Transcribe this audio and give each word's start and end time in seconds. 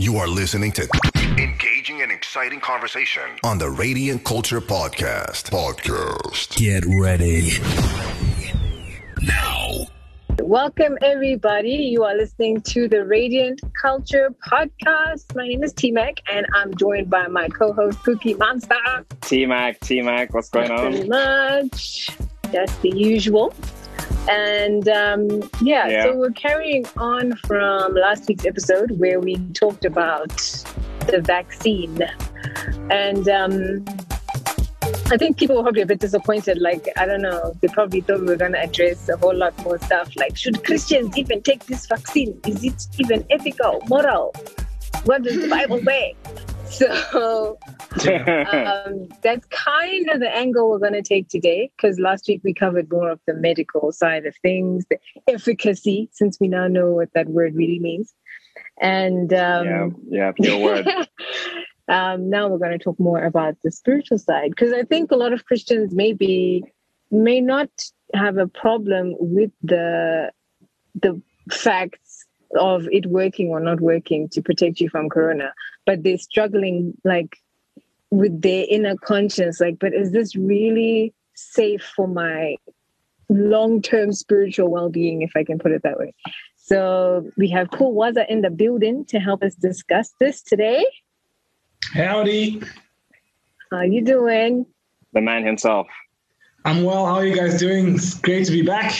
You 0.00 0.16
are 0.18 0.28
listening 0.28 0.70
to 0.74 0.88
engaging 1.38 2.02
and 2.02 2.12
exciting 2.12 2.60
conversation 2.60 3.24
on 3.42 3.58
the 3.58 3.68
Radiant 3.68 4.22
Culture 4.22 4.60
Podcast. 4.60 5.50
Podcast. 5.50 6.56
Get 6.56 6.84
ready. 6.86 7.54
Now. 9.20 9.88
Welcome, 10.40 10.98
everybody. 11.02 11.70
You 11.70 12.04
are 12.04 12.14
listening 12.14 12.60
to 12.60 12.86
the 12.86 13.04
Radiant 13.06 13.60
Culture 13.82 14.32
Podcast. 14.48 15.34
My 15.34 15.48
name 15.48 15.64
is 15.64 15.72
T 15.72 15.90
Mac, 15.90 16.18
and 16.32 16.46
I'm 16.54 16.76
joined 16.76 17.10
by 17.10 17.26
my 17.26 17.48
co 17.48 17.72
host, 17.72 18.00
Cookie 18.04 18.34
Monster. 18.34 19.04
T 19.22 19.46
Mac, 19.46 19.80
T 19.80 20.00
Mac, 20.00 20.32
what's 20.32 20.48
going 20.48 20.70
on? 20.70 20.92
Pretty 20.92 21.08
much. 21.08 22.10
That's 22.52 22.76
the 22.76 22.90
usual. 22.90 23.52
And 24.28 24.88
um, 24.88 25.50
yeah, 25.62 25.88
Yeah. 25.88 26.02
so 26.04 26.16
we're 26.16 26.30
carrying 26.32 26.84
on 26.96 27.34
from 27.36 27.94
last 27.94 28.28
week's 28.28 28.44
episode 28.46 28.98
where 28.98 29.20
we 29.20 29.36
talked 29.54 29.84
about 29.84 30.36
the 31.06 31.20
vaccine. 31.24 31.98
And 32.90 33.28
um, 33.28 33.84
I 35.10 35.16
think 35.16 35.38
people 35.38 35.56
were 35.56 35.62
probably 35.62 35.82
a 35.82 35.86
bit 35.86 36.00
disappointed. 36.00 36.58
Like, 36.60 36.86
I 36.96 37.06
don't 37.06 37.22
know, 37.22 37.54
they 37.60 37.68
probably 37.68 38.02
thought 38.02 38.20
we 38.20 38.26
were 38.26 38.36
going 38.36 38.52
to 38.52 38.60
address 38.62 39.08
a 39.08 39.16
whole 39.16 39.34
lot 39.34 39.56
more 39.64 39.78
stuff. 39.78 40.14
Like, 40.16 40.36
should 40.36 40.62
Christians 40.64 41.16
even 41.16 41.40
take 41.42 41.64
this 41.64 41.86
vaccine? 41.86 42.38
Is 42.46 42.62
it 42.64 42.86
even 42.98 43.24
ethical, 43.30 43.82
moral? 43.88 44.34
What 45.04 45.22
does 45.22 45.40
the 45.40 45.48
Bible 45.48 45.80
say? 45.82 46.14
So 46.70 47.58
um, 48.08 49.08
that's 49.22 49.46
kind 49.46 50.08
of 50.10 50.20
the 50.20 50.30
angle 50.32 50.70
we're 50.70 50.78
going 50.78 50.92
to 50.92 51.02
take 51.02 51.28
today 51.28 51.70
because 51.76 51.98
last 51.98 52.26
week 52.28 52.40
we 52.44 52.54
covered 52.54 52.90
more 52.90 53.10
of 53.10 53.20
the 53.26 53.34
medical 53.34 53.92
side 53.92 54.26
of 54.26 54.34
things, 54.42 54.84
the 54.90 54.98
efficacy, 55.26 56.08
since 56.12 56.38
we 56.40 56.48
now 56.48 56.68
know 56.68 56.92
what 56.92 57.12
that 57.14 57.28
word 57.28 57.54
really 57.54 57.78
means. 57.78 58.14
And 58.80 59.32
um, 59.32 59.66
yeah, 59.66 59.88
yeah, 60.08 60.32
your 60.38 60.58
word. 60.58 60.86
um, 61.88 62.30
now 62.30 62.48
we're 62.48 62.58
going 62.58 62.78
to 62.78 62.82
talk 62.82 62.98
more 63.00 63.24
about 63.24 63.56
the 63.62 63.70
spiritual 63.70 64.18
side 64.18 64.50
because 64.50 64.72
I 64.72 64.82
think 64.82 65.10
a 65.10 65.16
lot 65.16 65.32
of 65.32 65.44
Christians 65.44 65.94
maybe 65.94 66.64
may 67.10 67.40
not 67.40 67.70
have 68.14 68.36
a 68.36 68.46
problem 68.46 69.14
with 69.18 69.50
the 69.62 70.32
the 70.94 71.20
facts 71.50 72.07
of 72.56 72.88
it 72.90 73.06
working 73.06 73.48
or 73.48 73.60
not 73.60 73.80
working 73.80 74.28
to 74.30 74.42
protect 74.42 74.80
you 74.80 74.88
from 74.88 75.08
corona, 75.08 75.52
but 75.86 76.02
they're 76.02 76.18
struggling 76.18 76.94
like 77.04 77.36
with 78.10 78.40
their 78.40 78.64
inner 78.68 78.96
conscience, 78.96 79.60
like, 79.60 79.78
but 79.78 79.92
is 79.92 80.12
this 80.12 80.34
really 80.34 81.12
safe 81.34 81.82
for 81.94 82.08
my 82.08 82.56
long-term 83.28 84.12
spiritual 84.12 84.68
well-being, 84.68 85.22
if 85.22 85.32
I 85.36 85.44
can 85.44 85.58
put 85.58 85.72
it 85.72 85.82
that 85.82 85.98
way? 85.98 86.14
So 86.56 87.30
we 87.36 87.48
have 87.50 87.70
Cool 87.70 87.94
Waza 87.94 88.26
in 88.28 88.42
the 88.42 88.50
building 88.50 89.04
to 89.06 89.18
help 89.18 89.42
us 89.42 89.54
discuss 89.54 90.14
this 90.20 90.42
today. 90.42 90.84
Howdy. 91.92 92.62
How 93.70 93.78
are 93.78 93.86
you 93.86 94.02
doing? 94.02 94.66
the 95.12 95.20
man 95.20 95.44
himself. 95.44 95.86
I'm 96.64 96.82
well. 96.82 97.06
How 97.06 97.14
are 97.14 97.26
you 97.26 97.36
guys 97.36 97.58
doing? 97.58 97.94
It's 97.94 98.14
great 98.14 98.46
to 98.46 98.52
be 98.52 98.62
back 98.62 98.92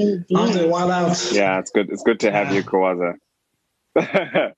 Indeed. 0.00 0.36
after 0.36 0.64
a 0.64 0.68
while 0.68 0.90
out. 0.90 1.30
Yeah, 1.32 1.58
it's 1.58 1.70
good. 1.70 1.90
It's 1.90 2.02
good 2.02 2.20
to 2.20 2.32
have 2.32 2.52
you, 2.54 2.62
Kawaza. 2.62 3.14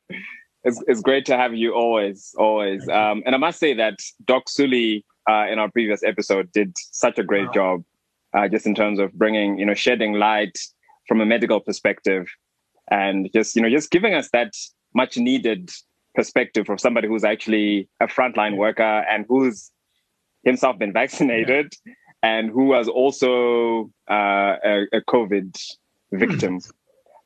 it's 0.64 0.82
it's 0.86 1.00
great 1.00 1.24
to 1.26 1.36
have 1.36 1.54
you 1.54 1.74
always, 1.74 2.34
always. 2.38 2.88
Um, 2.88 3.22
and 3.26 3.34
I 3.34 3.38
must 3.38 3.58
say 3.58 3.74
that 3.74 3.98
Doc 4.24 4.48
Sully 4.48 5.04
uh, 5.28 5.46
in 5.50 5.58
our 5.58 5.70
previous 5.70 6.02
episode 6.02 6.52
did 6.52 6.72
such 6.76 7.18
a 7.18 7.22
great 7.24 7.46
Wow. 7.48 7.52
job, 7.52 7.84
uh, 8.34 8.48
just 8.48 8.66
in 8.66 8.74
terms 8.74 8.98
of 8.98 9.12
bringing 9.14 9.58
you 9.58 9.66
know 9.66 9.74
shedding 9.74 10.14
light 10.14 10.58
from 11.08 11.20
a 11.20 11.26
medical 11.26 11.60
perspective, 11.60 12.26
and 12.90 13.28
just 13.32 13.56
you 13.56 13.62
know 13.62 13.70
just 13.70 13.90
giving 13.90 14.14
us 14.14 14.28
that 14.32 14.52
much 14.94 15.16
needed 15.16 15.70
perspective 16.14 16.68
of 16.68 16.78
somebody 16.78 17.08
who's 17.08 17.24
actually 17.24 17.88
a 18.00 18.06
frontline 18.06 18.56
worker 18.58 19.04
and 19.10 19.24
who's 19.28 19.70
himself 20.44 20.78
been 20.78 20.92
vaccinated 20.92 21.72
and 22.22 22.50
who 22.50 22.64
was 22.66 22.88
also 22.88 23.90
uh, 24.10 24.56
a, 24.64 24.86
a 24.92 25.00
COVID 25.08 25.58
victim. 26.12 26.60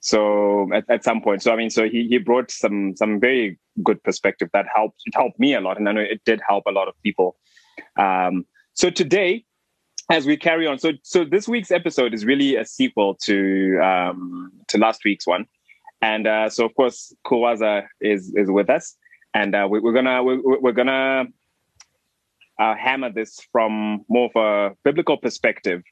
So 0.01 0.73
at, 0.73 0.85
at 0.89 1.05
some 1.05 1.21
point, 1.21 1.43
so 1.43 1.53
I 1.53 1.57
mean, 1.57 1.71
so 1.71 1.89
he, 1.89 2.07
he 2.09 2.19
brought 2.19 2.51
some 2.51 2.95
some 2.97 3.19
very 3.19 3.59
good 3.83 4.03
perspective 4.05 4.49
that 4.53 4.67
helped. 4.73 5.03
It 5.05 5.15
helped 5.15 5.39
me 5.39 5.55
a 5.55 5.61
lot, 5.61 5.79
and 5.79 5.89
I 5.89 5.93
know 5.93 6.01
it 6.01 6.23
did 6.25 6.41
help 6.47 6.65
a 6.67 6.71
lot 6.71 6.89
of 6.89 6.95
people. 7.03 7.37
Um, 7.99 8.47
so 8.75 8.89
today, 8.89 9.45
as 10.09 10.25
we 10.25 10.37
carry 10.37 10.67
on, 10.67 10.79
so 10.79 10.93
so 11.03 11.25
this 11.25 11.49
week's 11.49 11.71
episode 11.71 12.15
is 12.15 12.25
really 12.25 12.57
a 12.57 12.65
sequel 12.65 13.17
to 13.25 13.79
um, 13.83 14.53
to 14.69 14.79
last 14.79 15.05
week's 15.05 15.27
one, 15.27 15.47
and 16.01 16.27
uh, 16.27 16.49
so 16.51 16.65
of 16.65 16.75
course 16.75 17.13
Kuwaza 17.27 17.87
is 18.01 18.33
is 18.37 18.49
with 18.49 18.71
us, 18.71 18.95
and 19.35 19.55
uh, 19.55 19.67
we, 19.69 19.81
we're 19.81 19.93
gonna 19.93 20.23
we're, 20.23 20.61
we're 20.61 20.73
gonna 20.73 21.25
uh, 22.59 22.75
hammer 22.75 23.11
this 23.13 23.39
from 23.53 24.05
more 24.09 24.31
of 24.35 24.37
a 24.37 24.75
biblical 24.85 25.17
perspective, 25.17 25.83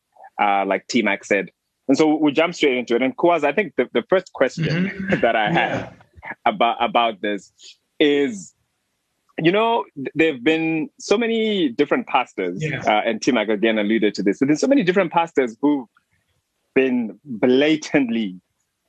uh, 0.41 0.65
like 0.67 0.87
T 0.89 1.03
Mac 1.03 1.25
said. 1.25 1.51
And 1.89 1.97
so 1.99 2.15
we'll 2.17 2.33
jump 2.33 2.55
straight 2.55 2.79
into 2.79 2.95
it. 2.97 3.03
And 3.03 3.15
Kuwaza, 3.17 3.45
I 3.45 3.53
think 3.53 3.75
the, 3.77 3.89
the 3.93 4.03
first 4.09 4.33
question 4.33 5.09
that 5.21 5.37
I 5.37 5.51
have 5.53 5.93
about 6.47 6.77
about 6.83 7.21
this 7.21 7.53
is 8.01 8.55
you 9.39 9.53
know 9.53 9.85
there 10.15 10.33
have 10.33 10.45
been 10.45 10.89
so 10.99 11.19
many 11.19 11.69
different 11.69 12.07
pastors 12.07 12.63
Yeah. 12.63 12.83
uh, 12.87 13.03
and 13.05 13.21
T 13.21 13.33
Mac 13.33 13.49
again 13.49 13.79
alluded 13.79 14.15
to 14.15 14.23
this 14.23 14.39
so 14.39 14.47
there's 14.47 14.61
so 14.61 14.67
many 14.67 14.83
different 14.83 15.13
pastors 15.13 15.57
who've 15.61 15.87
been 16.75 17.19
blatantly 17.25 18.41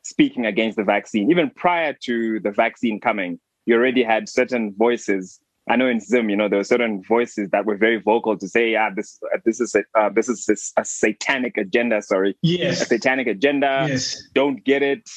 speaking 0.03 0.45
against 0.45 0.77
the 0.77 0.83
vaccine 0.83 1.29
even 1.31 1.49
prior 1.49 1.93
to 2.03 2.39
the 2.39 2.51
vaccine 2.51 2.99
coming 2.99 3.39
you 3.65 3.75
already 3.75 4.03
had 4.03 4.29
certain 4.29 4.73
voices 4.77 5.39
I 5.69 5.75
know 5.75 5.87
in 5.87 5.99
Zim, 5.99 6.29
you 6.29 6.35
know, 6.35 6.47
there 6.47 6.59
were 6.59 6.63
certain 6.63 7.01
voices 7.03 7.49
that 7.49 7.65
were 7.65 7.75
very 7.75 7.97
vocal 7.99 8.37
to 8.37 8.47
say, 8.47 8.71
"Yeah, 8.71 8.89
this, 8.95 9.19
uh, 9.33 9.39
this 9.45 9.59
is 9.59 9.73
a, 9.75 9.83
uh, 9.99 10.09
this 10.09 10.29
is 10.29 10.45
this, 10.45 10.71
a 10.77 10.85
satanic 10.85 11.57
agenda." 11.57 12.01
Sorry, 12.03 12.31
a 12.31 12.35
Yes. 12.43 12.87
satanic 12.87 13.27
agenda 13.27 13.85
Yes. 13.89 14.21
don't 14.33 14.63
get 14.63 14.83
it 14.83 15.09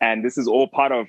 and 0.00 0.24
this 0.24 0.36
is 0.36 0.48
all 0.48 0.66
part 0.66 0.90
of 0.90 1.06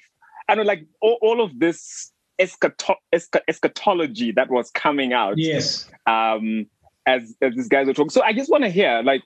i 0.48 0.54
know 0.54 0.62
like 0.62 0.86
all, 1.02 1.18
all 1.24 1.42
of 1.42 1.50
this 1.60 2.12
eschato- 2.40 2.96
escha- 3.12 3.42
eschatology 3.50 4.32
that 4.32 4.48
was 4.52 4.70
coming 4.72 5.12
out 5.12 5.34
Yes. 5.38 5.90
um 6.06 6.68
as, 7.08 7.36
as 7.42 7.56
these 7.56 7.68
guys 7.68 7.88
were 7.88 7.94
talking 7.96 8.12
so 8.12 8.22
i 8.22 8.32
just 8.32 8.50
want 8.52 8.64
to 8.64 8.70
hear 8.70 9.02
like 9.04 9.24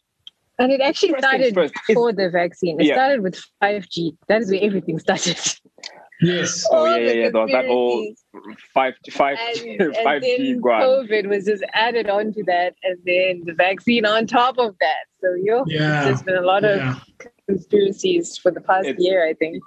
And 0.60 0.72
it 0.72 0.80
actually 0.82 1.14
started 1.20 1.54
first, 1.54 1.74
is- 1.76 1.82
before 1.90 2.14
the 2.14 2.30
vaccine. 2.30 2.80
It 2.80 2.86
Yeah. 2.88 2.96
started 2.96 3.22
with 3.22 3.36
5G. 3.62 4.18
That 4.30 4.42
is 4.42 4.52
where 4.52 4.62
everything 4.62 4.98
started. 5.00 5.38
Yes. 6.22 6.66
oh 6.72 6.78
All 6.78 6.88
yeah 6.88 6.98
yeah 6.98 7.12
yeah 7.12 7.30
there 7.32 7.42
was 7.42 7.52
that 7.52 7.66
whole 7.66 8.14
conspiracies. 8.34 8.64
five 8.74 8.94
five 9.12 9.38
and, 9.40 9.82
and 9.82 9.96
five 10.04 10.22
G 10.22 10.54
then 10.54 10.62
COVID 10.62 11.28
was 11.30 11.46
just 11.46 11.64
added 11.74 12.10
on 12.10 12.34
to 12.34 12.44
that, 12.46 12.76
and 12.84 12.98
then 13.06 13.44
the 13.46 13.54
vaccine 13.54 14.06
on 14.06 14.28
top 14.28 14.58
of 14.58 14.76
that. 14.80 15.06
So 15.22 15.34
yo, 15.36 15.64
Yeah. 15.68 16.04
there's 16.06 16.22
been 16.24 16.36
a 16.38 16.42
lot 16.42 16.64
of 16.66 16.80
conspiracies 17.48 18.38
for 18.38 18.52
the 18.52 18.62
past 18.62 18.88
It's- 18.88 19.04
year, 19.04 19.26
I 19.28 19.34
think. 19.34 19.62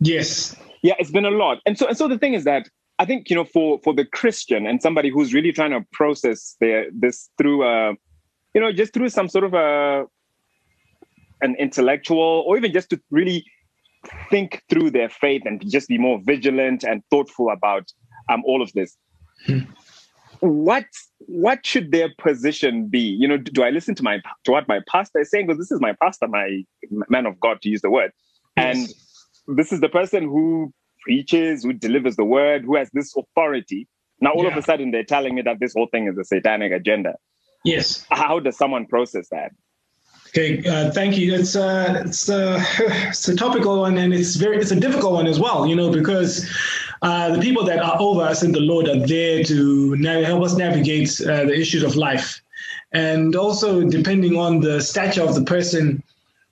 Yes. 0.00 0.56
yeah 0.82 0.94
it's 0.98 1.12
been 1.12 1.24
a 1.24 1.30
lot 1.30 1.58
and 1.64 1.78
so 1.78 1.86
and 1.86 1.96
so 1.96 2.08
the 2.08 2.18
thing 2.18 2.34
is 2.34 2.42
that 2.42 2.68
i 2.98 3.04
think 3.04 3.30
you 3.30 3.36
know 3.36 3.44
for 3.44 3.78
for 3.84 3.94
the 3.94 4.04
christian 4.04 4.66
and 4.66 4.82
somebody 4.82 5.10
who's 5.10 5.32
really 5.32 5.52
trying 5.52 5.70
to 5.70 5.80
process 5.92 6.56
their 6.60 6.86
this 6.92 7.30
through 7.38 7.62
uh 7.64 7.92
you 8.52 8.60
know 8.60 8.72
just 8.72 8.92
through 8.92 9.08
some 9.08 9.28
sort 9.28 9.44
of 9.44 9.54
a 9.54 10.04
an 11.40 11.54
intellectual 11.60 12.42
or 12.46 12.56
even 12.56 12.72
just 12.72 12.90
to 12.90 13.00
really 13.12 13.44
think 14.30 14.62
through 14.68 14.90
their 14.90 15.08
faith 15.08 15.42
and 15.44 15.62
just 15.70 15.88
be 15.88 15.98
more 15.98 16.20
vigilant 16.24 16.84
and 16.84 17.02
thoughtful 17.10 17.50
about 17.50 17.90
um 18.28 18.42
all 18.46 18.62
of 18.62 18.72
this 18.72 18.96
Hmm. 19.46 19.60
what 20.38 20.84
what 21.18 21.66
should 21.66 21.90
their 21.90 22.08
position 22.16 22.86
be 22.86 23.00
you 23.00 23.26
know 23.26 23.36
do, 23.36 23.50
do 23.50 23.62
i 23.64 23.70
listen 23.70 23.96
to 23.96 24.04
my 24.04 24.20
to 24.44 24.52
what 24.52 24.68
my 24.68 24.78
pastor 24.88 25.20
is 25.20 25.30
saying 25.30 25.46
because 25.46 25.58
this 25.58 25.72
is 25.72 25.80
my 25.80 25.94
pastor 26.00 26.28
my 26.28 26.62
man 27.08 27.26
of 27.26 27.40
god 27.40 27.60
to 27.62 27.68
use 27.68 27.80
the 27.80 27.90
word 27.90 28.12
and 28.56 28.88
this 29.48 29.72
is 29.72 29.80
the 29.80 29.88
person 29.88 30.24
who 30.24 30.72
preaches, 31.02 31.64
who 31.64 31.72
delivers 31.72 32.16
the 32.16 32.24
word, 32.24 32.64
who 32.64 32.76
has 32.76 32.90
this 32.92 33.14
authority. 33.16 33.88
Now, 34.20 34.30
all 34.32 34.46
of 34.46 34.56
a 34.56 34.62
sudden, 34.62 34.90
they're 34.92 35.04
telling 35.04 35.34
me 35.34 35.42
that 35.42 35.58
this 35.60 35.72
whole 35.74 35.88
thing 35.90 36.06
is 36.06 36.16
a 36.16 36.24
satanic 36.24 36.72
agenda. 36.72 37.14
Yes. 37.64 38.06
How 38.10 38.38
does 38.38 38.56
someone 38.56 38.86
process 38.86 39.28
that? 39.30 39.52
Okay. 40.34 40.64
Uh, 40.66 40.90
thank 40.92 41.18
you. 41.18 41.34
It's 41.34 41.54
uh, 41.54 42.04
it's 42.06 42.30
uh, 42.30 42.58
it's 42.78 43.28
a 43.28 43.36
topical 43.36 43.80
one, 43.80 43.98
and 43.98 44.14
it's 44.14 44.36
very 44.36 44.56
it's 44.56 44.70
a 44.70 44.80
difficult 44.80 45.12
one 45.12 45.26
as 45.26 45.38
well. 45.38 45.66
You 45.66 45.76
know, 45.76 45.90
because 45.90 46.48
uh, 47.02 47.34
the 47.36 47.40
people 47.40 47.64
that 47.64 47.80
are 47.80 48.00
over 48.00 48.22
us 48.22 48.42
in 48.42 48.52
the 48.52 48.60
Lord 48.60 48.88
are 48.88 49.06
there 49.06 49.44
to 49.44 49.92
help 50.24 50.42
us 50.42 50.56
navigate 50.56 51.20
uh, 51.20 51.44
the 51.44 51.54
issues 51.54 51.82
of 51.82 51.96
life, 51.96 52.40
and 52.92 53.36
also 53.36 53.86
depending 53.86 54.38
on 54.38 54.60
the 54.60 54.80
stature 54.80 55.22
of 55.22 55.34
the 55.34 55.44
person. 55.44 56.02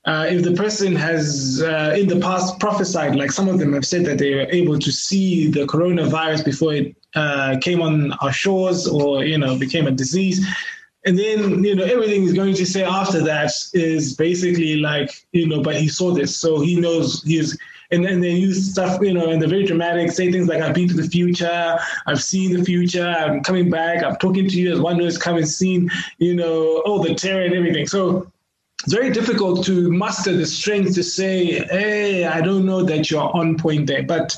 If 0.06 0.42
the 0.42 0.54
person 0.54 0.96
has 0.96 1.60
in 1.60 2.08
the 2.08 2.18
past 2.20 2.58
prophesied, 2.58 3.14
like 3.14 3.30
some 3.30 3.48
of 3.48 3.58
them 3.58 3.72
have 3.74 3.86
said 3.86 4.04
that 4.06 4.18
they 4.18 4.34
were 4.34 4.48
able 4.50 4.78
to 4.78 4.90
see 4.90 5.48
the 5.48 5.66
coronavirus 5.66 6.44
before 6.44 6.74
it 6.74 7.62
came 7.62 7.80
on 7.80 8.12
our 8.20 8.32
shores 8.32 8.88
or 8.88 9.24
you 9.24 9.38
know 9.38 9.56
became 9.56 9.86
a 9.86 9.92
disease, 9.92 10.44
and 11.06 11.18
then 11.18 11.64
you 11.64 11.74
know 11.74 11.84
everything 11.84 12.22
he's 12.22 12.32
going 12.32 12.54
to 12.54 12.66
say 12.66 12.84
after 12.84 13.22
that 13.22 13.52
is 13.72 14.14
basically 14.14 14.76
like 14.76 15.26
you 15.32 15.48
know, 15.48 15.62
but 15.62 15.76
he 15.76 15.88
saw 15.88 16.12
this, 16.12 16.36
so 16.36 16.60
he 16.60 16.78
knows 16.80 17.22
he's 17.22 17.58
and 17.90 18.04
then 18.04 18.20
they 18.20 18.30
use 18.30 18.70
stuff, 18.70 19.00
you 19.02 19.12
know, 19.12 19.30
and 19.30 19.42
they're 19.42 19.48
very 19.48 19.64
dramatic, 19.64 20.12
say 20.12 20.30
things 20.30 20.48
like, 20.48 20.62
I've 20.62 20.74
been 20.74 20.88
to 20.88 20.94
the 20.94 21.08
future, 21.08 21.78
I've 22.06 22.22
seen 22.22 22.56
the 22.56 22.64
future, 22.64 23.06
I'm 23.06 23.42
coming 23.42 23.68
back, 23.68 24.04
I'm 24.04 24.16
talking 24.16 24.48
to 24.48 24.60
you 24.60 24.72
as 24.72 24.80
one 24.80 24.96
who 24.96 25.04
has 25.04 25.18
come 25.18 25.36
and 25.36 25.48
seen, 25.48 25.90
you 26.18 26.34
know, 26.34 26.82
all 26.86 27.02
the 27.02 27.14
terror 27.14 27.44
and 27.44 27.54
everything. 27.54 27.86
So 27.86 28.30
it's 28.84 28.94
very 28.94 29.10
difficult 29.10 29.64
to 29.66 29.90
muster 29.90 30.36
the 30.36 30.46
strength 30.46 30.94
to 30.94 31.02
say, 31.02 31.66
hey, 31.68 32.26
I 32.26 32.40
don't 32.40 32.64
know 32.64 32.82
that 32.84 33.10
you're 33.10 33.34
on 33.36 33.58
point 33.58 33.88
there. 33.88 34.04
But 34.04 34.36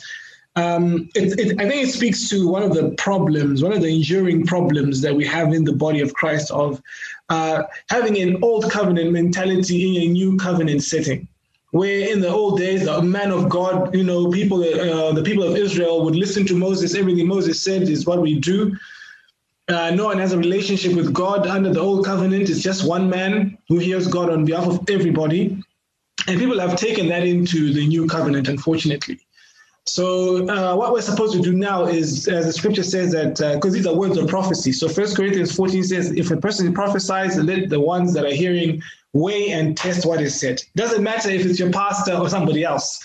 um, 0.56 1.08
it, 1.14 1.38
it, 1.38 1.60
I 1.60 1.69
think 1.69 1.88
it 1.88 1.93
speaks 1.93 2.28
to 2.28 2.46
one 2.46 2.62
of 2.62 2.75
the 2.75 2.90
problems, 2.99 3.62
one 3.62 3.72
of 3.72 3.81
the 3.81 3.88
enduring 3.88 4.46
problems 4.46 5.00
that 5.00 5.14
we 5.14 5.25
have 5.26 5.54
in 5.54 5.64
the 5.64 5.72
body 5.72 6.00
of 6.00 6.12
Christ 6.12 6.50
of 6.50 6.82
uh, 7.31 7.62
having 7.88 8.19
an 8.19 8.43
old 8.43 8.70
covenant 8.70 9.12
mentality 9.12 9.96
in 9.96 10.02
a 10.02 10.12
new 10.12 10.37
covenant 10.37 10.82
setting. 10.82 11.26
Where 11.70 12.06
in 12.12 12.20
the 12.20 12.28
old 12.28 12.58
days, 12.58 12.84
the 12.84 13.00
man 13.00 13.31
of 13.31 13.49
God, 13.49 13.94
you 13.94 14.04
know, 14.04 14.31
people, 14.31 14.62
uh, 14.62 15.12
the 15.12 15.22
people 15.22 15.43
of 15.43 15.56
Israel 15.56 16.04
would 16.04 16.14
listen 16.14 16.44
to 16.49 16.54
Moses. 16.54 16.94
Everything 16.94 17.26
Moses 17.26 17.62
said 17.62 17.82
is 17.84 18.04
what 18.04 18.20
we 18.20 18.38
do. 18.38 18.76
Uh, 19.69 19.90
no 19.93 20.04
one 20.04 20.19
has 20.19 20.34
a 20.34 20.38
relationship 20.38 20.93
with 20.94 21.14
God 21.14 21.46
under 21.46 21.72
the 21.72 21.81
old 21.81 22.04
covenant. 22.04 22.50
It's 22.50 22.60
just 22.60 22.87
one 22.87 23.08
man 23.08 23.56
who 23.69 23.78
hears 23.78 24.06
God 24.06 24.28
on 24.28 24.44
behalf 24.44 24.66
of 24.66 24.81
everybody. 24.90 25.62
And 26.26 26.38
people 26.38 26.60
have 26.60 26.76
taken 26.76 27.08
that 27.08 27.26
into 27.26 27.72
the 27.72 27.87
new 27.87 28.06
covenant, 28.06 28.49
unfortunately. 28.49 29.20
So 29.84 30.49
uh, 30.49 30.76
what 30.76 30.93
we're 30.93 31.02
supposed 31.02 31.34
to 31.34 31.40
do 31.40 31.52
now 31.52 31.87
is, 31.87 32.29
as 32.29 32.46
the 32.46 32.52
scripture 32.52 32.84
says 32.84 33.12
that, 33.12 33.31
because 33.55 33.75
uh, 33.75 33.76
these 33.76 33.87
are 33.87 33.96
words 33.96 34.17
of 34.17 34.29
prophecy. 34.29 34.73
So 34.73 34.88
First 34.88 35.17
Corinthians 35.17 35.55
14 35.55 35.82
says, 35.82 36.12
if 36.12 36.31
a 36.31 36.37
person 36.37 36.73
prophesies, 36.73 37.37
let 37.37 37.69
the 37.69 37.81
ones 37.81 38.14
that 38.14 38.25
are 38.25 38.32
hearing 38.32 38.81
weigh 39.12 39.50
and 39.50 39.76
test 39.76 40.06
what 40.06 40.20
is 40.20 40.38
said. 40.38 40.62
Doesn't 40.76 41.02
matter 41.02 41.31
if 41.31 41.44
it's 41.44 41.58
your 41.58 41.70
pastor 41.70 42.14
or 42.14 42.29
somebody 42.29 42.62
else, 42.62 43.02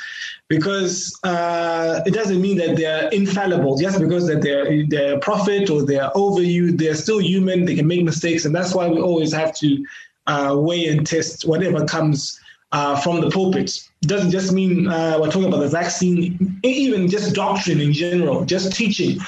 because 0.49 1.19
uh, 1.23 2.01
it 2.05 2.13
doesn't 2.13 2.41
mean 2.41 2.57
that 2.57 2.77
they're 2.77 3.09
infallible. 3.09 3.77
Just 3.77 3.99
because 3.99 4.27
that 4.27 4.41
they're 4.41 4.85
they're 4.87 5.15
a 5.15 5.19
prophet 5.19 5.69
or 5.69 5.83
they're 5.83 6.15
over 6.15 6.41
you, 6.41 6.71
they're 6.71 6.95
still 6.95 7.19
human. 7.19 7.65
They 7.65 7.75
can 7.75 7.87
make 7.87 8.03
mistakes, 8.03 8.45
and 8.45 8.55
that's 8.55 8.73
why 8.73 8.87
we 8.87 9.01
always 9.01 9.33
have 9.33 9.53
to 9.57 9.85
uh, 10.27 10.55
weigh 10.57 10.87
and 10.87 11.05
test 11.05 11.47
whatever 11.47 11.85
comes 11.85 12.39
uh, 12.71 12.99
from 12.99 13.21
the 13.21 13.29
pulpit. 13.29 13.69
It 14.01 14.07
doesn't 14.07 14.31
just 14.31 14.51
mean 14.51 14.87
uh, 14.87 15.17
we're 15.19 15.31
talking 15.31 15.47
about 15.47 15.61
the 15.61 15.69
vaccine, 15.69 16.59
even 16.63 17.09
just 17.09 17.33
doctrine 17.33 17.81
in 17.81 17.93
general, 17.93 18.45
just 18.45 18.75
teaching. 18.75 19.19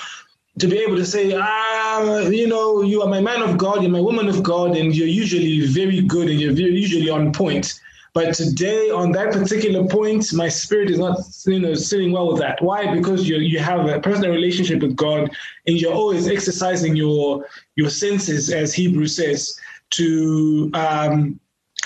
To 0.60 0.68
be 0.68 0.80
able 0.80 0.98
to 0.98 1.06
say, 1.06 1.34
ah, 1.34 2.20
you 2.28 2.48
know, 2.48 2.82
you 2.82 3.02
are 3.02 3.08
my 3.08 3.22
man 3.22 3.42
of 3.42 3.58
God, 3.58 3.82
you're 3.82 3.92
my 3.92 4.02
woman 4.02 4.28
of 4.28 4.44
God, 4.44 4.76
and 4.76 4.94
you're 4.94 5.08
usually 5.08 5.66
very 5.66 6.02
good 6.02 6.28
and 6.28 6.40
you're 6.40 6.52
usually 6.52 7.10
on 7.10 7.32
point. 7.32 7.80
But 8.14 8.34
today, 8.34 8.90
on 8.90 9.12
that 9.14 9.32
particular 9.32 9.88
point, 9.88 10.34
my 10.34 10.50
spirit 10.50 10.90
is 10.90 10.98
not, 10.98 11.20
you 11.46 11.60
know, 11.60 11.76
sitting 11.76 12.12
well 12.12 12.32
with 12.32 12.42
that. 12.42 12.62
Why? 12.62 12.94
Because 12.94 13.30
you 13.30 13.38
you 13.38 13.60
have 13.60 13.86
a 13.86 14.02
personal 14.02 14.32
relationship 14.32 14.82
with 14.82 14.96
God, 14.96 15.30
and 15.68 15.80
you're 15.80 15.94
always 15.94 16.28
exercising 16.28 16.96
your 16.96 17.46
your 17.76 17.90
senses, 17.90 18.52
as 18.52 18.74
Hebrew 18.74 19.06
says, 19.06 19.58
to 19.92 20.72
um, 20.74 21.40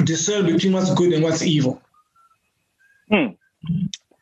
discern 0.04 0.46
between 0.46 0.74
what's 0.74 0.94
good 0.94 1.14
and 1.14 1.24
what's 1.24 1.42
evil. 1.42 1.82
Hmm. 3.10 3.28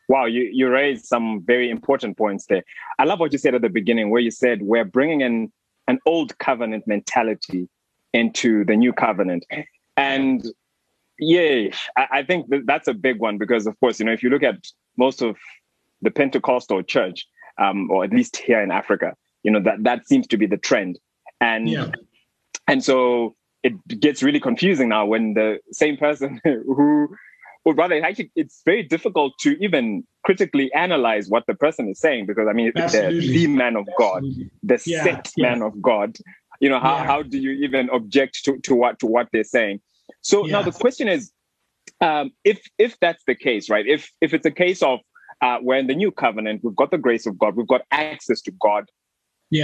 Wow, 0.08 0.26
you, 0.26 0.42
you 0.52 0.68
raised 0.68 1.06
some 1.06 1.42
very 1.44 1.70
important 1.70 2.16
points 2.18 2.46
there. 2.46 2.62
I 2.98 3.04
love 3.04 3.20
what 3.20 3.32
you 3.32 3.38
said 3.38 3.54
at 3.54 3.62
the 3.62 3.70
beginning, 3.70 4.10
where 4.10 4.20
you 4.20 4.30
said 4.30 4.62
we're 4.62 4.84
bringing 4.84 5.22
in 5.22 5.52
an 5.88 5.98
old 6.06 6.36
covenant 6.38 6.86
mentality 6.86 7.68
into 8.12 8.64
the 8.64 8.76
new 8.76 8.92
covenant. 8.92 9.46
And 9.96 10.44
yeah, 11.18 11.68
I, 11.96 12.06
I 12.12 12.22
think 12.22 12.48
that 12.50 12.66
that's 12.66 12.88
a 12.88 12.94
big 12.94 13.18
one 13.18 13.38
because, 13.38 13.66
of 13.66 13.78
course, 13.80 13.98
you 13.98 14.04
know, 14.04 14.12
if 14.12 14.22
you 14.22 14.30
look 14.30 14.42
at 14.42 14.56
most 14.96 15.22
of 15.22 15.36
the 16.02 16.10
Pentecostal 16.10 16.82
church, 16.82 17.26
um, 17.58 17.90
or 17.90 18.04
at 18.04 18.12
least 18.12 18.36
here 18.36 18.60
in 18.60 18.70
Africa, 18.70 19.14
you 19.42 19.50
know, 19.50 19.60
that, 19.60 19.82
that 19.84 20.06
seems 20.06 20.26
to 20.28 20.36
be 20.36 20.46
the 20.46 20.56
trend. 20.56 20.98
And 21.40 21.68
yeah. 21.68 21.90
and 22.68 22.84
so 22.84 23.34
it 23.62 24.00
gets 24.00 24.22
really 24.22 24.40
confusing 24.40 24.88
now 24.88 25.06
when 25.06 25.34
the 25.34 25.58
same 25.70 25.96
person 25.96 26.40
who 26.44 27.08
or 27.64 27.74
rather 27.74 28.02
actually 28.04 28.30
it's 28.34 28.62
very 28.64 28.82
difficult 28.82 29.32
to 29.38 29.56
even 29.64 30.04
critically 30.24 30.72
analyze 30.74 31.28
what 31.28 31.44
the 31.46 31.54
person 31.54 31.88
is 31.88 31.98
saying 31.98 32.26
because 32.26 32.46
i 32.48 32.52
mean 32.52 32.72
Absolutely. 32.76 33.20
the, 33.20 33.32
the 33.32 33.46
man 33.46 33.76
of 33.76 33.86
god 33.98 34.24
the 34.62 34.82
yeah, 34.86 35.04
set 35.04 35.30
yeah. 35.36 35.50
man 35.50 35.62
of 35.62 35.80
god 35.80 36.16
you 36.60 36.68
know 36.68 36.80
how, 36.80 36.96
yeah. 36.96 37.04
how 37.04 37.22
do 37.22 37.38
you 37.38 37.50
even 37.50 37.90
object 37.90 38.44
to, 38.44 38.58
to 38.58 38.74
what 38.74 38.98
to 38.98 39.06
what 39.06 39.28
they're 39.32 39.44
saying 39.44 39.80
so 40.20 40.42
now 40.42 40.62
the 40.62 40.72
question 40.72 41.08
is 41.08 41.32
um, 42.00 42.32
if 42.44 42.60
if 42.78 42.98
that's 43.00 43.22
the 43.26 43.34
case 43.34 43.70
right 43.70 43.86
if 43.86 44.10
if 44.20 44.34
it's 44.34 44.46
a 44.46 44.50
case 44.50 44.82
of 44.82 45.00
uh, 45.40 45.58
we're 45.60 45.76
in 45.76 45.86
the 45.86 45.94
new 45.94 46.10
covenant 46.10 46.60
we've 46.62 46.76
got 46.76 46.90
the 46.90 46.98
grace 46.98 47.26
of 47.26 47.38
god 47.38 47.56
we've 47.56 47.66
got 47.66 47.82
access 47.90 48.40
to 48.40 48.52
god 48.60 48.84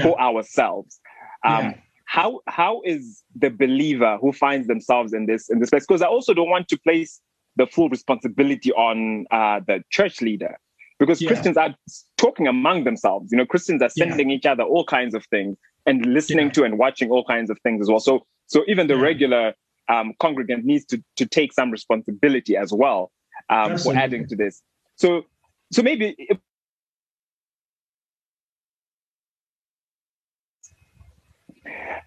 for 0.03 0.21
ourselves 0.21 1.01
um, 1.45 1.75
how 2.09 2.41
how 2.47 2.81
is 2.87 3.23
the 3.37 3.51
believer 3.51 4.17
who 4.19 4.33
finds 4.33 4.67
themselves 4.67 5.13
in 5.13 5.27
this 5.27 5.51
in 5.51 5.59
this 5.61 5.69
place? 5.69 5.85
Because 5.87 6.01
I 6.01 6.07
also 6.07 6.33
don't 6.33 6.49
want 6.49 6.67
to 6.69 6.79
place 6.79 7.21
the 7.57 7.67
full 7.67 7.91
responsibility 7.91 8.73
on 8.73 9.27
uh, 9.31 9.61
the 9.67 9.83
church 9.91 10.23
leader, 10.23 10.59
because 10.99 11.21
yeah. 11.21 11.29
Christians 11.29 11.59
are 11.59 11.75
talking 12.17 12.47
among 12.47 12.85
themselves. 12.85 13.31
You 13.31 13.37
know, 13.37 13.45
Christians 13.45 13.83
are 13.83 13.91
sending 13.91 14.31
yeah. 14.31 14.37
each 14.37 14.47
other 14.47 14.63
all 14.63 14.87
kinds 14.87 15.15
of 15.15 15.27
things 15.27 15.59
and 15.85 16.07
listening 16.07 16.47
yeah. 16.47 16.53
to 16.53 16.65
and 16.65 16.79
watching 16.79 17.11
all 17.11 17.25
kinds 17.25 17.51
of 17.51 17.59
things 17.61 17.83
as 17.83 17.91
well. 17.91 18.01
So 18.01 18.25
so 18.47 18.65
even 18.67 18.87
the 18.87 18.97
regular 18.97 19.53
um, 19.91 20.15
congregant 20.19 20.65
needs 20.65 20.87
to 20.87 21.05
to 21.17 21.27
take 21.27 21.53
some 21.53 21.71
responsibility 21.71 22.57
as 22.57 22.73
well 22.73 23.13
um, 23.51 23.77
for 23.77 23.95
adding 23.95 24.27
to 24.29 24.35
this. 24.35 24.63
So 24.97 25.27
so 25.71 25.83
maybe 25.83 26.15
if 26.19 26.39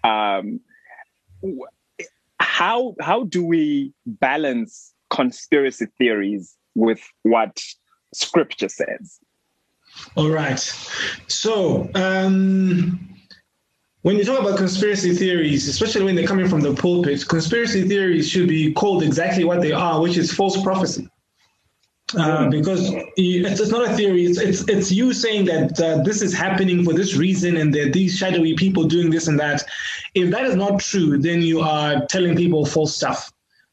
Um, 0.04 0.60
how 2.40 2.94
how 3.00 3.24
do 3.24 3.44
we 3.44 3.92
balance 4.06 4.92
conspiracy 5.10 5.86
theories 5.98 6.56
with 6.74 7.00
what 7.22 7.60
scripture 8.14 8.68
says? 8.68 9.18
All 10.16 10.30
right. 10.30 10.58
So 11.28 11.90
um, 11.94 12.98
when 14.02 14.16
you 14.16 14.24
talk 14.24 14.40
about 14.40 14.58
conspiracy 14.58 15.14
theories, 15.14 15.68
especially 15.68 16.04
when 16.04 16.16
they're 16.16 16.26
coming 16.26 16.48
from 16.48 16.60
the 16.60 16.74
pulpit, 16.74 17.26
conspiracy 17.28 17.86
theories 17.86 18.28
should 18.28 18.48
be 18.48 18.72
called 18.72 19.02
exactly 19.02 19.44
what 19.44 19.60
they 19.60 19.72
are, 19.72 20.00
which 20.00 20.16
is 20.16 20.32
false 20.32 20.60
prophecy. 20.62 21.08
Uh, 22.16 22.48
because 22.50 22.90
it's, 23.16 23.70
not 23.70 23.88
a 23.88 23.94
theory. 23.94 24.26
It's, 24.26 24.38
it's, 24.38 24.68
it's 24.68 24.92
you 24.92 25.12
saying 25.12 25.46
that 25.46 25.80
uh, 25.80 26.02
this 26.02 26.20
is 26.20 26.34
happening 26.34 26.84
for 26.84 26.92
this 26.92 27.16
reason 27.16 27.56
and 27.56 27.72
that 27.74 27.92
these 27.92 28.16
shadowy 28.16 28.54
people 28.54 28.84
doing 28.84 29.10
this 29.10 29.28
and 29.28 29.38
that. 29.40 29.62
If 30.14 30.30
that 30.30 30.44
is 30.44 30.54
not 30.54 30.80
true, 30.80 31.18
then 31.18 31.40
you 31.42 31.60
are 31.60 32.04
telling 32.06 32.36
people 32.36 32.66
false 32.66 32.94
stuff. 32.94 33.32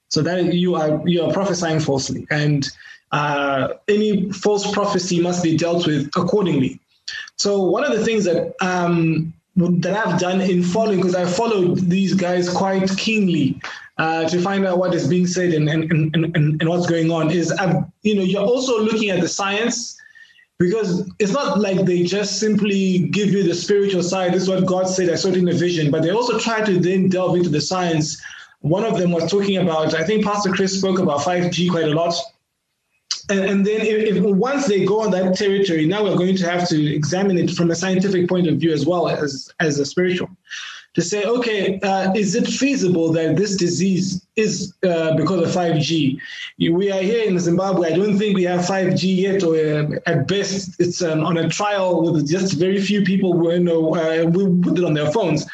So 0.09 0.21
that 0.23 0.53
you 0.53 0.75
are 0.75 1.07
you 1.07 1.21
are 1.23 1.31
prophesying 1.31 1.79
falsely, 1.79 2.25
and 2.31 2.67
uh, 3.11 3.73
any 3.87 4.31
false 4.31 4.71
prophecy 4.71 5.21
must 5.21 5.43
be 5.43 5.55
dealt 5.55 5.85
with 5.85 6.09
accordingly. 6.15 6.79
So 7.35 7.61
one 7.61 7.83
of 7.83 7.91
the 7.91 8.03
things 8.03 8.25
that 8.25 8.55
um, 8.59 9.33
that 9.55 9.93
I've 9.93 10.19
done 10.19 10.41
in 10.41 10.63
following, 10.63 10.97
because 10.97 11.15
I 11.15 11.25
followed 11.25 11.77
these 11.79 12.13
guys 12.13 12.49
quite 12.49 12.89
keenly 12.97 13.61
uh, 13.99 14.27
to 14.29 14.41
find 14.41 14.65
out 14.65 14.77
what 14.77 14.95
is 14.95 15.07
being 15.07 15.27
said 15.27 15.53
and, 15.53 15.69
and, 15.69 15.91
and, 15.91 16.15
and, 16.15 16.35
and 16.35 16.69
what's 16.69 16.87
going 16.87 17.11
on, 17.11 17.29
is, 17.29 17.53
you 18.01 18.15
know, 18.15 18.21
you're 18.21 18.41
also 18.41 18.81
looking 18.81 19.09
at 19.09 19.19
the 19.19 19.27
science 19.27 19.99
because 20.57 21.09
it's 21.19 21.33
not 21.33 21.59
like 21.59 21.85
they 21.85 22.03
just 22.03 22.39
simply 22.39 23.09
give 23.09 23.29
you 23.29 23.43
the 23.43 23.53
spiritual 23.53 24.01
side. 24.01 24.33
This 24.33 24.43
is 24.43 24.49
what 24.49 24.65
God 24.65 24.87
said, 24.87 25.09
I 25.09 25.15
saw 25.15 25.27
it 25.27 25.37
in 25.37 25.49
a 25.49 25.53
vision, 25.53 25.91
but 25.91 26.01
they 26.01 26.11
also 26.11 26.39
try 26.39 26.63
to 26.63 26.79
then 26.79 27.09
delve 27.09 27.35
into 27.35 27.49
the 27.49 27.59
science. 27.59 28.21
One 28.61 28.85
of 28.85 28.97
them 28.97 29.11
was 29.11 29.29
talking 29.29 29.57
about, 29.57 29.93
I 29.93 30.05
think 30.05 30.23
Pastor 30.23 30.51
Chris 30.51 30.77
spoke 30.77 30.99
about 30.99 31.19
5G 31.19 31.69
quite 31.69 31.85
a 31.85 31.93
lot. 31.93 32.15
And, 33.29 33.41
and 33.41 33.65
then 33.65 33.81
if, 33.81 34.15
if, 34.15 34.23
once 34.23 34.65
they 34.65 34.85
go 34.85 35.01
on 35.01 35.11
that 35.11 35.35
territory, 35.35 35.85
now 35.85 36.03
we're 36.03 36.17
going 36.17 36.37
to 36.37 36.49
have 36.49 36.67
to 36.69 36.93
examine 36.93 37.37
it 37.37 37.51
from 37.51 37.69
a 37.69 37.75
scientific 37.75 38.29
point 38.29 38.47
of 38.47 38.57
view 38.57 38.71
as 38.71 38.85
well 38.85 39.09
as, 39.09 39.53
as 39.59 39.77
a 39.79 39.85
spiritual. 39.85 40.29
To 40.96 41.01
say, 41.01 41.24
okay, 41.24 41.79
uh, 41.81 42.12
is 42.15 42.36
it 42.36 42.48
feasible 42.48 43.12
that 43.13 43.36
this 43.36 43.55
disease 43.55 44.25
is 44.36 44.74
uh, 44.84 45.15
because 45.15 45.48
of 45.48 45.55
5G? 45.55 46.17
We 46.58 46.91
are 46.91 47.01
here 47.01 47.25
in 47.25 47.38
Zimbabwe. 47.39 47.93
I 47.93 47.96
don't 47.96 48.17
think 48.17 48.36
we 48.36 48.43
have 48.43 48.62
5G 48.62 49.17
yet, 49.17 49.43
or 49.43 49.55
uh, 49.55 50.12
at 50.12 50.27
best, 50.27 50.79
it's 50.79 51.01
um, 51.03 51.24
on 51.24 51.38
a 51.38 51.48
trial 51.48 52.01
with 52.01 52.27
just 52.27 52.53
very 52.53 52.81
few 52.81 53.03
people 53.03 53.38
who 53.38 53.51
you 53.53 53.60
know 53.60 53.96
uh, 53.96 54.25
will 54.29 54.58
put 54.63 54.79
it 54.79 54.84
on 54.84 54.93
their 54.93 55.12
phones 55.12 55.46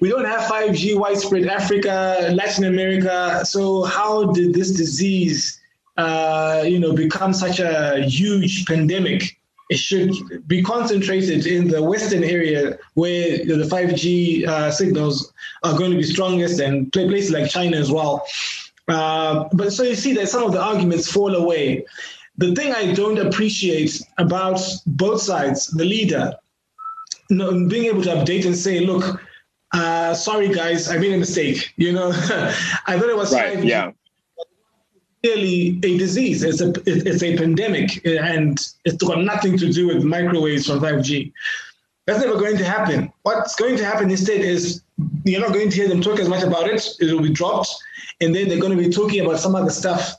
we 0.00 0.08
don't 0.08 0.24
have 0.24 0.50
5G 0.50 0.98
widespread 0.98 1.46
Africa, 1.46 2.28
Latin 2.32 2.64
America. 2.64 3.44
So 3.44 3.84
how 3.84 4.32
did 4.32 4.52
this 4.52 4.72
disease 4.72 5.62
uh, 5.96 6.64
you 6.66 6.78
know, 6.78 6.92
become 6.92 7.32
such 7.32 7.60
a 7.60 8.02
huge 8.04 8.66
pandemic, 8.66 9.38
it 9.72 9.78
should 9.78 10.12
be 10.46 10.62
concentrated 10.62 11.46
in 11.46 11.66
the 11.66 11.82
western 11.82 12.22
area 12.22 12.78
where 12.94 13.38
the 13.38 13.66
5G 13.74 14.46
uh, 14.46 14.70
signals 14.70 15.32
are 15.62 15.76
going 15.78 15.90
to 15.90 15.96
be 15.96 16.02
strongest 16.02 16.60
and 16.60 16.92
places 16.92 17.30
like 17.30 17.50
China 17.50 17.76
as 17.78 17.90
well. 17.90 18.14
Uh, 18.88 19.48
but 19.54 19.72
so 19.72 19.82
you 19.82 19.94
see 19.94 20.12
that 20.12 20.28
some 20.28 20.44
of 20.44 20.52
the 20.52 20.62
arguments 20.62 21.10
fall 21.10 21.34
away. 21.34 21.84
the 22.36 22.54
thing 22.54 22.70
I 22.82 22.92
don't 22.92 23.20
appreciate 23.26 23.92
about 24.18 24.60
both 24.86 25.20
sides, 25.22 25.68
the 25.80 25.84
leader, 25.84 26.34
being 27.72 27.86
able 27.92 28.02
to 28.08 28.12
update 28.16 28.44
and 28.44 28.56
say, 28.56 28.80
look, 28.80 29.04
uh, 29.72 30.12
sorry 30.12 30.48
guys, 30.48 30.90
I 30.90 30.98
made 30.98 31.14
a 31.14 31.18
mistake. 31.26 31.72
You 31.76 31.92
know, 31.92 32.08
I 32.90 32.98
thought 32.98 33.10
it 33.14 33.16
was 33.16 33.32
right, 33.32 33.62
yeah. 33.64 33.92
Clearly, 35.22 35.78
a 35.84 35.98
disease. 35.98 36.42
It's 36.42 36.60
a 36.60 36.72
it's 36.84 37.22
a 37.22 37.36
pandemic, 37.36 38.04
and 38.04 38.58
it's 38.84 39.02
got 39.04 39.20
nothing 39.20 39.56
to 39.58 39.72
do 39.72 39.86
with 39.86 40.02
microwaves 40.02 40.66
from 40.66 40.80
5G. 40.80 41.32
That's 42.06 42.18
never 42.18 42.36
going 42.38 42.58
to 42.58 42.64
happen. 42.64 43.12
What's 43.22 43.54
going 43.54 43.76
to 43.76 43.84
happen 43.84 44.10
instead 44.10 44.40
is 44.40 44.82
you're 45.24 45.40
not 45.40 45.52
going 45.52 45.70
to 45.70 45.76
hear 45.76 45.88
them 45.88 46.00
talk 46.00 46.18
as 46.18 46.28
much 46.28 46.42
about 46.42 46.68
it. 46.68 46.84
It 47.00 47.12
will 47.12 47.22
be 47.22 47.30
dropped, 47.30 47.72
and 48.20 48.34
then 48.34 48.48
they're 48.48 48.60
going 48.60 48.76
to 48.76 48.82
be 48.82 48.90
talking 48.90 49.24
about 49.24 49.38
some 49.38 49.54
other 49.54 49.70
stuff 49.70 50.16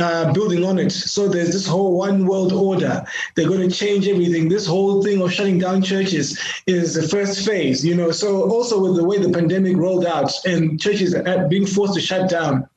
uh, 0.00 0.32
building 0.32 0.64
on 0.64 0.78
it. 0.78 0.90
So 0.90 1.28
there's 1.28 1.52
this 1.52 1.66
whole 1.66 1.98
one 1.98 2.26
world 2.26 2.52
order. 2.52 3.04
They're 3.34 3.48
going 3.48 3.68
to 3.68 3.74
change 3.74 4.08
everything. 4.08 4.48
This 4.48 4.66
whole 4.66 5.02
thing 5.02 5.20
of 5.20 5.32
shutting 5.32 5.58
down 5.58 5.82
churches 5.82 6.38
is 6.66 6.94
the 6.94 7.06
first 7.06 7.44
phase, 7.44 7.84
you 7.84 7.94
know. 7.94 8.10
So 8.10 8.48
also 8.50 8.80
with 8.80 8.96
the 8.96 9.04
way 9.04 9.18
the 9.18 9.30
pandemic 9.30 9.76
rolled 9.76 10.06
out 10.06 10.32
and 10.46 10.80
churches 10.80 11.14
being 11.48 11.66
forced 11.66 11.94
to 11.94 12.00
shut 12.00 12.30
down, 12.30 12.68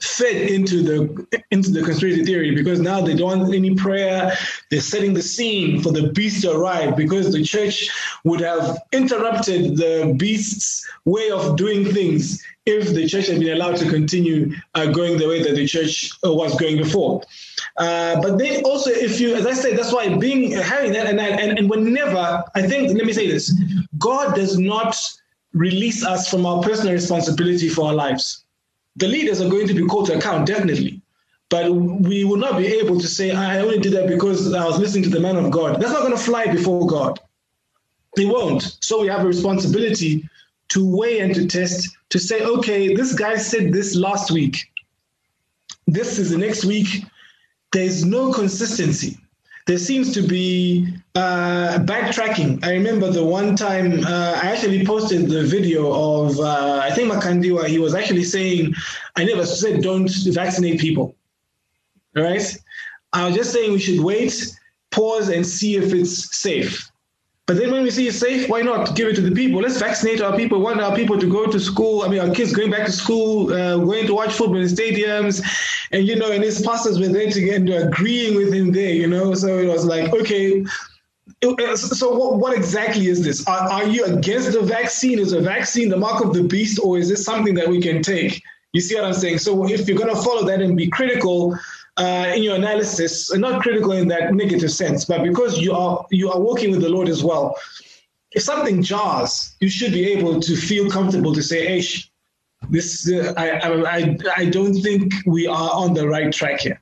fed 0.00 0.50
into 0.50 0.82
the 0.82 1.42
into 1.50 1.70
the 1.70 1.82
conspiracy 1.82 2.24
theory 2.24 2.54
because 2.54 2.80
now 2.80 3.00
they 3.00 3.14
don't 3.14 3.40
want 3.40 3.54
any 3.54 3.74
prayer. 3.74 4.32
They're 4.70 4.80
setting 4.80 5.14
the 5.14 5.22
scene 5.22 5.82
for 5.82 5.92
the 5.92 6.08
beast 6.12 6.42
to 6.42 6.52
arrive 6.52 6.96
because 6.96 7.32
the 7.32 7.42
church 7.42 7.90
would 8.24 8.40
have 8.40 8.78
interrupted 8.92 9.76
the 9.76 10.14
beast's 10.16 10.86
way 11.04 11.30
of 11.30 11.56
doing 11.56 11.84
things 11.84 12.42
if 12.66 12.94
the 12.94 13.06
church 13.06 13.26
had 13.26 13.40
been 13.40 13.52
allowed 13.52 13.76
to 13.76 13.88
continue 13.88 14.54
uh, 14.74 14.86
going 14.86 15.18
the 15.18 15.28
way 15.28 15.42
that 15.42 15.54
the 15.54 15.66
church 15.66 16.12
uh, 16.24 16.32
was 16.32 16.54
going 16.56 16.76
before. 16.76 17.22
Uh, 17.76 18.20
but 18.20 18.38
then 18.38 18.62
also, 18.64 18.90
if 18.90 19.20
you, 19.20 19.34
as 19.34 19.46
I 19.46 19.52
said, 19.52 19.78
that's 19.78 19.92
why 19.92 20.14
being 20.16 20.52
having 20.52 20.92
that, 20.92 21.06
and, 21.06 21.20
and 21.20 21.58
and 21.58 21.68
whenever 21.68 22.44
I 22.54 22.62
think, 22.62 22.96
let 22.96 23.06
me 23.06 23.12
say 23.12 23.30
this: 23.30 23.52
God 23.98 24.34
does 24.34 24.58
not 24.58 24.96
release 25.52 26.04
us 26.04 26.30
from 26.30 26.46
our 26.46 26.62
personal 26.62 26.92
responsibility 26.92 27.68
for 27.68 27.88
our 27.88 27.94
lives. 27.94 28.44
The 29.00 29.08
leaders 29.08 29.40
are 29.40 29.48
going 29.48 29.66
to 29.66 29.74
be 29.74 29.86
called 29.86 30.06
to 30.06 30.18
account, 30.18 30.46
definitely. 30.46 31.02
But 31.48 31.72
we 31.72 32.22
will 32.22 32.36
not 32.36 32.56
be 32.56 32.66
able 32.66 33.00
to 33.00 33.08
say, 33.08 33.32
I 33.32 33.58
only 33.58 33.80
did 33.80 33.92
that 33.94 34.06
because 34.08 34.54
I 34.54 34.64
was 34.64 34.78
listening 34.78 35.02
to 35.04 35.10
the 35.10 35.18
man 35.18 35.36
of 35.36 35.50
God. 35.50 35.80
That's 35.80 35.92
not 35.92 36.02
going 36.02 36.16
to 36.16 36.22
fly 36.22 36.46
before 36.46 36.86
God. 36.86 37.18
They 38.14 38.26
won't. 38.26 38.76
So 38.80 39.00
we 39.00 39.08
have 39.08 39.24
a 39.24 39.26
responsibility 39.26 40.28
to 40.68 40.96
weigh 40.96 41.20
and 41.20 41.34
to 41.34 41.46
test 41.46 41.96
to 42.10 42.18
say, 42.18 42.44
okay, 42.44 42.94
this 42.94 43.14
guy 43.14 43.36
said 43.36 43.72
this 43.72 43.96
last 43.96 44.30
week. 44.30 44.70
This 45.86 46.18
is 46.18 46.30
the 46.30 46.38
next 46.38 46.64
week. 46.64 47.04
There's 47.72 48.04
no 48.04 48.32
consistency. 48.32 49.18
There 49.70 49.78
seems 49.78 50.12
to 50.14 50.22
be 50.22 50.88
uh, 51.14 51.78
backtracking. 51.82 52.64
I 52.64 52.72
remember 52.72 53.08
the 53.12 53.24
one 53.24 53.54
time 53.54 54.04
uh, 54.04 54.40
I 54.42 54.50
actually 54.50 54.84
posted 54.84 55.28
the 55.28 55.44
video 55.44 55.92
of, 55.92 56.40
uh, 56.40 56.80
I 56.82 56.90
think 56.90 57.12
Makandiwa, 57.12 57.68
he 57.68 57.78
was 57.78 57.94
actually 57.94 58.24
saying, 58.24 58.74
I 59.14 59.22
never 59.22 59.46
said 59.46 59.80
don't 59.80 60.10
vaccinate 60.34 60.80
people. 60.80 61.14
All 62.16 62.24
right? 62.24 62.42
I 63.12 63.26
was 63.26 63.36
just 63.36 63.52
saying 63.52 63.70
we 63.70 63.78
should 63.78 64.00
wait, 64.00 64.34
pause, 64.90 65.28
and 65.28 65.46
see 65.46 65.76
if 65.76 65.94
it's 65.94 66.36
safe. 66.36 66.90
But 67.50 67.56
then 67.56 67.72
when 67.72 67.82
we 67.82 67.90
see 67.90 68.06
it's 68.06 68.16
safe, 68.16 68.48
why 68.48 68.62
not 68.62 68.94
give 68.94 69.08
it 69.08 69.16
to 69.16 69.22
the 69.22 69.32
people? 69.32 69.60
Let's 69.60 69.80
vaccinate 69.80 70.20
our 70.20 70.36
people. 70.36 70.60
Want 70.60 70.80
our 70.80 70.94
people 70.94 71.18
to 71.18 71.28
go 71.28 71.46
to 71.46 71.58
school. 71.58 72.02
I 72.02 72.08
mean, 72.08 72.20
our 72.20 72.32
kids 72.32 72.52
going 72.52 72.70
back 72.70 72.86
to 72.86 72.92
school, 72.92 73.52
uh, 73.52 73.76
going 73.78 74.06
to 74.06 74.14
watch 74.14 74.34
football 74.34 74.58
in 74.58 74.68
stadiums, 74.68 75.42
and 75.90 76.06
you 76.06 76.14
know, 76.14 76.30
and 76.30 76.44
his 76.44 76.62
pastors 76.62 77.00
were 77.00 77.08
there 77.08 77.28
to 77.28 77.32
together, 77.32 77.88
agreeing 77.88 78.36
with 78.36 78.54
him 78.54 78.70
there. 78.70 78.94
You 78.94 79.08
know, 79.08 79.34
so 79.34 79.58
it 79.58 79.66
was 79.66 79.84
like, 79.84 80.12
okay. 80.12 80.64
So 81.74 82.16
what, 82.16 82.36
what 82.36 82.56
exactly 82.56 83.08
is 83.08 83.24
this? 83.24 83.44
Are, 83.48 83.68
are 83.68 83.84
you 83.84 84.04
against 84.04 84.52
the 84.52 84.60
vaccine? 84.60 85.18
Is 85.18 85.32
a 85.32 85.40
vaccine 85.40 85.88
the 85.88 85.96
mark 85.96 86.24
of 86.24 86.32
the 86.32 86.44
beast, 86.44 86.78
or 86.80 86.98
is 86.98 87.08
this 87.08 87.24
something 87.24 87.54
that 87.54 87.66
we 87.66 87.82
can 87.82 88.00
take? 88.00 88.40
You 88.74 88.80
see 88.80 88.94
what 88.94 89.04
I'm 89.04 89.12
saying? 89.12 89.38
So 89.38 89.68
if 89.68 89.88
you're 89.88 89.98
going 89.98 90.14
to 90.14 90.22
follow 90.22 90.44
that 90.44 90.62
and 90.62 90.76
be 90.76 90.88
critical, 90.88 91.58
uh, 92.00 92.32
in 92.34 92.42
your 92.42 92.56
analysis, 92.56 93.32
not 93.36 93.60
critical 93.62 93.92
in 93.92 94.08
that 94.08 94.32
negative 94.32 94.70
sense, 94.70 95.04
but 95.04 95.22
because 95.22 95.58
you 95.58 95.72
are 95.74 96.06
you 96.10 96.30
are 96.30 96.40
working 96.40 96.70
with 96.70 96.80
the 96.80 96.88
Lord 96.88 97.08
as 97.08 97.22
well. 97.22 97.56
If 98.32 98.42
something 98.42 98.82
jars, 98.82 99.54
you 99.60 99.68
should 99.68 99.92
be 99.92 100.06
able 100.12 100.40
to 100.40 100.56
feel 100.56 100.90
comfortable 100.90 101.34
to 101.34 101.42
say, 101.42 101.66
"Hey, 101.66 101.82
this 102.70 103.10
uh, 103.12 103.34
I, 103.36 103.46
I 103.96 104.16
I 104.36 104.44
don't 104.46 104.74
think 104.80 105.12
we 105.26 105.46
are 105.46 105.70
on 105.72 105.92
the 105.92 106.08
right 106.08 106.32
track 106.32 106.60
here." 106.60 106.80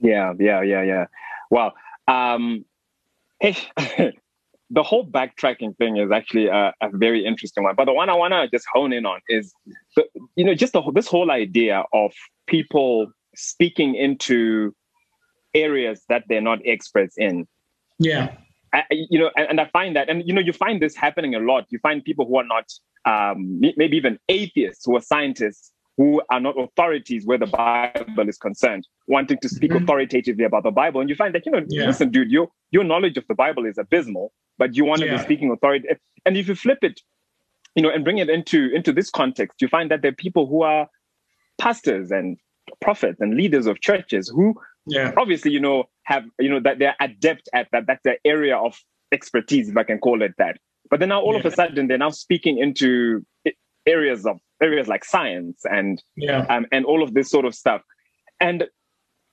Yeah, 0.00 0.34
yeah, 0.38 0.60
yeah, 0.60 0.82
yeah. 0.82 1.06
Well, 1.50 1.72
um, 2.06 2.66
the 3.40 4.82
whole 4.82 5.06
backtracking 5.06 5.76
thing 5.78 5.96
is 5.96 6.10
actually 6.10 6.48
a, 6.48 6.74
a, 6.82 6.90
very 6.92 7.24
interesting 7.24 7.64
one. 7.64 7.74
But 7.74 7.86
the 7.86 7.92
one 7.92 8.10
I 8.10 8.14
want 8.14 8.32
to 8.32 8.48
just 8.48 8.66
hone 8.72 8.92
in 8.92 9.06
on 9.06 9.20
is, 9.28 9.54
the, 9.96 10.04
you 10.36 10.44
know, 10.44 10.54
just 10.54 10.72
the, 10.72 10.82
this 10.92 11.06
whole 11.06 11.30
idea 11.30 11.84
of 11.92 12.12
people 12.46 13.12
speaking 13.36 13.94
into 13.94 14.74
areas 15.54 16.02
that 16.08 16.24
they're 16.28 16.40
not 16.40 16.58
experts 16.64 17.14
in. 17.16 17.46
Yeah. 17.98 18.34
I, 18.72 18.82
you 18.90 19.18
know, 19.20 19.30
and, 19.36 19.50
and, 19.50 19.60
I 19.60 19.66
find 19.66 19.94
that, 19.94 20.08
and 20.08 20.26
you 20.26 20.34
know, 20.34 20.40
you 20.40 20.52
find 20.52 20.82
this 20.82 20.96
happening 20.96 21.34
a 21.34 21.38
lot. 21.38 21.66
You 21.68 21.78
find 21.78 22.02
people 22.02 22.26
who 22.26 22.38
are 22.38 22.44
not, 22.44 22.72
um, 23.04 23.60
maybe 23.60 23.96
even 23.96 24.18
atheists, 24.28 24.84
who 24.84 24.96
are 24.96 25.00
scientists, 25.00 25.72
who 25.96 26.20
are 26.30 26.40
not 26.40 26.58
authorities 26.58 27.24
where 27.24 27.38
the 27.38 27.46
Bible 27.46 28.28
is 28.28 28.36
concerned, 28.36 28.86
wanting 29.06 29.38
to 29.38 29.48
speak 29.48 29.70
mm-hmm. 29.70 29.84
authoritatively 29.84 30.44
about 30.44 30.64
the 30.64 30.70
Bible. 30.70 31.00
And 31.00 31.08
you 31.08 31.14
find 31.14 31.34
that, 31.34 31.46
you 31.46 31.52
know, 31.52 31.62
yeah. 31.68 31.86
listen, 31.86 32.10
dude, 32.10 32.30
your 32.30 32.48
your 32.72 32.84
knowledge 32.84 33.16
of 33.16 33.24
the 33.28 33.34
Bible 33.34 33.64
is 33.64 33.78
abysmal, 33.78 34.32
but 34.58 34.74
you 34.74 34.84
want 34.84 35.02
to 35.02 35.06
yeah. 35.06 35.18
be 35.18 35.22
speaking 35.22 35.52
authority. 35.52 35.88
And 36.26 36.36
if 36.36 36.48
you 36.48 36.56
flip 36.56 36.78
it, 36.82 37.00
you 37.76 37.82
know, 37.82 37.90
and 37.90 38.02
bring 38.02 38.18
it 38.18 38.28
into 38.28 38.74
into 38.74 38.92
this 38.92 39.10
context, 39.10 39.62
you 39.62 39.68
find 39.68 39.90
that 39.90 40.02
there 40.02 40.10
are 40.10 40.16
people 40.16 40.48
who 40.48 40.62
are 40.62 40.88
pastors 41.58 42.10
and 42.10 42.38
prophets 42.80 43.20
and 43.20 43.34
leaders 43.34 43.66
of 43.66 43.80
churches 43.80 44.28
who 44.28 44.54
yeah. 44.86 45.12
obviously 45.16 45.50
you 45.50 45.60
know 45.60 45.84
have 46.04 46.24
you 46.38 46.48
know 46.48 46.60
that 46.60 46.78
they're 46.78 46.96
adept 47.00 47.48
at 47.52 47.68
that 47.72 47.86
that's 47.86 48.02
their 48.04 48.18
area 48.24 48.56
of 48.56 48.76
expertise 49.12 49.68
if 49.68 49.76
i 49.76 49.82
can 49.82 49.98
call 49.98 50.22
it 50.22 50.32
that 50.38 50.56
but 50.90 51.00
then 51.00 51.08
now 51.08 51.20
all 51.20 51.34
yeah. 51.34 51.40
of 51.40 51.46
a 51.46 51.50
sudden 51.50 51.86
they're 51.86 51.98
now 51.98 52.10
speaking 52.10 52.58
into 52.58 53.24
areas 53.86 54.26
of 54.26 54.38
areas 54.62 54.88
like 54.88 55.04
science 55.04 55.62
and 55.64 56.02
yeah. 56.16 56.46
um, 56.48 56.66
and 56.72 56.84
all 56.84 57.02
of 57.02 57.14
this 57.14 57.30
sort 57.30 57.44
of 57.44 57.54
stuff 57.54 57.82
and 58.40 58.64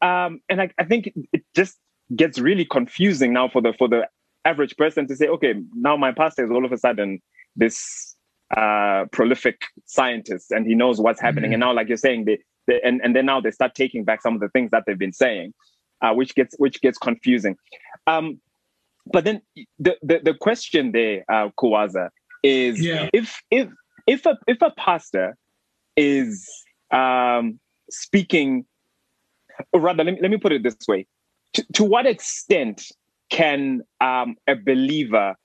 um 0.01 0.41
and 0.49 0.61
I, 0.61 0.69
I 0.77 0.83
think 0.83 1.11
it 1.31 1.43
just 1.55 1.77
gets 2.15 2.39
really 2.39 2.65
confusing 2.65 3.33
now 3.33 3.47
for 3.47 3.61
the 3.61 3.73
for 3.77 3.87
the 3.87 4.07
average 4.43 4.75
person 4.75 5.07
to 5.07 5.15
say 5.15 5.27
okay 5.27 5.53
now 5.73 5.95
my 5.95 6.11
pastor 6.11 6.43
is 6.43 6.51
all 6.51 6.65
of 6.65 6.71
a 6.71 6.77
sudden 6.77 7.19
this 7.55 8.15
uh 8.57 9.05
prolific 9.11 9.61
scientist 9.85 10.51
and 10.51 10.65
he 10.65 10.75
knows 10.75 10.99
what's 10.99 11.21
happening 11.21 11.51
mm-hmm. 11.51 11.53
and 11.53 11.59
now 11.61 11.73
like 11.73 11.87
you're 11.87 11.97
saying 11.97 12.25
they 12.25 12.39
they, 12.67 12.79
and 12.83 13.01
and 13.03 13.15
then 13.15 13.25
now 13.25 13.41
they 13.41 13.51
start 13.51 13.75
taking 13.75 14.03
back 14.03 14.21
some 14.21 14.33
of 14.35 14.41
the 14.41 14.49
things 14.49 14.71
that 14.71 14.83
they've 14.85 14.97
been 14.97 15.13
saying, 15.13 15.53
uh, 16.01 16.13
which 16.13 16.35
gets 16.35 16.55
which 16.57 16.81
gets 16.81 16.97
confusing. 16.97 17.55
Um, 18.07 18.39
but 19.11 19.23
then 19.23 19.41
the, 19.79 19.97
the 20.01 20.19
the 20.23 20.33
question 20.33 20.91
there, 20.91 21.23
uh, 21.31 21.49
Kuwaza, 21.59 22.09
is 22.43 22.79
yeah. 22.79 23.09
if 23.13 23.41
if 23.51 23.69
if 24.07 24.25
a 24.25 24.37
if 24.47 24.61
a 24.61 24.71
pastor 24.71 25.35
is 25.97 26.47
um, 26.91 27.59
speaking, 27.89 28.65
or 29.73 29.81
rather, 29.81 30.03
let 30.03 30.15
me, 30.15 30.19
let 30.21 30.31
me 30.31 30.37
put 30.37 30.51
it 30.51 30.63
this 30.63 30.75
way: 30.87 31.07
to, 31.53 31.65
to 31.73 31.83
what 31.83 32.05
extent 32.05 32.83
can 33.29 33.81
um, 34.01 34.35
a 34.47 34.55
believer 34.55 35.35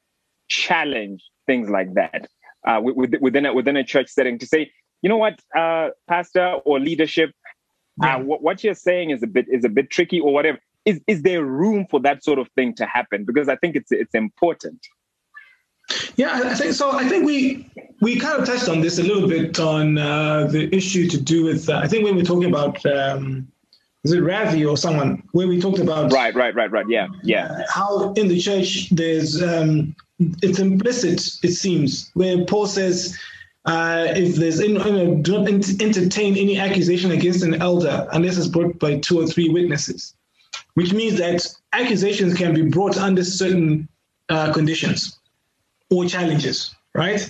challenge 0.49 1.23
things 1.47 1.71
like 1.71 1.95
that 1.95 2.29
uh, 2.67 2.81
within 2.83 3.47
a, 3.47 3.55
within 3.55 3.77
a 3.77 3.85
church 3.85 4.09
setting 4.09 4.39
to 4.39 4.47
say, 4.47 4.71
you 5.03 5.09
know 5.09 5.17
what, 5.17 5.41
uh, 5.57 5.91
pastor 6.09 6.55
or 6.65 6.81
leadership, 6.81 7.31
uh, 8.03 8.07
yeah. 8.07 8.17
uh, 8.17 8.21
what, 8.21 8.43
what 8.43 8.65
you're 8.65 8.75
saying 8.75 9.11
is 9.11 9.23
a 9.23 9.27
bit 9.27 9.47
is 9.49 9.65
a 9.65 9.69
bit 9.69 9.91
tricky 9.91 10.21
or 10.21 10.33
whatever. 10.33 10.59
Is 10.85 11.01
is 11.07 11.23
there 11.23 11.45
room 11.45 11.87
for 11.91 12.01
that 12.01 12.23
sort 12.23 12.39
of 12.39 12.49
thing 12.51 12.75
to 12.75 12.87
happen? 12.87 13.25
Because 13.25 13.49
I 13.49 13.57
think 13.57 13.77
it's 13.77 13.93
it's 13.93 14.15
important. 14.15 14.87
Yeah, 16.17 16.33
I 16.33 16.55
think 16.55 16.73
so. 16.75 16.93
I 16.93 17.09
think 17.09 17.25
we 17.25 17.71
we 18.01 18.19
kind 18.19 18.41
of 18.41 18.47
touched 18.47 18.69
on 18.69 18.81
this 18.81 18.99
a 18.99 19.03
little 19.03 19.29
bit 19.29 19.59
on 19.61 19.99
uh, 19.99 20.47
the 20.47 20.75
issue 20.75 21.09
to 21.09 21.21
do 21.21 21.45
with. 21.45 21.69
Uh, 21.69 21.79
I 21.79 21.89
think 21.89 22.05
when 22.05 22.17
we're 22.17 22.25
talking 22.25 22.49
about 22.49 22.85
um, 22.87 23.49
is 24.05 24.13
it 24.13 24.21
Ravi 24.21 24.65
or 24.65 24.77
someone 24.77 25.23
where 25.33 25.49
we 25.49 25.61
talked 25.61 25.79
about 25.81 26.13
right, 26.13 26.35
right, 26.35 26.55
right, 26.55 26.71
right. 26.71 26.87
Yeah, 26.89 27.09
yeah. 27.23 27.63
How 27.69 28.13
in 28.13 28.29
the 28.29 28.39
church 28.39 28.91
there's 28.91 29.43
um, 29.43 29.95
it's 30.43 30.59
implicit. 30.59 31.21
It 31.43 31.53
seems 31.53 32.11
where 32.15 32.45
Paul 32.45 32.67
says 32.67 33.19
uh, 33.67 34.07
if 34.11 34.37
there's 34.37 34.61
you 34.61 34.75
know, 34.79 35.17
do 35.17 35.39
not 35.39 35.49
entertain 35.81 36.37
any 36.37 36.59
accusation 36.59 37.11
against 37.11 37.43
an 37.45 37.55
elder 37.61 38.09
unless 38.13 38.39
it's 38.39 38.49
brought 38.49 38.79
by 38.79 38.99
two 39.01 39.21
or 39.21 39.27
three 39.27 39.49
witnesses, 39.49 40.15
which 40.75 40.93
means 40.93 41.19
that 41.19 41.47
accusations 41.73 42.35
can 42.35 42.55
be 42.55 42.63
brought 42.63 42.97
under 42.97 43.25
certain 43.25 43.89
uh, 44.29 44.53
conditions 44.53 45.19
or 45.91 46.07
challenges, 46.07 46.75
right? 46.95 47.29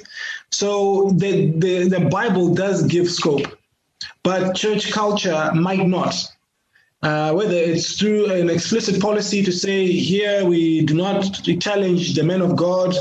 So 0.51 1.11
the, 1.17 1.51
the, 1.53 1.89
the 1.89 2.01
Bible 2.11 2.55
does 2.55 2.85
give 2.85 3.11
scope, 3.11 3.47
but 4.23 4.55
church 4.55 4.93
culture 4.93 5.51
might 5.55 5.87
not. 5.87 6.15
uh, 7.03 7.33
whether 7.33 7.55
it's 7.55 7.99
through 7.99 8.31
an 8.33 8.51
explicit 8.51 9.01
policy 9.01 9.43
to 9.43 9.53
say 9.53 9.87
here 9.87 10.45
we 10.45 10.85
do 10.85 10.95
not 10.95 11.23
challenge 11.61 12.15
the 12.15 12.23
men 12.25 12.43
of 12.43 12.57
God, 12.57 12.95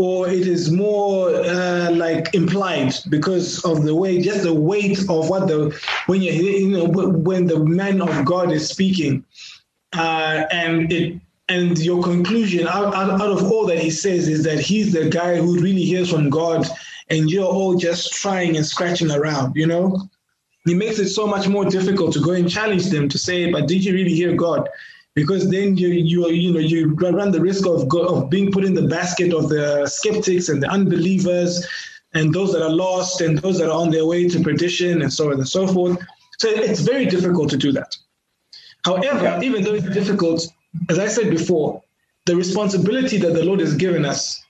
or 0.00 0.28
it 0.28 0.46
is 0.46 0.70
more 0.70 1.28
uh, 1.28 1.90
like 1.90 2.34
implied 2.34 2.94
because 3.10 3.62
of 3.66 3.84
the 3.84 3.94
way, 3.94 4.18
just 4.18 4.42
the 4.44 4.54
weight 4.54 4.98
of 5.10 5.28
what 5.28 5.46
the 5.46 5.78
when 6.06 6.22
you 6.22 6.32
you 6.32 6.68
know 6.70 6.86
when 6.86 7.46
the 7.46 7.58
man 7.58 8.00
of 8.00 8.24
God 8.24 8.50
is 8.50 8.66
speaking, 8.66 9.22
uh, 9.92 10.44
and 10.50 10.90
it 10.90 11.20
and 11.50 11.78
your 11.78 12.02
conclusion 12.02 12.66
out, 12.66 12.94
out, 12.94 13.20
out 13.20 13.30
of 13.30 13.52
all 13.52 13.66
that 13.66 13.78
he 13.78 13.90
says 13.90 14.26
is 14.28 14.42
that 14.44 14.60
he's 14.60 14.92
the 14.92 15.10
guy 15.10 15.36
who 15.36 15.60
really 15.60 15.84
hears 15.84 16.08
from 16.10 16.30
God, 16.30 16.66
and 17.10 17.30
you're 17.30 17.44
all 17.44 17.74
just 17.76 18.12
trying 18.12 18.56
and 18.56 18.64
scratching 18.64 19.10
around, 19.10 19.54
you 19.54 19.66
know. 19.66 20.08
It 20.66 20.76
makes 20.76 20.98
it 20.98 21.08
so 21.08 21.26
much 21.26 21.46
more 21.48 21.64
difficult 21.66 22.12
to 22.14 22.20
go 22.20 22.32
and 22.32 22.48
challenge 22.48 22.86
them 22.86 23.06
to 23.10 23.18
say, 23.18 23.52
"But 23.52 23.68
did 23.68 23.84
you 23.84 23.92
really 23.92 24.14
hear 24.14 24.34
God?" 24.34 24.66
Because 25.14 25.50
then 25.50 25.76
you 25.76 25.88
you 25.88 26.28
you 26.28 26.52
know 26.52 26.60
you 26.60 26.94
run 26.94 27.30
the 27.30 27.40
risk 27.40 27.66
of 27.66 27.92
of 27.94 28.30
being 28.30 28.50
put 28.52 28.64
in 28.64 28.74
the 28.74 28.86
basket 28.86 29.32
of 29.32 29.48
the 29.48 29.86
skeptics 29.86 30.48
and 30.48 30.62
the 30.62 30.68
unbelievers 30.68 31.66
and 32.14 32.32
those 32.32 32.52
that 32.52 32.62
are 32.62 32.70
lost 32.70 33.20
and 33.20 33.38
those 33.38 33.58
that 33.58 33.68
are 33.68 33.80
on 33.80 33.90
their 33.90 34.06
way 34.06 34.28
to 34.28 34.40
perdition 34.40 35.02
and 35.02 35.12
so 35.12 35.30
on 35.30 35.34
and 35.34 35.48
so 35.48 35.66
forth. 35.66 35.98
So 36.38 36.48
it's 36.48 36.80
very 36.80 37.06
difficult 37.06 37.50
to 37.50 37.56
do 37.56 37.70
that. 37.72 37.96
However, 38.84 39.38
even 39.42 39.62
though 39.62 39.74
it's 39.74 39.90
difficult, 39.90 40.46
as 40.88 40.98
I 40.98 41.06
said 41.06 41.30
before, 41.30 41.82
the 42.26 42.34
responsibility 42.34 43.18
that 43.18 43.34
the 43.34 43.44
Lord 43.44 43.60
has 43.60 43.76
given 43.76 44.04
us 44.04 44.42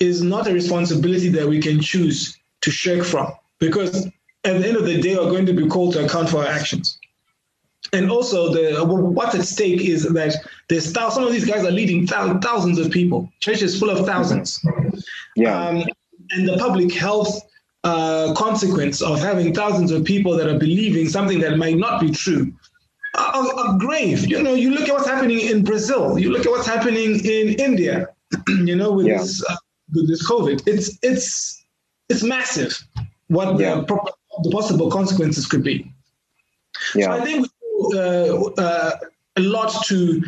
is 0.00 0.22
not 0.22 0.46
a 0.46 0.52
responsibility 0.52 1.28
that 1.30 1.46
we 1.46 1.60
can 1.60 1.80
choose 1.80 2.36
to 2.62 2.70
shirk 2.70 3.04
from 3.04 3.32
because 3.58 4.06
at 4.44 4.60
the 4.60 4.68
end 4.68 4.76
of 4.76 4.84
the 4.84 5.00
day, 5.00 5.16
we're 5.16 5.30
going 5.30 5.46
to 5.46 5.52
be 5.52 5.66
called 5.66 5.94
to 5.94 6.04
account 6.04 6.28
for 6.28 6.38
our 6.38 6.46
actions 6.46 6.98
and 7.92 8.10
also 8.10 8.52
the 8.52 8.84
what's 8.84 9.34
at 9.34 9.44
stake 9.44 9.80
is 9.82 10.04
that 10.04 10.34
there's 10.68 10.92
some 10.92 11.24
of 11.24 11.32
these 11.32 11.44
guys 11.44 11.64
are 11.64 11.70
leading 11.70 12.06
thousands 12.06 12.78
of 12.78 12.90
people. 12.90 13.30
Churches 13.40 13.78
full 13.78 13.90
of 13.90 14.04
thousands. 14.06 14.64
Yeah. 15.36 15.58
Um, 15.58 15.84
and 16.30 16.48
the 16.48 16.56
public 16.58 16.92
health 16.92 17.40
uh, 17.84 18.34
consequence 18.34 19.00
of 19.00 19.20
having 19.20 19.54
thousands 19.54 19.92
of 19.92 20.04
people 20.04 20.36
that 20.36 20.48
are 20.48 20.58
believing 20.58 21.08
something 21.08 21.38
that 21.40 21.56
might 21.56 21.76
not 21.76 22.00
be 22.00 22.10
true. 22.10 22.52
Are, 23.14 23.46
are 23.54 23.78
grave. 23.78 24.26
You 24.26 24.42
know 24.42 24.54
you 24.54 24.70
look 24.70 24.88
at 24.88 24.94
what's 24.94 25.08
happening 25.08 25.40
in 25.40 25.64
brazil. 25.64 26.18
You 26.18 26.30
look 26.30 26.44
at 26.44 26.50
what's 26.50 26.66
happening 26.66 27.24
in 27.24 27.54
india 27.58 28.08
you 28.48 28.76
know 28.76 28.92
with 28.92 29.06
yeah. 29.06 29.18
this 29.18 29.42
uh, 29.48 29.56
with 29.94 30.08
this 30.08 30.28
covid. 30.28 30.62
It's 30.66 30.98
it's 31.02 31.64
it's 32.08 32.22
massive 32.22 32.86
what 33.28 33.58
yeah. 33.58 33.76
the, 33.76 34.12
the 34.42 34.50
possible 34.50 34.90
consequences 34.90 35.46
could 35.46 35.62
be. 35.62 35.90
Yeah. 36.94 37.06
So 37.06 37.12
I 37.12 37.24
think 37.24 37.46
a 37.96 39.40
lot 39.40 39.84
to 39.86 40.22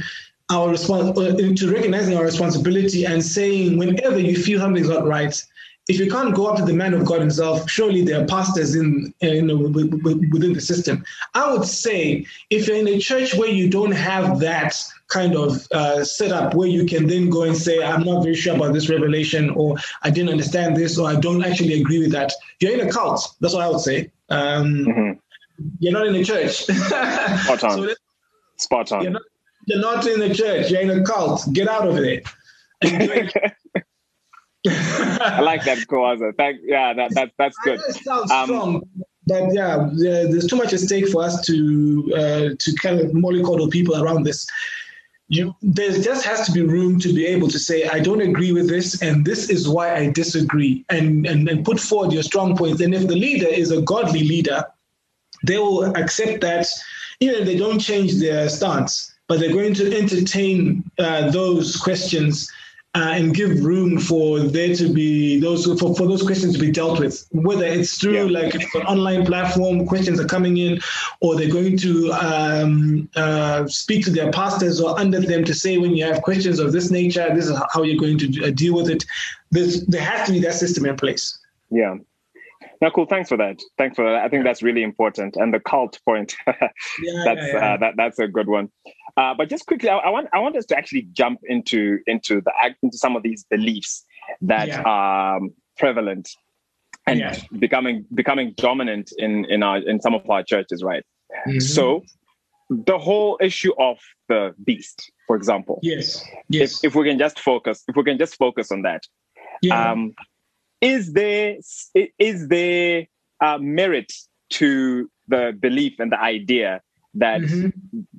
our 0.51 0.71
response 0.71 1.17
uh, 1.19 1.37
to 1.37 1.73
recognizing 1.73 2.17
our 2.17 2.25
responsibility 2.25 3.05
and 3.05 3.23
saying 3.23 3.77
whenever 3.77 4.19
you 4.19 4.37
feel 4.37 4.59
something's 4.61 4.89
not 4.89 5.07
right 5.07 5.43
if 5.89 5.99
you 5.99 6.11
can't 6.11 6.35
go 6.35 6.47
up 6.47 6.59
to 6.59 6.65
the 6.65 6.75
man 6.75 6.93
of 6.93 7.07
God 7.07 7.21
himself, 7.21 7.69
surely 7.69 8.03
there 8.03 8.23
are 8.23 8.27
pastors 8.27 8.75
in, 8.75 9.13
know, 9.23 9.57
within 9.57 10.53
the 10.53 10.61
system. 10.61 11.03
I 11.35 11.51
would 11.51 11.65
say 11.65 12.27
if 12.51 12.69
you're 12.69 12.77
in 12.77 12.89
a 12.89 12.99
church 12.99 13.35
where 13.35 13.49
you 13.49 13.71
don't 13.71 13.93
have 13.93 14.39
that 14.41 14.77
kind 15.09 15.35
of 15.35 15.67
uh, 15.73 16.05
setup 16.05 16.55
where 16.55 16.69
you 16.69 16.85
can 16.85 17.07
then 17.07 17.31
go 17.31 17.45
and 17.45 17.57
say, 17.57 17.83
I'm 17.83 18.05
not 18.05 18.23
very 18.23 18.35
sure 18.35 18.55
about 18.55 18.75
this 18.75 18.91
revelation, 18.91 19.49
or 19.51 19.77
I 20.03 20.11
didn't 20.11 20.31
understand 20.31 20.77
this, 20.77 20.99
or 20.99 21.09
I 21.09 21.17
don't 21.17 21.43
actually 21.43 21.81
agree 21.81 22.01
with 22.01 22.13
that, 22.13 22.35
you're 22.61 22.79
in 22.79 22.87
a 22.87 22.93
cult. 22.93 23.35
That's 23.41 23.55
what 23.55 23.63
I 23.63 23.71
would 23.71 23.81
say. 23.81 24.11
Um, 24.29 24.85
mm-hmm. 24.85 25.13
You're 25.81 25.93
not 25.93 26.07
in 26.07 26.13
the 26.13 26.25
church. 26.25 26.65
Spot 26.65 27.65
on. 27.65 27.71
so 27.89 27.95
Spot 28.57 28.93
on. 28.93 29.03
You're 29.03 29.13
not, 29.13 29.23
you're 29.67 29.81
not, 29.81 30.07
in 30.07 30.21
the 30.21 30.35
church. 30.35 30.71
You're 30.71 30.81
in 30.81 30.91
a 30.91 31.05
cult. 31.05 31.53
Get 31.53 31.69
out 31.69 31.87
of 31.87 31.97
it. 31.99 32.27
I 34.67 35.41
like 35.41 35.65
that, 35.65 35.79
Kawaza. 35.89 36.37
Thank, 36.37 36.61
yeah, 36.65 36.93
that, 36.95 37.15
that 37.15 37.33
that's 37.39 37.57
good. 37.65 37.81
sounds 37.81 38.31
um, 38.31 38.47
strong, 38.47 38.89
but 39.27 39.53
yeah, 39.53 39.89
there's 39.93 40.47
too 40.47 40.57
much 40.57 40.73
at 40.73 40.81
stake 40.81 41.09
for 41.09 41.23
us 41.23 41.45
to 41.47 42.13
uh, 42.15 42.49
to 42.59 42.75
kind 42.81 43.01
of 43.01 43.11
mollycoddle 43.13 43.71
people 43.71 44.03
around 44.03 44.25
this. 44.25 44.47
You, 45.31 45.55
there 45.61 45.93
just 45.93 46.25
has 46.25 46.47
to 46.47 46.53
be 46.53 46.63
room 46.63 46.99
to 47.01 47.13
be 47.13 47.27
able 47.27 47.49
to 47.49 47.59
say, 47.59 47.87
I 47.87 48.01
don't 48.01 48.23
agree 48.23 48.53
with 48.53 48.69
this, 48.69 49.03
and 49.03 49.27
this 49.27 49.51
is 49.51 49.69
why 49.69 49.95
I 49.95 50.11
disagree, 50.11 50.87
and, 50.89 51.27
and, 51.27 51.47
and 51.47 51.67
put 51.67 51.79
forward 51.79 52.15
your 52.15 52.23
strong 52.23 52.57
points. 52.57 52.81
And 52.81 52.95
if 52.95 53.07
the 53.07 53.15
leader 53.15 53.47
is 53.47 53.71
a 53.71 53.83
godly 53.83 54.25
leader, 54.25 54.65
they 55.45 55.59
will 55.59 55.85
accept 55.97 56.41
that 56.43 56.67
even 57.21 57.41
if 57.41 57.47
they 57.47 57.57
don't 57.57 57.79
change 57.79 58.15
their 58.15 58.49
stance, 58.49 59.15
but 59.27 59.41
they're 59.41 59.53
going 59.53 59.75
to 59.75 59.97
entertain 59.97 60.89
uh, 60.99 61.31
those 61.31 61.77
questions 61.77 62.51
uh, 62.95 63.13
and 63.15 63.35
give 63.35 63.63
room 63.65 63.99
for 63.99 64.41
there 64.41 64.75
to 64.75 64.93
be 64.93 65.39
those 65.39 65.67
for, 65.79 65.95
for 65.95 66.07
those 66.07 66.23
questions 66.23 66.55
to 66.55 66.59
be 66.59 66.71
dealt 66.71 66.99
with. 66.99 67.27
Whether 67.33 67.67
it's 67.67 67.99
through 67.99 68.29
yeah. 68.29 68.41
like 68.41 68.55
an 68.55 68.83
online 68.83 69.27
platform 69.27 69.87
questions 69.87 70.19
are 70.19 70.27
coming 70.27 70.57
in 70.57 70.81
or 71.21 71.37
they're 71.37 71.51
going 71.51 71.77
to 71.79 72.13
um, 72.13 73.09
uh, 73.15 73.67
speak 73.67 74.05
to 74.07 74.11
their 74.11 74.33
pastors 74.33 74.81
or 74.81 74.99
under 74.99 75.21
them 75.21 75.45
to 75.45 75.55
say 75.55 75.77
when 75.77 75.95
you 75.95 76.05
have 76.05 76.23
questions 76.23 76.59
of 76.59 76.73
this 76.73 76.91
nature 76.91 77.29
this 77.35 77.47
is 77.47 77.59
how 77.73 77.83
you're 77.83 78.01
going 78.01 78.19
to 78.19 78.47
uh, 78.47 78.51
deal 78.51 78.75
with 78.75 78.89
it. 78.89 79.05
There's, 79.51 79.85
there 79.87 80.03
has 80.03 80.27
to 80.27 80.33
be 80.33 80.41
that 80.41 80.55
system 80.55 80.87
in 80.87 80.97
place. 80.97 81.39
Yeah 81.71 81.99
no, 82.81 82.91
cool. 82.91 83.07
Thanks 83.07 83.29
for 83.29 83.37
that. 83.37 83.61
Thanks 83.77 83.97
for 83.97 84.05
that. 84.05 84.25
I 84.25 84.29
think 84.29 84.45
that's 84.45 84.63
really 84.63 84.83
important. 84.83 85.37
And 85.37 85.53
the 85.53 85.61
cult 85.61 85.99
point, 86.05 86.35
yeah, 86.47 86.55
that's 87.25 87.41
yeah, 87.41 87.53
yeah. 87.53 87.75
Uh, 87.75 87.77
that 87.79 87.95
that's 87.97 88.19
a 88.19 88.29
good 88.29 88.49
one. 88.49 88.71
Uh, 89.17 89.35
but 89.35 89.49
just 89.49 89.67
quickly, 89.67 89.89
I, 89.89 89.97
I, 89.97 90.11
want 90.11 90.29
I 90.33 90.39
want 90.39 90.57
us 90.57 90.67
to 90.67 90.77
actually 90.77 91.09
jump 91.13 91.41
into 91.45 91.99
into 92.07 92.41
the 92.41 92.53
into 92.83 92.97
some 92.97 93.17
of 93.17 93.23
these 93.23 93.45
beliefs 93.45 94.05
that 94.43 94.71
are 94.85 95.39
um, 95.39 95.53
prevalent 95.77 96.31
and 97.07 97.47
becoming 97.59 98.05
becoming 98.15 98.55
dominant 98.57 99.13
in 99.19 99.45
in 99.47 99.63
our 99.63 99.79
in 99.79 100.01
some 100.01 100.15
of 100.15 100.29
our 100.31 100.43
churches, 100.43 100.83
right? 100.83 101.05
Mm-hmm. 101.47 101.61
So 101.61 102.03
the 102.71 102.99
whole 102.99 103.39
issue 103.41 103.73
of 103.79 103.99
the 104.29 104.55
beast, 104.65 105.11
for 105.27 105.37
example. 105.37 105.81
Yes. 105.83 106.23
Yes. 106.49 106.85
If, 106.85 106.91
if 106.91 106.95
we 106.95 107.09
can 107.09 107.19
just 107.19 107.41
focus, 107.41 107.83
if 107.89 107.97
we 107.97 108.05
can 108.05 108.19
just 108.19 108.37
focus 108.37 108.71
on 108.71 108.83
that. 108.83 109.03
Yeah. 109.63 109.91
Um, 109.91 110.15
is 110.81 111.13
there 111.13 111.57
is 112.19 112.49
there 112.49 113.07
uh, 113.41 113.59
merit 113.59 114.13
to 114.51 115.11
the 115.29 115.57
belief 115.61 115.99
and 115.99 116.13
the 116.13 116.21
idea 116.21 116.81
that 117.15 117.41
mm-hmm. 117.41 117.69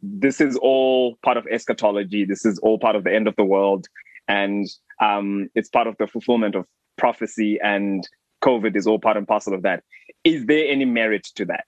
this 0.01 0.41
is 0.41 0.57
all 0.57 1.17
part 1.23 1.37
of 1.37 1.45
eschatology 1.47 2.25
this 2.25 2.45
is 2.45 2.59
all 2.59 2.77
part 2.77 2.95
of 2.95 3.03
the 3.03 3.13
end 3.13 3.27
of 3.27 3.35
the 3.35 3.43
world 3.43 3.87
and 4.27 4.67
um, 5.01 5.49
it's 5.55 5.69
part 5.69 5.87
of 5.87 5.95
the 5.97 6.07
fulfillment 6.07 6.55
of 6.55 6.65
prophecy 6.97 7.59
and 7.63 8.07
covid 8.43 8.75
is 8.75 8.87
all 8.87 8.99
part 8.99 9.17
and 9.17 9.27
parcel 9.27 9.53
of 9.53 9.61
that 9.61 9.83
is 10.23 10.45
there 10.45 10.67
any 10.67 10.85
merit 10.85 11.23
to 11.35 11.45
that 11.45 11.65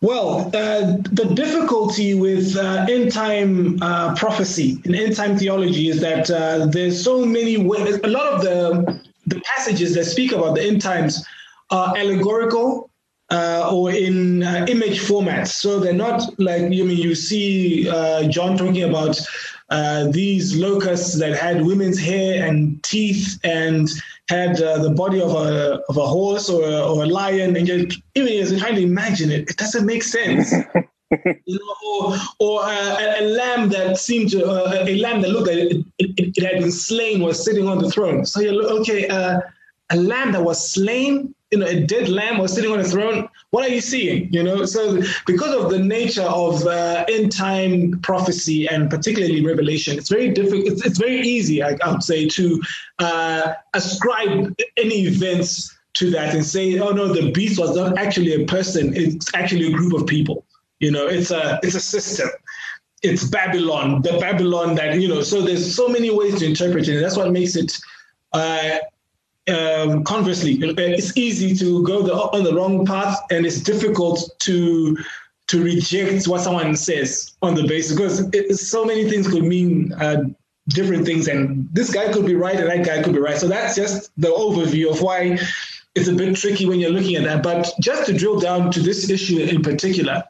well, 0.00 0.46
uh, 0.54 0.96
the 1.10 1.32
difficulty 1.34 2.14
with 2.14 2.56
uh, 2.56 2.86
end 2.88 3.10
time 3.10 3.82
uh, 3.82 4.14
prophecy 4.14 4.80
and 4.84 4.94
end 4.94 5.16
time 5.16 5.36
theology 5.36 5.88
is 5.88 6.00
that 6.00 6.30
uh, 6.30 6.66
there's 6.66 7.02
so 7.02 7.26
many 7.26 7.56
ways. 7.56 7.98
A 8.04 8.06
lot 8.06 8.32
of 8.32 8.42
the 8.42 9.07
the 9.28 9.40
passages 9.56 9.94
that 9.94 10.04
speak 10.04 10.32
about 10.32 10.54
the 10.54 10.62
end 10.62 10.80
times 10.80 11.26
are 11.70 11.96
allegorical 11.96 12.90
uh, 13.30 13.70
or 13.72 13.90
in 13.90 14.42
uh, 14.42 14.64
image 14.68 15.00
formats. 15.00 15.48
So 15.48 15.78
they're 15.78 15.92
not 15.92 16.22
like, 16.38 16.62
I 16.62 16.68
mean, 16.68 16.90
you 16.90 17.14
see 17.14 17.88
uh, 17.88 18.28
John 18.28 18.56
talking 18.56 18.84
about 18.84 19.20
uh, 19.70 20.08
these 20.10 20.56
locusts 20.56 21.18
that 21.18 21.36
had 21.36 21.64
women's 21.64 21.98
hair 21.98 22.46
and 22.46 22.82
teeth 22.82 23.38
and 23.44 23.88
had 24.28 24.60
uh, 24.62 24.78
the 24.78 24.90
body 24.90 25.20
of 25.20 25.32
a, 25.32 25.80
of 25.88 25.96
a 25.98 26.06
horse 26.06 26.48
or 26.48 26.64
a, 26.64 26.80
or 26.80 27.04
a 27.04 27.06
lion. 27.06 27.54
And 27.56 27.68
you're, 27.68 27.80
as 27.80 28.50
you're 28.50 28.60
trying 28.60 28.76
to 28.76 28.82
imagine 28.82 29.30
it, 29.30 29.50
it 29.50 29.56
doesn't 29.56 29.84
make 29.84 30.02
sense. 30.02 30.54
you 31.10 31.40
know, 31.46 31.74
or, 31.90 32.16
or 32.38 32.64
uh, 32.64 32.96
a, 32.98 33.20
a, 33.20 33.24
lamb 33.24 33.68
that 33.70 33.96
seemed 33.98 34.30
to 34.30 34.44
uh, 34.44 34.84
a 34.86 34.98
lamb 34.98 35.22
that 35.22 35.30
looked 35.30 35.48
like 35.48 35.56
it, 35.56 35.86
it, 35.98 36.36
it, 36.36 36.42
had 36.42 36.60
been 36.60 36.70
slain 36.70 37.22
was 37.22 37.42
sitting 37.42 37.66
on 37.66 37.78
the 37.78 37.90
throne. 37.90 38.26
So 38.26 38.40
you 38.40 38.52
look, 38.52 38.70
okay, 38.80 39.08
uh, 39.08 39.40
a 39.90 39.96
lamb 39.96 40.32
that 40.32 40.42
was 40.42 40.70
slain, 40.70 41.34
you 41.50 41.58
know, 41.58 41.66
a 41.66 41.80
dead 41.80 42.10
lamb 42.10 42.38
was 42.38 42.52
sitting 42.52 42.70
on 42.70 42.78
the 42.78 42.84
throne. 42.84 43.28
What 43.50 43.64
are 43.64 43.72
you 43.72 43.80
seeing? 43.80 44.30
You 44.30 44.42
know, 44.42 44.66
so 44.66 45.00
because 45.26 45.54
of 45.54 45.70
the 45.70 45.78
nature 45.78 46.22
of 46.22 46.66
uh, 46.66 47.06
end 47.08 47.32
time 47.32 47.98
prophecy 48.02 48.68
and 48.68 48.90
particularly 48.90 49.44
Revelation, 49.44 49.96
it's 49.96 50.10
very 50.10 50.28
difficult. 50.28 50.66
It's, 50.66 50.84
it's 50.84 50.98
very 50.98 51.20
easy, 51.20 51.62
I, 51.62 51.78
I, 51.82 51.90
would 51.90 52.02
say, 52.02 52.28
to 52.28 52.62
uh, 52.98 53.54
ascribe 53.72 54.54
any 54.76 55.06
events 55.06 55.74
to 55.94 56.10
that 56.10 56.34
and 56.34 56.44
say, 56.44 56.78
oh 56.78 56.90
no, 56.90 57.08
the 57.08 57.32
beast 57.32 57.58
was 57.58 57.74
not 57.74 57.96
actually 57.96 58.34
a 58.34 58.44
person; 58.44 58.94
it's 58.94 59.34
actually 59.34 59.72
a 59.72 59.76
group 59.76 59.94
of 59.94 60.06
people. 60.06 60.44
You 60.80 60.92
know, 60.92 61.06
it's 61.06 61.30
a 61.30 61.58
it's 61.62 61.74
a 61.74 61.80
system. 61.80 62.28
It's 63.02 63.24
Babylon, 63.24 64.02
the 64.02 64.18
Babylon 64.18 64.74
that 64.76 65.00
you 65.00 65.08
know. 65.08 65.22
So 65.22 65.42
there's 65.42 65.74
so 65.74 65.88
many 65.88 66.10
ways 66.10 66.38
to 66.40 66.46
interpret 66.46 66.88
it. 66.88 67.00
That's 67.00 67.16
what 67.16 67.30
makes 67.30 67.56
it. 67.56 67.76
Uh, 68.32 68.78
um, 69.48 70.04
conversely, 70.04 70.58
it's 70.60 71.16
easy 71.16 71.56
to 71.56 71.82
go 71.82 72.02
the, 72.02 72.12
on 72.12 72.44
the 72.44 72.54
wrong 72.54 72.84
path, 72.84 73.18
and 73.30 73.46
it's 73.46 73.60
difficult 73.60 74.28
to 74.40 74.96
to 75.48 75.64
reject 75.64 76.28
what 76.28 76.42
someone 76.42 76.76
says 76.76 77.34
on 77.40 77.54
the 77.54 77.66
basis 77.66 77.96
because 77.96 78.20
it, 78.34 78.54
so 78.56 78.84
many 78.84 79.08
things 79.08 79.26
could 79.26 79.44
mean 79.44 79.94
uh, 79.94 80.24
different 80.68 81.06
things, 81.06 81.26
and 81.28 81.68
this 81.72 81.92
guy 81.92 82.12
could 82.12 82.26
be 82.26 82.34
right 82.34 82.56
and 82.56 82.68
that 82.68 82.84
guy 82.84 83.02
could 83.02 83.14
be 83.14 83.18
right. 83.18 83.38
So 83.38 83.48
that's 83.48 83.74
just 83.74 84.10
the 84.18 84.28
overview 84.28 84.90
of 84.90 85.00
why 85.00 85.38
it's 85.94 86.08
a 86.08 86.12
bit 86.12 86.36
tricky 86.36 86.66
when 86.66 86.78
you're 86.78 86.90
looking 86.90 87.16
at 87.16 87.24
that. 87.24 87.42
But 87.42 87.72
just 87.80 88.06
to 88.06 88.12
drill 88.12 88.38
down 88.38 88.70
to 88.72 88.80
this 88.80 89.08
issue 89.08 89.40
in 89.40 89.62
particular, 89.62 90.24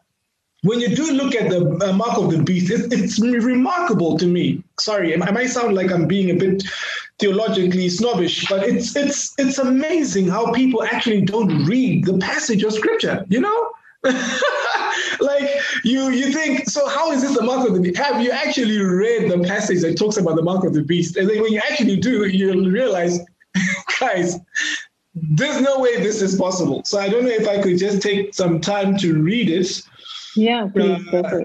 when 0.63 0.81
you 0.81 0.95
do 0.95 1.13
look 1.13 1.35
at 1.35 1.51
the 1.51 1.89
uh, 1.89 1.93
mark 1.93 2.19
of 2.19 2.31
the 2.31 2.43
beast, 2.43 2.71
it, 2.71 2.93
it's 2.93 3.21
remarkable 3.21 4.19
to 4.19 4.27
me. 4.27 4.63
Sorry, 4.81 5.21
I 5.21 5.31
might 5.31 5.51
sound 5.51 5.75
like 5.75 5.93
I'm 5.93 6.07
being 6.07 6.31
a 6.31 6.35
bit 6.35 6.65
theologically 7.19 7.89
snobbish, 7.89 8.47
but 8.49 8.65
it's 8.67 8.97
it's 8.97 9.35
it's 9.39 9.59
amazing 9.59 10.29
how 10.29 10.53
people 10.53 10.83
actually 10.83 11.21
don't 11.21 11.65
read 11.65 12.05
the 12.05 12.19
passage 12.19 12.65
of 12.65 12.73
scripture. 12.73 13.25
You 13.29 13.41
know, 13.41 13.71
like 15.21 15.49
you 15.85 16.11
you 16.11 16.33
think 16.33 16.69
so 16.69 16.89
how 16.89 17.11
is 17.11 17.23
this 17.23 17.37
the 17.37 17.43
mark 17.43 17.67
of 17.69 17.75
the 17.75 17.81
beast 17.81 17.97
have 17.97 18.23
you 18.23 18.31
actually 18.31 18.79
read 18.79 19.31
the 19.31 19.39
passage 19.41 19.81
that 19.81 19.97
talks 19.97 20.17
about 20.17 20.37
the 20.37 20.43
mark 20.43 20.65
of 20.65 20.73
the 20.73 20.83
beast 20.83 21.17
and 21.17 21.29
then 21.29 21.43
when 21.43 21.53
you 21.53 21.61
actually 21.69 21.97
do 21.97 22.27
you 22.29 22.71
realize 22.71 23.19
guys 24.01 24.39
there's 25.15 25.61
no 25.61 25.81
way 25.81 26.01
this 26.01 26.23
is 26.23 26.37
possible 26.37 26.81
so 26.85 27.01
i 27.01 27.09
don't 27.09 27.25
know 27.25 27.31
if 27.31 27.49
i 27.49 27.61
could 27.61 27.77
just 27.77 28.01
take 28.01 28.33
some 28.33 28.61
time 28.61 28.97
to 28.97 29.21
read 29.21 29.51
it 29.51 29.83
yeah 30.39 30.69
please 30.73 31.07
uh, 31.13 31.41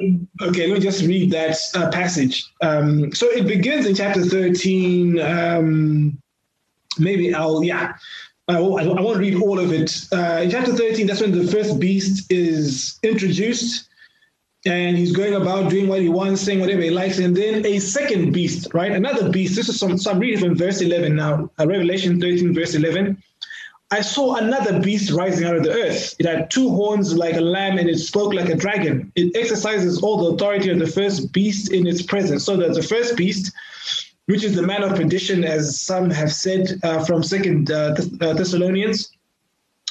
okay 0.47 0.67
let 0.67 0.75
me 0.75 0.79
just 0.79 1.03
read 1.03 1.31
that 1.31 1.57
uh, 1.75 1.89
passage 1.89 2.45
um, 2.61 3.11
so 3.13 3.25
it 3.27 3.47
begins 3.47 3.85
in 3.85 3.95
chapter 3.95 4.23
13 4.23 5.19
um, 5.19 6.17
maybe 6.97 7.33
i'll 7.33 7.63
yeah 7.63 7.93
I 8.47 8.59
won't, 8.59 8.99
I 8.99 9.01
won't 9.01 9.19
read 9.19 9.41
all 9.41 9.57
of 9.57 9.71
it. 9.71 10.05
Uh, 10.11 10.41
in 10.43 10.51
chapter 10.51 10.73
13, 10.73 11.07
that's 11.07 11.21
when 11.21 11.31
the 11.31 11.49
first 11.49 11.79
beast 11.79 12.29
is 12.29 12.99
introduced, 13.01 13.87
and 14.65 14.97
he's 14.97 15.13
going 15.13 15.33
about 15.35 15.69
doing 15.69 15.87
what 15.87 16.01
he 16.01 16.09
wants, 16.09 16.41
saying 16.41 16.59
whatever 16.59 16.81
he 16.81 16.89
likes. 16.89 17.19
And 17.19 17.35
then 17.35 17.65
a 17.65 17.79
second 17.79 18.31
beast, 18.31 18.73
right? 18.73 18.91
Another 18.91 19.29
beast. 19.29 19.55
This 19.55 19.69
is 19.69 19.79
some, 19.79 19.97
so 19.97 20.11
I'm 20.11 20.19
reading 20.19 20.39
from 20.39 20.55
verse 20.55 20.81
11 20.81 21.15
now, 21.15 21.49
uh, 21.57 21.67
Revelation 21.67 22.19
13, 22.19 22.53
verse 22.53 22.73
11. 22.73 23.21
I 23.93 24.01
saw 24.01 24.35
another 24.37 24.79
beast 24.79 25.11
rising 25.11 25.45
out 25.45 25.55
of 25.55 25.63
the 25.63 25.71
earth. 25.71 26.15
It 26.17 26.25
had 26.25 26.49
two 26.49 26.69
horns 26.69 27.15
like 27.15 27.35
a 27.35 27.41
lamb, 27.41 27.77
and 27.77 27.87
it 27.87 27.99
spoke 27.99 28.33
like 28.33 28.49
a 28.49 28.55
dragon. 28.55 29.11
It 29.15 29.35
exercises 29.35 30.01
all 30.01 30.17
the 30.17 30.31
authority 30.33 30.69
of 30.71 30.79
the 30.79 30.87
first 30.87 31.31
beast 31.31 31.71
in 31.71 31.85
its 31.85 32.01
presence. 32.01 32.43
So 32.43 32.57
that 32.57 32.73
the 32.73 32.81
first 32.81 33.15
beast 33.15 33.51
which 34.25 34.43
is 34.43 34.55
the 34.55 34.61
man 34.61 34.83
of 34.83 34.95
perdition, 34.95 35.43
as 35.43 35.81
some 35.81 36.09
have 36.09 36.31
said 36.31 36.79
uh, 36.83 37.03
from 37.03 37.21
Second 37.21 37.71
uh, 37.71 37.95
uh, 38.21 38.33
Thessalonians, 38.33 39.11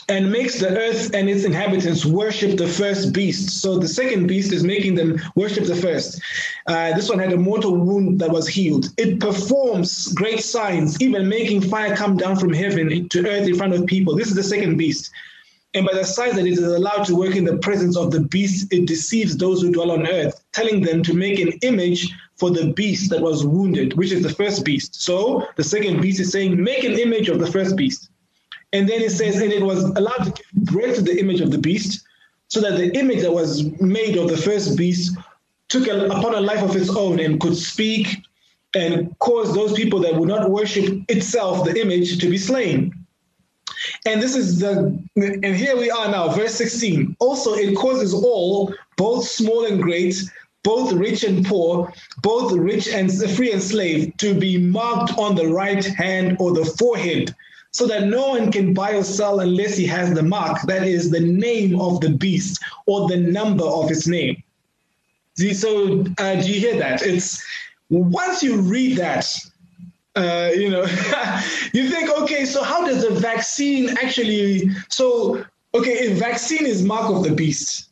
and 0.09 0.31
makes 0.31 0.59
the 0.59 0.69
earth 0.69 1.15
and 1.15 1.29
its 1.29 1.45
inhabitants 1.45 2.05
worship 2.05 2.59
the 2.59 2.67
first 2.67 3.12
beast. 3.12 3.61
So 3.61 3.79
the 3.79 3.88
second 3.88 4.27
beast 4.27 4.53
is 4.53 4.65
making 4.65 4.95
them 4.95 5.21
worship 5.37 5.65
the 5.65 5.77
first. 5.77 6.21
Uh, 6.67 6.95
this 6.95 7.09
one 7.09 7.19
had 7.19 7.33
a 7.33 7.37
mortal 7.37 7.77
wound 7.77 8.19
that 8.21 8.31
was 8.31 8.49
healed. 8.49 8.88
It 8.99 9.21
performs 9.21 10.12
great 10.12 10.43
signs, 10.43 11.01
even 11.01 11.29
making 11.29 11.62
fire 11.62 11.95
come 11.95 12.17
down 12.17 12.37
from 12.37 12.53
heaven 12.53 13.09
to 13.09 13.29
earth 13.29 13.49
in 13.49 13.57
front 13.57 13.75
of 13.75 13.87
people. 13.87 14.17
This 14.17 14.29
is 14.29 14.35
the 14.35 14.43
second 14.43 14.77
beast. 14.77 15.11
And 15.75 15.87
by 15.87 15.95
the 15.95 16.05
signs 16.05 16.35
that 16.35 16.47
it 16.47 16.53
is 16.53 16.59
allowed 16.59 17.05
to 17.05 17.17
work 17.17 17.35
in 17.35 17.45
the 17.45 17.57
presence 17.57 17.97
of 17.97 18.11
the 18.11 18.21
beast, 18.21 18.71
it 18.71 18.87
deceives 18.87 19.38
those 19.38 19.62
who 19.62 19.73
dwell 19.73 19.91
on 19.91 20.07
earth, 20.07 20.45
telling 20.53 20.83
them 20.83 21.03
to 21.05 21.15
make 21.15 21.38
an 21.38 21.53
image 21.62 22.12
for 22.37 22.51
the 22.51 22.75
beast 22.75 23.09
that 23.09 23.23
was 23.23 23.47
wounded, 23.47 23.95
which 23.95 24.12
is 24.12 24.23
the 24.23 24.35
first 24.35 24.67
beast. 24.67 25.01
So 25.01 25.47
the 25.57 25.65
second 25.65 26.03
beast 26.03 26.21
is 26.21 26.31
saying, 26.31 26.62
make 26.62 26.85
an 26.85 26.99
image 26.99 27.31
of 27.31 27.38
the 27.38 27.51
first 27.51 27.75
beast. 27.75 28.11
And 28.72 28.88
then 28.88 29.02
it 29.02 29.11
says, 29.11 29.40
and 29.40 29.52
it 29.52 29.62
was 29.62 29.85
allowed 29.85 30.24
to 30.24 30.30
give 30.30 30.64
breath 30.72 30.96
to 30.96 31.02
the 31.02 31.18
image 31.18 31.40
of 31.40 31.50
the 31.50 31.58
beast, 31.58 32.04
so 32.48 32.61
that 32.61 32.76
the 32.76 32.96
image 32.98 33.22
that 33.22 33.32
was 33.32 33.64
made 33.80 34.16
of 34.16 34.28
the 34.28 34.37
first 34.37 34.76
beast 34.76 35.16
took 35.68 35.87
a, 35.88 36.06
upon 36.06 36.35
a 36.35 36.40
life 36.40 36.62
of 36.62 36.76
its 36.76 36.90
own 36.90 37.18
and 37.18 37.40
could 37.40 37.56
speak 37.56 38.18
and 38.74 39.18
cause 39.18 39.54
those 39.54 39.72
people 39.72 40.00
that 40.00 40.14
would 40.14 40.28
not 40.28 40.50
worship 40.50 41.02
itself, 41.08 41.64
the 41.64 41.78
image, 41.80 42.18
to 42.18 42.28
be 42.28 42.38
slain. 42.38 42.92
And 44.06 44.22
this 44.22 44.37
is 44.37 44.61
the, 44.61 44.98
and 45.16 45.44
here 45.44 45.76
we 45.76 45.90
are 45.90 46.11
now, 46.11 46.28
verse 46.28 46.54
16. 46.54 47.16
Also, 47.20 47.54
it 47.54 47.74
causes 47.76 48.14
all, 48.14 48.72
both 48.96 49.26
small 49.26 49.66
and 49.66 49.82
great, 49.82 50.16
both 50.62 50.92
rich 50.92 51.24
and 51.24 51.44
poor, 51.44 51.92
both 52.22 52.52
rich 52.52 52.88
and 52.88 53.12
free 53.30 53.52
and 53.52 53.62
slave, 53.62 54.16
to 54.18 54.38
be 54.38 54.58
marked 54.58 55.18
on 55.18 55.35
the 55.35 55.48
right 55.48 55.85
hand 55.85 56.37
or 56.38 56.52
the 56.52 56.64
forehead, 56.64 57.35
so 57.72 57.87
that 57.87 58.06
no 58.06 58.28
one 58.28 58.52
can 58.52 58.74
buy 58.74 58.92
or 58.92 59.02
sell 59.02 59.40
unless 59.40 59.76
he 59.76 59.87
has 59.87 60.12
the 60.12 60.22
mark, 60.22 60.61
that 60.62 60.87
is 60.87 61.11
the 61.11 61.20
name 61.20 61.80
of 61.80 62.00
the 62.00 62.11
beast 62.11 62.62
or 62.87 63.08
the 63.08 63.16
number 63.16 63.64
of 63.64 63.90
its 63.90 64.06
name. 64.06 64.42
See, 65.37 65.54
so 65.54 66.04
uh, 66.18 66.35
do 66.40 66.52
you 66.52 66.61
hear 66.61 66.78
that? 66.78 67.02
It's 67.02 67.42
once 67.88 68.42
you 68.42 68.61
read 68.61 68.98
that, 68.98 69.26
uh, 70.14 70.50
you 70.54 70.68
know, 70.68 70.82
you 71.72 71.88
think, 71.88 72.11
okay, 72.11 72.44
so 72.44 72.62
how 72.62 72.87
does 72.87 73.04
a 73.04 73.11
vaccine 73.11 73.88
actually? 74.02 74.68
So, 74.90 75.42
okay, 75.74 75.92
if 75.92 76.18
vaccine 76.18 76.66
is 76.66 76.82
mark 76.82 77.11
of 77.11 77.24
the 77.24 77.35
beast, 77.35 77.88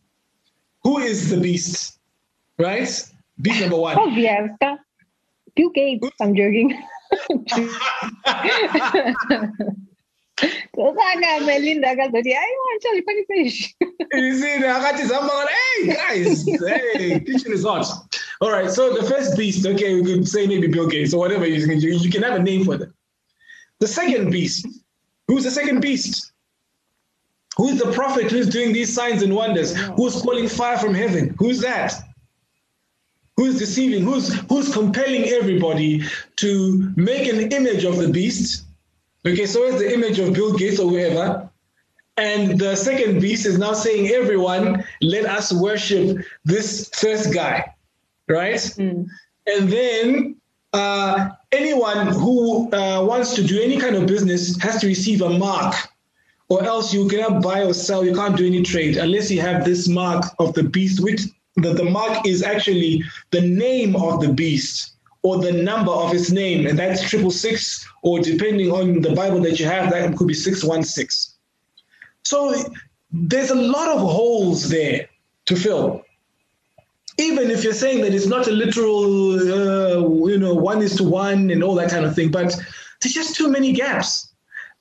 who 0.83 0.99
is 0.99 1.31
the 1.31 1.41
beast? 1.41 1.99
Right? 2.59 2.89
Beast 3.41 3.61
number 3.63 3.77
one. 3.77 3.99
Obvious. 3.99 4.51
Bill 5.57 5.71
Gates. 5.71 6.07
I'm 6.21 6.37
joking. 6.37 6.79
Kusaka 10.75 11.45
Melinda 11.45 11.91
akazothi 11.91 12.33
hayi 12.33 12.55
wantshali 12.67 13.03
funny 13.05 13.25
fish. 13.25 13.75
akathi 14.13 15.07
zama 15.07 15.47
hey 15.49 15.95
guys, 15.95 16.45
hey, 16.45 17.21
kitchen 17.21 17.53
is 17.53 17.65
hot. 17.65 17.87
All 18.41 18.51
right, 18.51 18.71
so 18.71 18.95
the 18.95 19.09
first 19.09 19.37
beast, 19.37 19.67
okay, 19.67 19.95
we 19.95 20.05
could 20.05 20.27
say 20.27 20.47
maybe 20.47 20.67
Bill 20.67 20.89
Gates 20.89 21.13
or 21.13 21.19
whatever 21.19 21.47
you 21.47 21.67
can 21.67 21.81
you 21.81 22.11
can 22.11 22.23
have 22.23 22.35
a 22.35 22.43
name 22.43 22.65
for 22.65 22.79
them. 22.79 22.95
The 23.81 23.89
second 23.89 24.31
beast, 24.31 24.67
who's 25.29 25.45
the 25.45 25.51
second 25.51 25.81
beast? 25.81 26.33
Who's 27.57 27.79
the 27.79 27.93
prophet 27.93 28.31
who's 28.31 28.49
doing 28.49 28.73
these 28.73 28.95
signs 28.95 29.23
and 29.23 29.35
wonders? 29.35 29.77
Who's 29.77 30.23
calling 30.23 30.49
fire 30.49 30.79
from 30.79 30.95
heaven? 30.95 31.35
Who's 31.39 31.61
that? 31.61 31.93
Who's 33.41 33.59
deceiving? 33.59 34.05
Who's 34.05 34.35
who's 34.51 34.71
compelling 34.71 35.25
everybody 35.31 36.03
to 36.37 36.93
make 36.95 37.27
an 37.27 37.51
image 37.51 37.85
of 37.85 37.97
the 37.97 38.11
beast? 38.11 38.65
Okay, 39.27 39.47
so 39.47 39.65
it's 39.65 39.79
the 39.79 39.95
image 39.95 40.19
of 40.19 40.35
Bill 40.35 40.53
Gates 40.53 40.79
or 40.79 40.91
whoever. 40.91 41.49
And 42.19 42.61
the 42.61 42.77
second 42.77 43.19
beast 43.19 43.47
is 43.47 43.57
now 43.57 43.73
saying, 43.73 44.09
everyone, 44.09 44.85
let 45.01 45.25
us 45.25 45.55
worship 45.55 46.19
this 46.45 46.91
first 46.93 47.33
guy, 47.33 47.75
right? 48.29 48.57
Mm. 48.57 49.09
And 49.47 49.73
then 49.73 50.37
uh, 50.75 51.31
anyone 51.51 52.09
who 52.09 52.71
uh, 52.75 53.03
wants 53.07 53.35
to 53.37 53.43
do 53.43 53.59
any 53.59 53.79
kind 53.79 53.97
of 53.97 54.07
business 54.07 54.61
has 54.61 54.83
to 54.83 54.87
receive 54.87 55.23
a 55.23 55.31
mark, 55.31 55.75
or 56.51 56.63
else 56.63 56.93
you 56.93 57.09
cannot 57.09 57.43
buy 57.43 57.65
or 57.65 57.73
sell. 57.73 58.05
You 58.05 58.15
can't 58.15 58.37
do 58.37 58.47
any 58.47 58.61
trade 58.61 58.99
unless 58.99 59.31
you 59.31 59.41
have 59.41 59.65
this 59.65 59.89
mark 59.89 60.27
of 60.39 60.53
the 60.53 60.63
beast, 60.63 61.03
which 61.03 61.23
the, 61.57 61.73
the 61.73 61.85
mark 61.85 62.27
is 62.27 62.43
actually 62.43 63.03
the 63.31 63.41
name 63.41 63.97
of 63.97 64.21
the 64.21 64.33
beast 64.33 64.95
or 65.23 65.39
the 65.39 65.53
number 65.53 65.93
of 65.93 66.15
its 66.15 66.31
name, 66.31 66.67
and 66.67 66.79
that's 66.79 67.09
triple 67.09 67.31
six, 67.31 67.87
or 68.03 68.21
depending 68.21 68.71
on 68.71 69.03
the 69.03 69.15
Bible 69.15 69.41
that 69.41 69.61
you 69.61 69.67
have, 69.67 69.91
that 69.91 70.17
could 70.17 70.29
be 70.29 70.35
six 70.35 70.65
one 70.65 70.83
six. 70.83 71.37
So 72.23 72.55
there's 73.13 73.51
a 73.51 73.55
lot 73.55 73.89
of 73.89 74.01
holes 74.01 74.69
there 74.69 75.09
to 75.47 75.57
fill. 75.57 76.05
Even 77.19 77.51
if 77.51 77.65
you're 77.65 77.75
saying 77.75 78.01
that 78.03 78.15
it's 78.15 78.27
not 78.27 78.47
a 78.47 78.51
literal, 78.51 79.35
uh, 79.35 80.27
you 80.27 80.39
know, 80.39 80.55
one 80.55 80.81
is 80.81 80.97
to 80.97 81.05
one 81.05 81.51
and 81.51 81.63
all 81.63 81.75
that 81.75 81.91
kind 81.91 82.07
of 82.07 82.15
thing, 82.15 82.31
but 82.31 82.57
there's 83.03 83.13
just 83.13 83.37
too 83.37 83.51
many 83.51 83.73
gaps. 83.73 84.30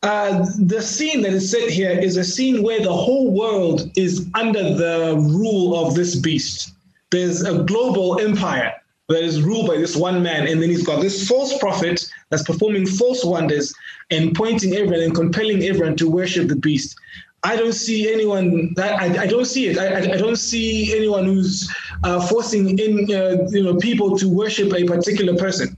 Uh, 0.01 0.45
the 0.59 0.81
scene 0.81 1.21
that 1.21 1.33
is 1.33 1.51
set 1.51 1.69
here 1.69 1.91
is 1.91 2.15
a 2.15 2.23
scene 2.23 2.63
where 2.63 2.79
the 2.79 2.93
whole 2.93 3.31
world 3.31 3.91
is 3.97 4.29
under 4.33 4.63
the 4.63 5.15
rule 5.17 5.85
of 5.85 5.93
this 5.93 6.15
beast. 6.15 6.73
There's 7.11 7.43
a 7.43 7.63
global 7.63 8.19
empire 8.19 8.73
that 9.09 9.23
is 9.23 9.41
ruled 9.41 9.67
by 9.67 9.77
this 9.77 9.95
one 9.95 10.23
man. 10.23 10.47
And 10.47 10.61
then 10.61 10.69
he's 10.69 10.85
got 10.85 11.01
this 11.01 11.27
false 11.27 11.57
prophet 11.57 12.09
that's 12.29 12.43
performing 12.43 12.85
false 12.85 13.25
wonders 13.25 13.73
and 14.11 14.33
pointing 14.35 14.75
everyone 14.75 15.01
and 15.01 15.13
compelling 15.13 15.63
everyone 15.63 15.97
to 15.97 16.09
worship 16.09 16.47
the 16.47 16.55
beast. 16.55 16.95
I 17.43 17.55
don't 17.55 17.73
see 17.73 18.11
anyone 18.11 18.73
I, 18.77 19.17
I 19.19 19.27
don't 19.27 19.45
see 19.45 19.67
it. 19.67 19.77
I, 19.77 20.13
I, 20.13 20.17
don't 20.17 20.35
see 20.35 20.93
anyone 20.95 21.23
who's 21.23 21.73
uh, 22.03 22.19
forcing 22.27 22.77
in 22.77 23.09
uh, 23.15 23.47
you 23.49 23.63
know 23.63 23.75
people 23.77 24.17
to 24.17 24.27
worship 24.27 24.73
a 24.73 24.83
particular 24.83 25.37
person. 25.37 25.77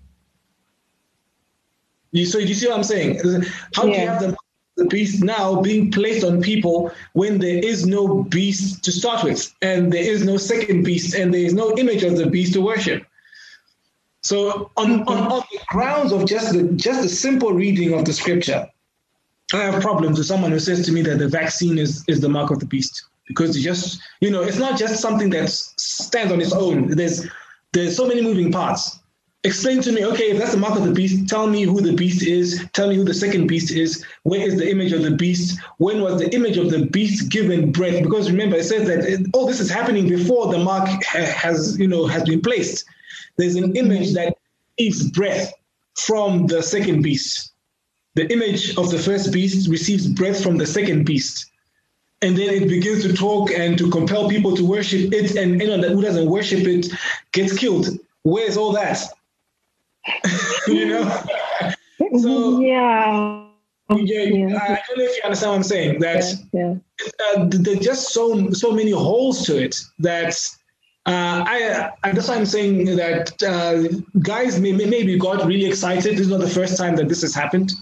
You, 2.12 2.26
so 2.26 2.38
you 2.38 2.54
see 2.54 2.68
what 2.68 2.78
I'm 2.78 2.84
saying? 2.84 3.20
How 3.76 3.86
yeah. 3.86 3.94
do 3.94 4.00
you 4.00 4.08
have 4.08 4.22
the, 4.22 4.38
the 4.78 4.86
beast 4.86 5.24
now 5.24 5.62
being 5.62 5.92
placed 5.92 6.24
on 6.24 6.42
people 6.42 6.92
when 7.14 7.40
there 7.40 7.64
is 7.64 7.86
no 7.86 8.24
beast 8.24 8.84
to 8.84 8.92
start 8.92 9.24
with, 9.24 9.54
and 9.62 9.92
there 9.92 10.04
is 10.04 10.26
no 10.26 10.38
second 10.38 10.84
beast, 10.84 11.14
and 11.16 11.34
there 11.34 11.42
is 11.42 11.54
no 11.54 11.78
image 11.78 12.04
of 12.04 12.18
the 12.18 12.28
beast 12.28 12.54
to 12.54 12.62
worship? 12.62 13.06
So 14.22 14.72
on, 14.78 15.04
on, 15.04 15.32
on 15.32 15.44
the 15.52 15.60
grounds 15.70 16.12
of 16.12 16.26
just 16.28 16.54
the 16.54 16.64
just 16.74 17.02
the 17.02 17.10
simple 17.10 17.54
reading 17.54 17.94
of 17.94 18.06
the 18.06 18.14
scripture, 18.14 18.70
I 19.54 19.58
have 19.58 19.82
problems 19.82 20.18
with 20.18 20.28
someone 20.28 20.52
who 20.52 20.60
says 20.60 20.86
to 20.86 20.92
me 20.92 21.02
that 21.04 21.18
the 21.18 21.28
vaccine 21.28 21.78
is, 21.80 22.04
is 22.08 22.22
the 22.22 22.30
mark 22.30 22.52
of 22.52 22.60
the 22.60 22.66
beast. 22.66 23.04
because 23.32 23.58
you 23.58 23.64
just 23.64 24.02
you 24.20 24.30
know 24.30 24.42
it's 24.42 24.58
not 24.58 24.78
just 24.78 25.02
something 25.02 25.30
that 25.30 25.50
stands 25.50 26.32
on 26.32 26.42
its 26.42 26.54
own. 26.54 26.90
There's 26.90 27.28
there's 27.74 27.96
so 27.96 28.08
many 28.08 28.22
moving 28.22 28.52
parts. 28.52 29.00
Explain 29.44 29.82
to 29.82 29.92
me, 29.92 30.06
okay, 30.06 30.30
if 30.30 30.38
that's 30.38 30.52
the 30.52 30.58
mark 30.58 30.78
of 30.78 30.86
the 30.86 30.94
beast, 30.94 31.28
tell 31.28 31.48
me 31.48 31.64
who 31.64 31.82
the 31.82 31.94
beast 31.94 32.22
is. 32.22 32.64
Tell 32.74 32.90
me 32.90 32.96
who 32.96 33.04
the 33.04 33.14
second 33.14 33.48
beast 33.48 33.72
is. 33.72 34.06
Where 34.22 34.40
is 34.40 34.58
the 34.58 34.70
image 34.70 34.92
of 34.92 35.02
the 35.02 35.12
beast? 35.12 35.60
When 35.78 36.02
was 36.02 36.20
the 36.20 36.34
image 36.36 36.58
of 36.58 36.70
the 36.70 36.86
beast 36.86 37.32
given 37.32 37.72
breath? 37.72 38.04
Because 38.04 38.30
remember, 38.30 38.58
it 38.58 38.66
says 38.66 38.88
that 38.88 39.00
it, 39.00 39.28
all 39.34 39.48
this 39.48 39.60
is 39.60 39.72
happening 39.72 40.08
before 40.08 40.52
the 40.52 40.60
mark 40.60 40.88
ha- 41.04 41.26
has, 41.26 41.80
you 41.80 41.88
know, 41.88 42.06
has 42.06 42.24
been 42.24 42.42
placed. 42.42 42.86
There's 43.38 43.56
an 43.56 43.76
image 43.76 44.14
that 44.14 44.38
gives 44.78 45.10
breath 45.10 45.52
from 45.96 46.46
the 46.46 46.62
second 46.62 47.02
beast. 47.02 47.52
The 48.14 48.32
image 48.32 48.78
of 48.78 48.92
the 48.92 49.00
first 49.00 49.34
beast 49.34 49.68
receives 49.68 50.08
breath 50.08 50.44
from 50.44 50.58
the 50.58 50.68
second 50.68 51.06
beast 51.06 51.52
and 52.22 52.38
then 52.38 52.50
it 52.50 52.70
begins 52.70 53.02
to 53.04 53.14
talk 53.14 53.52
and 53.52 53.78
to 53.78 53.90
compel 53.90 54.30
people 54.30 54.56
to 54.56 54.64
worship 54.64 55.12
it, 55.12 55.36
and 55.36 55.60
anyone 55.60 55.82
that 55.82 55.92
who 55.92 56.02
doesn't 56.02 56.30
worship 56.30 56.60
it 56.68 56.88
gets 57.32 57.58
killed. 57.58 57.88
Where's 58.24 58.58
all 58.58 58.72
that? 58.74 59.02
You 60.68 60.86
know. 60.88 61.24
so 62.20 62.60
yeah. 62.60 63.48
Yeah, 63.94 64.22
yeah, 64.22 64.58
I 64.58 64.80
don't 64.88 65.00
know 65.00 65.04
if 65.04 65.18
you 65.18 65.22
understand 65.26 65.52
what 65.52 65.58
I'm 65.58 65.64
saying. 65.64 66.00
That 66.00 66.24
yeah, 66.54 66.76
yeah. 66.76 67.42
Uh, 67.42 67.48
there's 67.50 67.80
just 67.80 68.14
so 68.14 68.50
so 68.52 68.72
many 68.72 68.92
holes 68.92 69.46
to 69.48 69.62
it 69.62 69.82
that 70.00 70.34
uh, 71.08 71.44
I, 71.46 71.90
I 72.04 72.12
that's 72.14 72.30
why 72.30 72.36
I'm 72.36 72.46
saying 72.46 72.96
that 72.96 73.44
uh, 73.44 74.00
guys 74.22 74.62
may, 74.62 74.72
maybe 74.72 75.18
got 75.18 75.46
really 75.46 75.66
excited. 75.66 76.14
This 76.14 76.22
is 76.22 76.30
not 76.30 76.40
the 76.40 76.50
first 76.50 76.78
time 76.78 76.96
that 76.96 77.10
this 77.10 77.22
has 77.22 77.36
happened. 77.36 77.74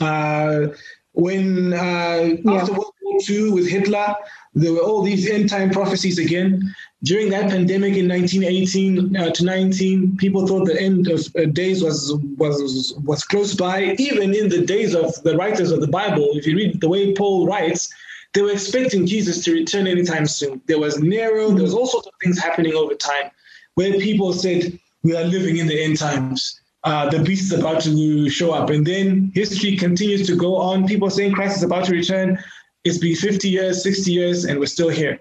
Uh, 0.00 0.68
when 1.12 1.74
uh, 1.74 2.36
yeah. 2.44 2.52
after 2.52 2.72
World 2.72 2.94
II 3.28 3.50
with 3.52 3.68
Hitler, 3.68 4.14
there 4.54 4.72
were 4.72 4.80
all 4.80 5.02
these 5.02 5.28
end 5.28 5.48
time 5.48 5.70
prophecies 5.70 6.18
again. 6.18 6.74
During 7.04 7.30
that 7.30 7.50
pandemic 7.50 7.94
in 7.96 8.08
1918 8.08 9.16
uh, 9.16 9.30
to 9.30 9.44
19, 9.44 10.16
people 10.16 10.46
thought 10.46 10.66
the 10.66 10.80
end 10.80 11.08
of 11.08 11.26
uh, 11.36 11.44
days 11.46 11.82
was, 11.82 12.12
was, 12.36 12.94
was 13.04 13.24
close 13.24 13.54
by. 13.54 13.94
Even 13.98 14.34
in 14.34 14.48
the 14.48 14.64
days 14.64 14.94
of 14.94 15.14
the 15.22 15.36
writers 15.36 15.70
of 15.70 15.80
the 15.80 15.86
Bible, 15.86 16.28
if 16.32 16.46
you 16.46 16.56
read 16.56 16.80
the 16.80 16.88
way 16.88 17.14
Paul 17.14 17.46
writes, 17.46 17.88
they 18.34 18.42
were 18.42 18.50
expecting 18.50 19.06
Jesus 19.06 19.44
to 19.44 19.52
return 19.52 19.86
anytime 19.86 20.26
soon. 20.26 20.60
There 20.66 20.78
was 20.78 20.98
Nero, 20.98 21.50
there 21.50 21.62
was 21.62 21.74
all 21.74 21.86
sorts 21.86 22.08
of 22.08 22.14
things 22.22 22.38
happening 22.38 22.74
over 22.74 22.94
time 22.94 23.30
where 23.74 23.92
people 23.94 24.32
said, 24.32 24.78
We 25.02 25.16
are 25.16 25.24
living 25.24 25.58
in 25.58 25.66
the 25.66 25.82
end 25.82 25.98
times. 25.98 26.60
Uh, 26.84 27.08
the 27.10 27.18
beast 27.20 27.52
is 27.52 27.58
about 27.58 27.82
to 27.82 28.28
show 28.28 28.52
up. 28.52 28.70
And 28.70 28.86
then 28.86 29.32
history 29.34 29.76
continues 29.76 30.26
to 30.26 30.36
go 30.36 30.56
on. 30.56 30.86
People 30.86 31.10
saying 31.10 31.32
Christ 31.32 31.58
is 31.58 31.62
about 31.62 31.86
to 31.86 31.92
return. 31.92 32.38
It's 32.84 32.98
been 32.98 33.16
50 33.16 33.48
years, 33.48 33.82
60 33.82 34.12
years, 34.12 34.44
and 34.44 34.58
we're 34.58 34.66
still 34.66 34.88
here. 34.88 35.20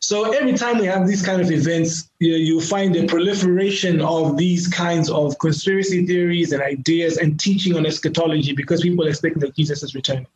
So 0.00 0.32
every 0.32 0.52
time 0.52 0.78
we 0.78 0.86
have 0.86 1.06
these 1.06 1.24
kind 1.24 1.40
of 1.40 1.50
events, 1.50 2.10
you, 2.18 2.34
you 2.34 2.60
find 2.60 2.94
a 2.96 3.06
proliferation 3.06 4.00
of 4.02 4.36
these 4.36 4.68
kinds 4.68 5.10
of 5.10 5.38
conspiracy 5.38 6.04
theories 6.06 6.52
and 6.52 6.62
ideas 6.62 7.16
and 7.16 7.40
teaching 7.40 7.76
on 7.76 7.86
eschatology 7.86 8.52
because 8.52 8.82
people 8.82 9.06
expect 9.06 9.40
that 9.40 9.56
Jesus 9.56 9.82
is 9.82 9.94
returning. 9.94 10.26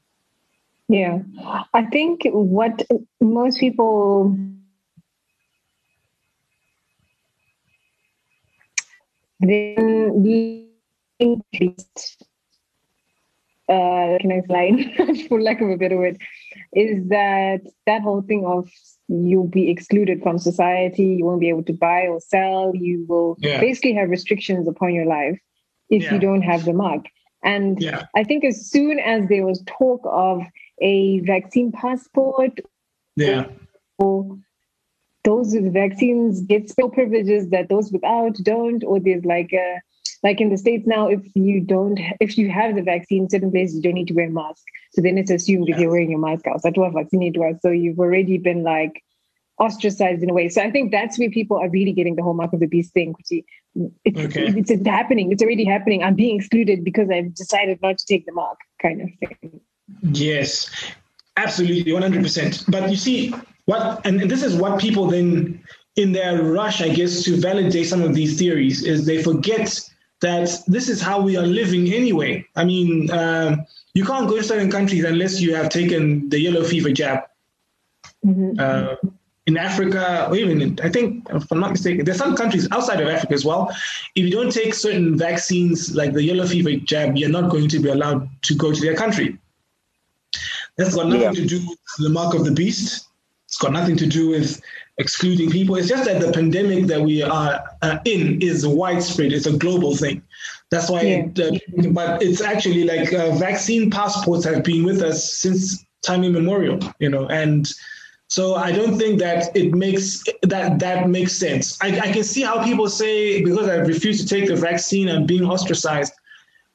Yeah, 0.89 1.21
I 1.73 1.85
think 1.87 2.23
what 2.33 2.83
most 3.21 3.61
people 3.61 4.37
then 9.39 10.69
increased 11.19 12.25
uh, 13.69 14.19
next 14.25 14.51
line, 14.51 15.27
for 15.29 15.41
lack 15.41 15.61
of 15.61 15.71
a 15.71 15.77
better 15.77 15.97
word, 15.97 16.19
is 16.73 17.09
that 17.09 17.61
that 17.87 18.03
whole 18.03 18.23
thing 18.23 18.45
of 18.47 18.71
you'll 19.09 19.49
be 19.49 19.71
excluded 19.71 20.23
from 20.23 20.39
society. 20.39 21.17
You 21.19 21.25
won't 21.25 21.41
be 21.41 21.49
able 21.49 21.65
to 21.65 21.73
buy 21.73 22.07
or 22.07 22.21
sell. 22.21 22.73
You 22.75 23.05
will 23.09 23.37
yeah. 23.39 23.61
basically 23.61 23.95
have 23.95 24.09
restrictions 24.09 24.69
upon 24.69 24.95
your 24.95 25.07
life 25.07 25.39
if 25.89 26.05
yeah. 26.05 26.15
you 26.15 26.21
don't 26.21 26.43
have 26.43 26.65
the 26.65 26.73
mark. 26.73 27.07
And 27.43 27.81
yeah. 27.81 28.07
I 28.15 28.25
think 28.25 28.45
as 28.45 28.71
soon 28.71 29.01
as 29.01 29.29
there 29.29 29.47
was 29.47 29.63
talk 29.67 30.01
of 30.05 30.43
a 30.81 31.21
vaccine 31.21 31.73
passport, 31.73 32.61
yeah. 33.17 33.47
Or 33.99 34.39
those 35.25 35.53
with 35.53 35.73
vaccines 35.73 36.41
get 36.43 36.71
special 36.71 36.91
privileges 36.91 37.51
that 37.51 37.69
those 37.69 37.93
without 37.93 38.35
don't, 38.43 38.83
or 38.85 38.99
there's 38.99 39.25
like 39.25 39.53
a 39.53 39.81
like 40.23 40.41
in 40.41 40.51
the 40.51 40.59
states 40.59 40.87
now 40.87 41.09
if 41.09 41.21
you 41.35 41.61
don't 41.61 41.99
if 42.21 42.37
you 42.37 42.51
have 42.51 42.75
the 42.75 42.83
vaccine 42.83 43.29
certain 43.29 43.51
places 43.51 43.77
you 43.77 43.83
don't 43.83 43.95
need 43.95 44.09
to 44.09 44.15
wear 44.15 44.27
a 44.27 44.31
mask. 44.31 44.63
So 44.93 45.03
then 45.03 45.19
it's 45.19 45.31
assumed 45.31 45.69
yeah. 45.69 45.75
if 45.75 45.81
you're 45.81 45.91
wearing 45.91 46.11
your 46.11 46.21
mask 46.21 46.47
out. 46.47 46.63
That 46.63 46.77
was 46.77 46.93
vaccinated 46.95 47.39
was. 47.39 47.57
so 47.63 47.71
you've 47.71 47.99
already 47.99 48.39
been 48.39 48.63
like 48.63 49.03
ostracized 49.59 50.23
in 50.23 50.31
a 50.31 50.35
way. 50.35 50.49
So 50.49 50.63
i 50.63 50.71
think 50.71 50.91
that's 50.91 51.19
where 51.19 51.31
people 51.31 51.57
are 51.59 51.69
really 51.69 51.93
getting 51.93 52.17
the 52.17 52.23
whole 52.23 52.35
mark 52.35 52.53
of 52.53 52.61
the 52.61 52.67
beast 52.67 52.93
thing 52.93 53.15
it's, 53.19 54.19
okay. 54.19 54.47
it's, 54.59 54.71
it's 54.71 54.87
happening. 54.87 55.31
It's 55.31 55.43
already 55.43 55.65
happening. 55.65 56.03
I'm 56.03 56.15
being 56.15 56.37
excluded 56.37 56.85
because 56.85 57.11
i've 57.11 57.35
decided 57.35 57.81
not 57.83 57.99
to 57.99 58.07
take 58.07 58.27
the 58.27 58.33
mark 58.33 58.59
kind 58.83 59.01
of 59.03 59.09
thing. 59.21 59.61
Yes. 60.03 60.71
Absolutely 61.37 61.93
100% 61.93 62.71
but 62.71 62.91
you 62.91 62.97
see 62.97 63.35
what 63.65 64.05
and 64.05 64.21
this 64.21 64.43
is 64.43 64.57
what 64.57 64.81
people 64.81 65.07
then 65.07 65.63
in 65.97 66.13
their 66.13 66.43
rush 66.43 66.83
i 66.83 66.89
guess 66.89 67.23
to 67.23 67.37
validate 67.37 67.87
some 67.87 68.03
of 68.03 68.15
these 68.15 68.39
theories 68.39 68.83
is 68.83 69.07
they 69.07 69.23
forget 69.23 69.90
that 70.21 70.51
this 70.67 70.89
is 70.89 71.01
how 71.01 71.21
we 71.21 71.37
are 71.37 71.47
living 71.47 71.93
anyway. 71.93 72.47
I 72.57 72.65
mean, 72.65 73.11
uh, 73.11 73.65
you 73.95 74.05
can't 74.05 74.29
go 74.29 74.37
to 74.37 74.43
certain 74.43 74.71
countries 74.71 75.05
unless 75.05 75.41
you 75.41 75.55
have 75.55 75.69
taken 75.69 76.29
the 76.29 76.41
yellow 76.41 76.65
fever 76.65 76.91
jab. 76.91 77.25
Mm-hmm. 78.25 78.59
Uh, 78.59 78.97
in 79.47 79.57
Africa, 79.57 80.29
or 80.29 80.37
even 80.37 80.61
in, 80.61 80.79
I 80.83 80.89
think, 80.89 81.27
if 81.31 81.51
I'm 81.51 81.61
not 81.61 81.73
mistaken, 81.73 82.05
there's 82.05 82.19
some 82.19 82.37
countries 82.37 82.69
outside 82.71 83.01
of 83.01 83.09
Africa 83.09 83.35
as 83.35 83.45
well. 83.45 83.75
If 84.15 84.25
you 84.27 84.31
don't 84.31 84.53
take 84.53 84.75
certain 84.75 85.19
vaccines 85.19 85.95
like 85.95 86.13
the 86.13 86.23
yellow 86.23 86.47
fever 86.47 86.77
jab, 86.77 87.17
you're 87.17 87.31
not 87.31 87.51
going 87.51 87.69
to 87.69 87.79
be 87.81 87.89
allowed 87.89 88.29
to 88.43 88.55
go 88.55 88.73
to 88.73 88.81
their 88.81 88.95
country. 88.95 89.39
That's 90.77 90.95
got 90.95 91.07
nothing 91.07 91.23
yeah. 91.23 91.33
to 91.33 91.47
do 91.47 91.67
with 91.69 91.79
the 91.99 92.11
mark 92.11 92.35
of 92.35 92.45
the 92.45 92.53
beast. 92.53 93.09
It's 93.47 93.59
got 93.59 93.73
nothing 93.73 93.97
to 93.97 94.07
do 94.07 94.29
with 94.29 94.61
excluding 95.01 95.51
people. 95.51 95.77
It's 95.77 95.89
just 95.89 96.05
that 96.05 96.21
the 96.21 96.33
pandemic 96.33 96.87
that 96.87 97.01
we 97.01 97.23
are 97.23 97.65
uh, 97.83 97.99
in 98.05 98.41
is 98.41 98.67
widespread. 98.67 99.33
It's 99.33 99.47
a 99.47 99.57
global 99.57 99.97
thing. 99.97 100.23
That's 100.71 100.89
why, 100.89 101.01
yeah. 101.03 101.27
it, 101.35 101.87
uh, 101.87 101.91
but 101.91 102.23
it's 102.23 102.41
actually 102.41 102.85
like 102.85 103.13
uh, 103.13 103.35
vaccine 103.37 103.91
passports 103.91 104.45
have 104.45 104.63
been 104.63 104.85
with 104.85 105.03
us 105.03 105.33
since 105.33 105.85
time 106.03 106.23
immemorial, 106.23 106.79
you 107.01 107.09
know, 107.09 107.27
and 107.29 107.69
so 108.31 108.55
I 108.55 108.71
don't 108.71 108.97
think 108.97 109.19
that 109.19 109.55
it 109.57 109.75
makes 109.75 110.23
that 110.43 110.79
that 110.79 111.09
makes 111.09 111.33
sense. 111.33 111.77
I, 111.83 111.99
I 111.99 112.13
can 112.13 112.23
see 112.23 112.43
how 112.43 112.63
people 112.63 112.89
say 112.89 113.43
because 113.43 113.69
I 113.69 113.77
refuse 113.79 114.25
to 114.25 114.27
take 114.27 114.49
the 114.49 114.55
vaccine, 114.55 115.09
I'm 115.09 115.27
being 115.27 115.45
ostracized. 115.45 116.13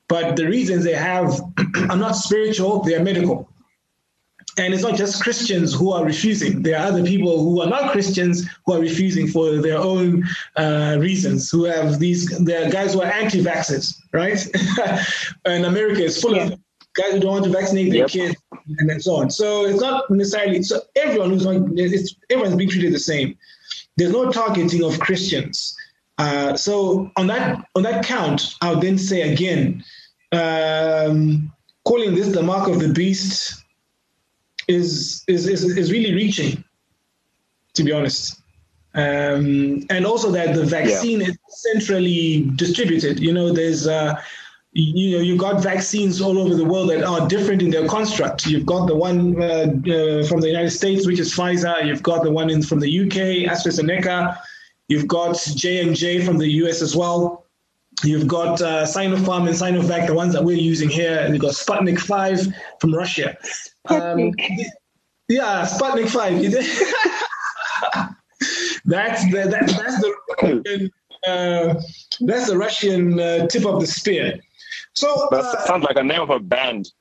But 0.10 0.36
the 0.36 0.48
reasons 0.48 0.84
they 0.84 0.94
have 0.94 1.40
are 1.90 1.96
not 1.96 2.18
spiritual; 2.18 2.84
they 2.84 2.96
are 2.96 3.04
medical. 3.04 3.50
And 4.58 4.74
it's 4.74 4.84
not 4.84 4.96
just 4.96 5.22
Christians 5.22 5.74
who 5.74 5.92
are 5.92 6.06
refusing. 6.06 6.62
There 6.62 6.80
are 6.80 6.88
other 6.88 7.04
people 7.04 7.44
who 7.44 7.62
are 7.62 7.68
not 7.68 7.92
Christians 7.92 8.48
who 8.66 8.74
are 8.74 8.80
refusing 8.80 9.28
for 9.28 9.58
their 9.58 9.78
own 9.78 10.24
uh, 10.56 10.98
reasons, 11.00 11.50
who 11.50 11.66
have 11.66 12.00
these, 12.00 12.30
there 12.40 12.66
are 12.66 12.72
guys 12.72 12.94
who 12.94 13.02
are 13.02 13.12
anti 13.12 13.44
vaxxers, 13.44 14.00
right? 14.14 14.40
and 15.46 15.66
America 15.66 16.04
is 16.04 16.22
full 16.22 16.36
yeah. 16.36 16.46
of 16.46 16.60
guys 16.94 17.12
who 17.12 17.20
don't 17.20 17.32
want 17.32 17.44
to 17.44 17.52
vaccinate 17.52 17.92
their 17.92 18.02
yep. 18.02 18.10
kids 18.10 18.36
and 18.80 18.90
then 18.90 19.00
so 19.02 19.16
on. 19.16 19.30
So 19.30 19.66
it's 19.66 19.82
not 19.82 20.10
necessarily, 20.10 20.64
so 20.64 20.82
everyone 20.96 21.32
who's 21.32 21.46
not, 21.46 21.62
it's, 21.76 22.16
everyone's 22.30 22.56
being 22.56 22.70
treated 22.70 22.94
the 22.94 23.00
same. 23.00 23.38
There's 23.98 24.12
no 24.12 24.32
targeting 24.32 24.84
of 24.84 25.00
Christians. 25.00 25.76
Uh, 26.18 26.56
so 26.56 27.12
on 27.18 27.28
that 27.28 27.66
on 27.76 27.84
that 27.84 28.06
count, 28.06 28.56
I'll 28.62 28.80
then 28.80 28.98
say 28.98 29.34
again, 29.34 29.84
um, 30.32 31.52
calling 31.84 32.16
this 32.16 32.30
the 32.30 32.42
mark 32.42 32.70
of 32.70 32.80
the 32.80 32.94
beast 32.94 33.65
is 34.68 35.24
is 35.28 35.48
is, 35.48 35.64
is 35.78 35.92
really 35.92 36.14
reaching, 36.14 36.64
to 37.74 37.84
be 37.84 37.92
honest. 37.92 38.42
Um, 38.94 39.86
and 39.90 40.06
also 40.06 40.32
that 40.32 40.56
the 40.56 40.64
vaccine 40.64 41.20
yeah. 41.20 41.28
is 41.28 41.38
centrally 41.48 42.50
distributed. 42.56 43.20
You 43.20 43.34
know, 43.34 43.52
there's 43.52 43.88
uh, 43.88 44.22
you 44.72 45.18
know 45.18 45.24
you've 45.24 45.40
got 45.40 45.62
vaccines 45.62 46.22
all 46.22 46.38
over 46.40 46.56
the 46.56 46.64
world 46.64 46.90
that 46.90 47.04
are 47.04 47.28
different 47.28 47.62
in 47.62 47.70
their 47.70 47.88
construct. 47.88 48.46
You've 48.46 48.66
got 48.66 48.88
the 48.88 48.96
one 48.96 49.42
uh, 49.42 49.46
uh, 49.46 50.26
from 50.26 50.40
the 50.40 50.48
United 50.48 50.72
States, 50.72 51.06
which 51.06 51.20
is 51.20 51.34
Pfizer. 51.34 51.86
You've 51.86 52.04
got 52.04 52.24
the 52.24 52.32
one 52.32 52.50
in 52.50 52.62
from 52.62 52.80
the 52.80 53.02
UK, 53.02 53.52
AstraZeneca. 53.52 54.38
You've 54.88 55.08
got 55.08 55.42
J 55.56 55.82
and 55.82 55.96
J 55.96 56.24
from 56.24 56.38
the 56.38 56.48
US 56.64 56.82
as 56.82 56.96
well. 56.96 57.46
You've 58.04 58.28
got 58.28 58.62
uh, 58.62 58.86
Sinopharm 58.86 59.48
and 59.48 59.56
Sinovac, 59.56 60.08
the 60.08 60.14
ones 60.14 60.34
that 60.34 60.44
we're 60.44 60.58
using 60.58 60.90
here. 60.90 61.20
And 61.20 61.34
you've 61.34 61.42
got 61.42 61.54
Sputnik 61.54 62.00
5 62.00 62.48
from 62.80 62.94
Russia. 62.94 63.38
Um, 63.90 64.34
yeah, 65.28 65.66
Sputnik 65.66 66.10
5. 66.10 66.42
that's 68.86 69.24
the, 69.32 69.48
that, 69.50 69.68
that's 69.68 70.00
the 70.02 70.16
Russian, 70.42 70.92
uh, 71.28 71.82
that's 72.22 72.48
the 72.48 72.58
Russian 72.58 73.20
uh, 73.20 73.48
tip 73.48 73.66
of 73.66 73.80
the 73.80 73.88
spear. 73.88 74.40
So 74.94 75.28
that 75.32 75.42
uh, 75.42 75.66
sounds 75.66 75.84
like 75.84 75.98
a 75.98 76.04
name 76.04 76.22
of 76.22 76.30
a 76.30 76.40
band. 76.40 76.92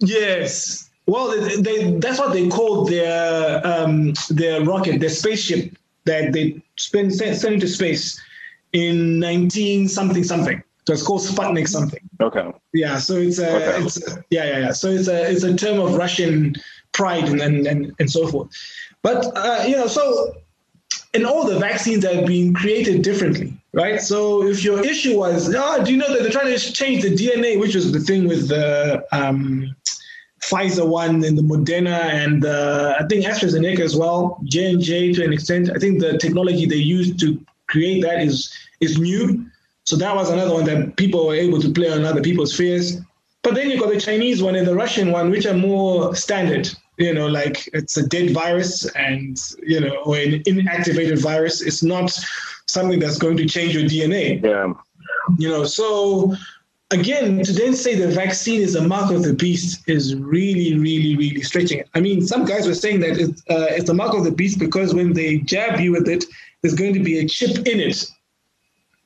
Yes, 0.00 0.90
Well, 1.06 1.30
they, 1.30 1.60
they, 1.60 1.98
that's 1.98 2.18
what 2.18 2.32
they 2.32 2.48
called 2.48 2.88
their 2.88 3.64
um, 3.66 4.14
their 4.30 4.64
rocket, 4.64 5.00
their 5.00 5.10
spaceship 5.10 5.76
that 6.04 6.32
they 6.32 6.62
spent 6.76 7.12
sent 7.14 7.44
into 7.44 7.68
space 7.68 8.20
in 8.72 9.20
19 9.20 9.88
something 9.88 10.24
something. 10.24 10.62
So 10.86 10.92
it's 10.92 11.02
called 11.02 11.22
Sputnik 11.22 11.66
something. 11.66 12.00
Okay. 12.20 12.52
Yeah. 12.72 12.98
So 12.98 13.14
it's 13.16 13.38
a, 13.38 13.56
okay. 13.56 13.84
it's 13.84 14.06
a, 14.06 14.24
yeah, 14.30 14.44
yeah, 14.44 14.58
yeah. 14.58 14.72
So 14.72 14.88
it's 14.88 15.08
a, 15.08 15.30
it's 15.30 15.42
a 15.42 15.56
term 15.56 15.80
of 15.80 15.94
Russian 15.94 16.56
pride 16.92 17.24
and 17.28 17.40
and, 17.40 17.66
and, 17.66 17.92
and 17.98 18.10
so 18.10 18.26
forth. 18.26 18.50
But 19.02 19.32
uh, 19.36 19.64
you 19.66 19.76
know, 19.76 19.86
so 19.86 20.34
in 21.14 21.24
all 21.24 21.44
the 21.44 21.58
vaccines 21.58 22.04
have 22.04 22.26
been 22.26 22.52
created 22.52 23.02
differently, 23.02 23.54
right? 23.72 24.00
So 24.00 24.42
if 24.44 24.64
your 24.64 24.84
issue 24.84 25.18
was, 25.18 25.54
oh, 25.56 25.84
do 25.84 25.92
you 25.92 25.96
know 25.96 26.12
that 26.12 26.22
they're 26.22 26.32
trying 26.32 26.56
to 26.56 26.72
change 26.72 27.02
the 27.02 27.14
DNA, 27.14 27.58
which 27.58 27.74
was 27.74 27.92
the 27.92 28.00
thing 28.00 28.26
with 28.26 28.48
the 28.48 29.04
um, 29.12 29.74
Pfizer 30.42 30.86
one 30.86 31.24
and 31.24 31.38
the 31.38 31.42
Moderna 31.42 32.00
and 32.22 32.44
uh, 32.44 32.96
I 33.00 33.04
think 33.06 33.24
AstraZeneca 33.24 33.80
as 33.80 33.96
well, 33.96 34.38
J 34.44 34.72
and 34.72 34.82
J 34.82 35.12
to 35.14 35.24
an 35.24 35.32
extent. 35.32 35.70
I 35.74 35.78
think 35.78 36.00
the 36.00 36.18
technology 36.18 36.66
they 36.66 36.76
used 36.76 37.18
to 37.20 37.40
create 37.68 38.02
that 38.02 38.20
is 38.20 38.52
is 38.80 38.98
new. 38.98 39.46
So 39.84 39.96
that 39.96 40.14
was 40.14 40.30
another 40.30 40.52
one 40.52 40.64
that 40.64 40.96
people 40.96 41.26
were 41.26 41.34
able 41.34 41.60
to 41.60 41.70
play 41.70 41.90
on 41.90 42.04
other 42.04 42.22
people's 42.22 42.56
fears. 42.56 43.00
But 43.42 43.54
then 43.54 43.70
you 43.70 43.78
got 43.78 43.90
the 43.90 44.00
Chinese 44.00 44.42
one 44.42 44.56
and 44.56 44.66
the 44.66 44.74
Russian 44.74 45.12
one, 45.12 45.30
which 45.30 45.46
are 45.46 45.54
more 45.54 46.14
standard. 46.16 46.70
You 46.96 47.12
know, 47.12 47.26
like 47.26 47.68
it's 47.72 47.96
a 47.96 48.06
dead 48.06 48.30
virus 48.30 48.86
and 48.94 49.38
you 49.62 49.80
know, 49.80 49.96
or 50.04 50.16
an 50.16 50.42
inactivated 50.44 51.20
virus. 51.20 51.60
It's 51.60 51.82
not 51.82 52.16
something 52.66 52.98
that's 52.98 53.18
going 53.18 53.36
to 53.36 53.46
change 53.46 53.74
your 53.74 53.84
DNA. 53.84 54.42
Yeah. 54.42 54.72
You 55.38 55.48
know, 55.48 55.64
so 55.64 56.34
again, 56.90 57.42
to 57.42 57.52
then 57.52 57.74
say 57.74 57.94
the 57.94 58.08
vaccine 58.08 58.60
is 58.60 58.76
a 58.76 58.82
mark 58.86 59.10
of 59.10 59.22
the 59.22 59.34
beast 59.34 59.88
is 59.88 60.14
really, 60.14 60.78
really, 60.78 61.16
really 61.16 61.42
stretching 61.42 61.80
it. 61.80 61.88
I 61.94 62.00
mean, 62.00 62.22
some 62.26 62.44
guys 62.44 62.66
were 62.66 62.74
saying 62.74 63.00
that 63.00 63.18
it's, 63.18 63.42
uh, 63.50 63.66
it's 63.70 63.88
a 63.88 63.94
mark 63.94 64.14
of 64.14 64.24
the 64.24 64.30
beast 64.30 64.58
because 64.58 64.94
when 64.94 65.12
they 65.12 65.38
jab 65.38 65.80
you 65.80 65.92
with 65.92 66.08
it, 66.08 66.24
there's 66.62 66.74
going 66.74 66.94
to 66.94 67.00
be 67.00 67.18
a 67.18 67.28
chip 67.28 67.66
in 67.66 67.80
it 67.80 68.08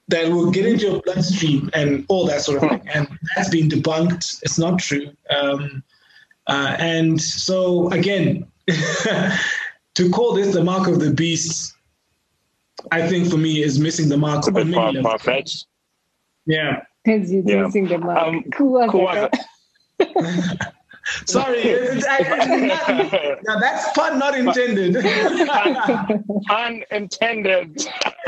that 0.09 0.31
will 0.31 0.51
get 0.51 0.66
into 0.66 0.87
your 0.87 1.01
bloodstream 1.03 1.71
and 1.75 2.05
all 2.09 2.27
that 2.27 2.40
sort 2.40 2.62
of 2.62 2.71
thing. 2.71 2.88
And 2.94 3.09
that's 3.37 3.51
been 3.51 3.68
debunked. 3.68 4.42
It's 4.42 4.59
not 4.59 4.79
true. 4.79 5.12
Um, 5.31 5.83
uh, 6.47 6.77
and 6.79 7.21
so, 7.21 7.90
again, 7.90 8.47
to 8.66 10.11
call 10.11 10.35
this 10.35 10.55
the 10.55 10.64
mark 10.64 10.88
of 10.88 11.01
the 11.01 11.11
beast, 11.11 11.75
I 12.90 13.07
think 13.07 13.29
for 13.29 13.37
me 13.37 13.62
is 13.62 13.79
missing 13.79 14.09
the 14.09 14.16
mark. 14.16 14.38
It's 14.38 14.49
a 14.49 14.53
bit 14.53 14.73
far, 14.73 14.94
far 15.03 15.18
fetched. 15.18 15.66
Yeah. 16.47 16.83
Because 17.05 17.31
you're 17.31 17.42
yeah. 17.44 17.66
using 17.66 17.88
the 17.88 17.99
mark. 17.99 18.18
Um, 18.18 18.44
cool. 18.53 19.29
Sorry, 21.27 21.59
it's, 21.59 22.07
it's 22.09 23.42
now 23.47 23.59
that's 23.59 23.90
pun 23.92 24.18
not 24.18 24.37
intended. 24.37 24.97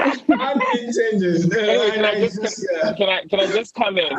Can, 0.00 2.04
I 2.04 2.20
just, 2.20 2.66
yeah. 2.72 2.92
can, 2.94 3.08
I, 3.08 3.24
can 3.24 3.40
I 3.40 3.46
just 3.46 3.74
come 3.74 3.98
in? 3.98 4.12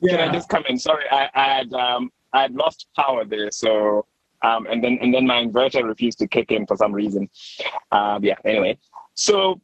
Yeah. 0.00 0.16
Can 0.16 0.28
I 0.28 0.32
just 0.32 0.48
come 0.48 0.64
in? 0.68 0.78
Sorry, 0.78 1.04
I, 1.10 1.28
I 1.34 1.44
had 1.44 1.72
um, 1.72 2.12
I 2.32 2.42
had 2.42 2.54
lost 2.54 2.86
power 2.94 3.24
there, 3.24 3.50
so 3.50 4.06
um, 4.42 4.66
and 4.66 4.84
then 4.84 4.98
and 5.00 5.14
then 5.14 5.26
my 5.26 5.42
inverter 5.42 5.82
refused 5.84 6.18
to 6.18 6.28
kick 6.28 6.52
in 6.52 6.66
for 6.66 6.76
some 6.76 6.92
reason. 6.92 7.30
Um, 7.92 8.22
yeah. 8.22 8.34
Anyway, 8.44 8.76
so 9.14 9.58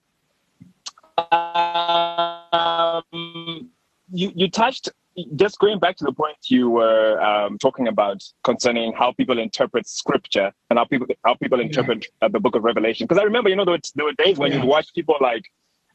um, 1.19 3.03
you 4.13 4.33
you 4.35 4.49
touched 4.49 4.89
just 5.35 5.59
going 5.59 5.79
back 5.79 5.97
to 5.97 6.05
the 6.05 6.13
point 6.13 6.37
you 6.47 6.71
were 6.71 7.21
um, 7.21 7.59
talking 7.59 7.89
about 7.89 8.23
concerning 8.45 8.93
how 8.93 9.13
people 9.13 9.39
interpret 9.39 9.87
scripture 9.87 10.53
and 10.71 10.79
how 10.79 10.85
people 10.85 11.07
how 11.25 11.35
people 11.35 11.61
interpret 11.61 12.07
uh, 12.23 12.29
the 12.29 12.41
book 12.41 12.55
of 12.55 12.65
Revelation. 12.65 13.07
Because 13.07 13.21
I 13.21 13.25
remember, 13.25 13.51
you 13.51 13.57
know, 13.57 13.65
there 13.65 13.73
were, 13.73 13.81
there 13.95 14.05
were 14.07 14.13
days 14.13 14.39
when 14.39 14.53
yeah. 14.53 14.59
you'd 14.59 14.67
watch 14.67 14.93
people 14.95 15.17
like 15.21 15.45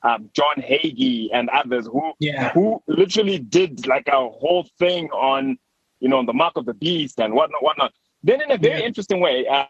um, 0.04 0.30
John 0.34 0.56
Hagee 0.58 1.30
and 1.34 1.50
others 1.50 1.88
who 1.88 2.14
yeah. 2.20 2.52
who 2.54 2.82
literally 2.88 3.40
did 3.40 3.88
like 3.88 4.08
a 4.08 4.30
whole 4.30 4.68
thing 4.78 5.10
on, 5.12 5.58
you 6.00 6.10
know, 6.10 6.18
on 6.18 6.26
the 6.26 6.34
mark 6.34 6.56
of 6.56 6.66
the 6.66 6.74
beast 6.74 7.20
and 7.20 7.34
whatnot, 7.34 7.64
whatnot. 7.64 7.94
Then, 8.24 8.42
in 8.42 8.52
a 8.52 8.58
very 8.58 8.80
yeah. 8.80 8.86
interesting 8.86 9.20
way, 9.20 9.48
uh, 9.48 9.66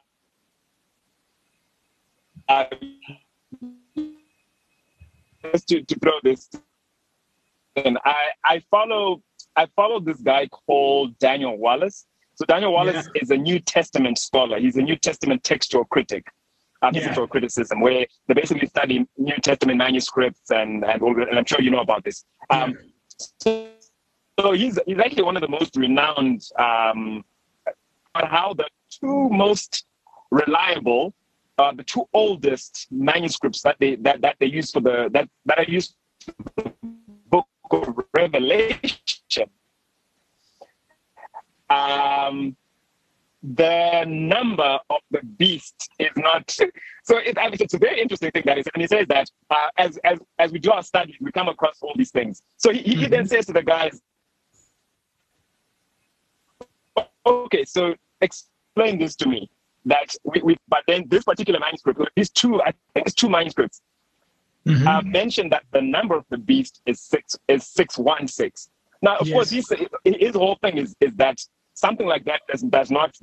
uh, 2.50 2.66
just 5.52 5.68
to, 5.70 5.82
to 5.84 6.00
throw 6.00 6.14
this 6.24 6.50
and 7.86 7.98
I, 8.04 8.30
I 8.44 8.64
follow 8.72 9.22
I 9.58 9.66
follow 9.76 10.00
this 10.00 10.22
guy 10.22 10.48
called 10.48 11.18
Daniel 11.18 11.58
Wallace. 11.58 12.06
So 12.36 12.46
Daniel 12.46 12.72
Wallace 12.72 13.10
yeah. 13.16 13.22
is 13.22 13.32
a 13.32 13.38
New 13.38 13.60
Testament 13.60 14.20
scholar. 14.20 14.60
He's 14.60 14.78
a 14.78 14.82
New 14.82 14.96
Testament 14.96 15.44
textual 15.44 15.84
critic, 15.86 16.28
yeah. 16.84 16.92
textual 16.92 17.28
criticism, 17.28 17.82
where 17.82 18.06
they 18.28 18.34
basically 18.36 18.68
study 18.68 19.08
New 19.18 19.36
Testament 19.42 19.80
manuscripts 19.80 20.52
and 20.52 20.86
and, 20.86 21.02
and 21.02 21.38
I'm 21.40 21.46
sure 21.46 21.60
you 21.60 21.72
know 21.72 21.80
about 21.80 22.04
this. 22.04 22.24
Um, 22.52 22.78
so, 23.40 23.68
so 24.40 24.52
he's 24.52 24.78
he's 24.86 25.00
actually 25.00 25.24
one 25.24 25.36
of 25.36 25.42
the 25.42 25.48
most 25.48 25.76
renowned 25.76 26.44
um, 26.60 27.26
how 28.14 28.54
the 28.54 28.68
two 28.90 29.30
most 29.30 29.86
reliable, 30.32 31.14
uh, 31.58 31.72
the 31.74 31.84
two 31.84 32.08
oldest 32.14 32.88
manuscripts 32.92 33.62
that 33.64 33.78
they 33.80 33.96
that, 33.96 34.22
that 34.22 34.36
they 34.40 34.46
use 34.46 34.72
for 34.72 34.82
the 34.82 35.10
that 35.14 35.28
that 35.46 35.58
are 35.58 35.66
used 35.66 35.96
book 37.30 37.48
of 37.72 38.00
Revelation, 38.14 38.98
um, 41.70 42.56
the 43.44 44.06
number 44.08 44.80
of 44.90 45.02
the 45.12 45.22
beast 45.38 45.90
is 46.00 46.12
not. 46.18 46.50
So 47.04 47.18
it, 47.18 47.38
it's 47.38 47.74
a 47.74 47.78
very 47.78 48.02
interesting 48.02 48.32
thing 48.32 48.44
that 48.46 48.58
is, 48.58 48.66
and 48.74 48.82
he 48.82 48.88
says 48.88 49.06
that 49.10 49.30
uh, 49.50 49.70
as 49.78 49.98
as 50.04 50.20
as 50.40 50.52
we 50.52 50.60
do 50.60 50.72
our 50.72 50.84
studies, 50.84 51.16
we 51.22 51.32
come 51.32 51.48
across 51.48 51.78
all 51.82 51.94
these 51.96 52.12
things. 52.12 52.42
So 52.58 52.72
he, 52.72 52.80
mm-hmm. 52.80 53.00
he 53.02 53.08
then 53.08 53.28
says 53.28 53.46
to 53.46 53.54
the 53.54 53.64
guys, 53.64 54.02
"Okay, 57.26 57.64
so 57.64 57.96
explain 58.22 59.00
this 59.00 59.16
to 59.18 59.30
me." 59.30 59.50
That 59.86 60.14
we, 60.26 60.42
we 60.42 60.58
but 60.68 60.84
then 60.88 61.06
this 61.08 61.24
particular 61.24 61.60
manuscript, 61.60 62.02
these 62.16 62.30
two, 62.30 62.62
I 62.62 62.74
think 62.94 63.08
it's 63.08 63.16
two 63.16 63.30
manuscripts 63.30 63.82
mm-hmm. 64.68 64.88
uh, 64.88 65.02
mentioned 65.04 65.52
that 65.52 65.64
the 65.72 65.82
number 65.82 66.16
of 66.16 66.26
the 66.30 66.38
beast 66.38 66.82
is 66.86 67.00
six 67.00 67.38
is 67.48 67.66
six 67.66 67.98
one 67.98 68.28
six. 68.28 68.70
Now, 69.02 69.18
of 69.18 69.28
yes. 69.28 69.34
course, 69.34 69.50
his, 69.50 69.72
his 70.04 70.36
whole 70.36 70.58
thing 70.62 70.78
is 70.78 70.96
is 71.00 71.14
that 71.16 71.40
something 71.78 72.08
like 72.08 72.26
that 72.26 72.42
does, 72.50 72.64
does 72.64 72.90
not 72.90 73.16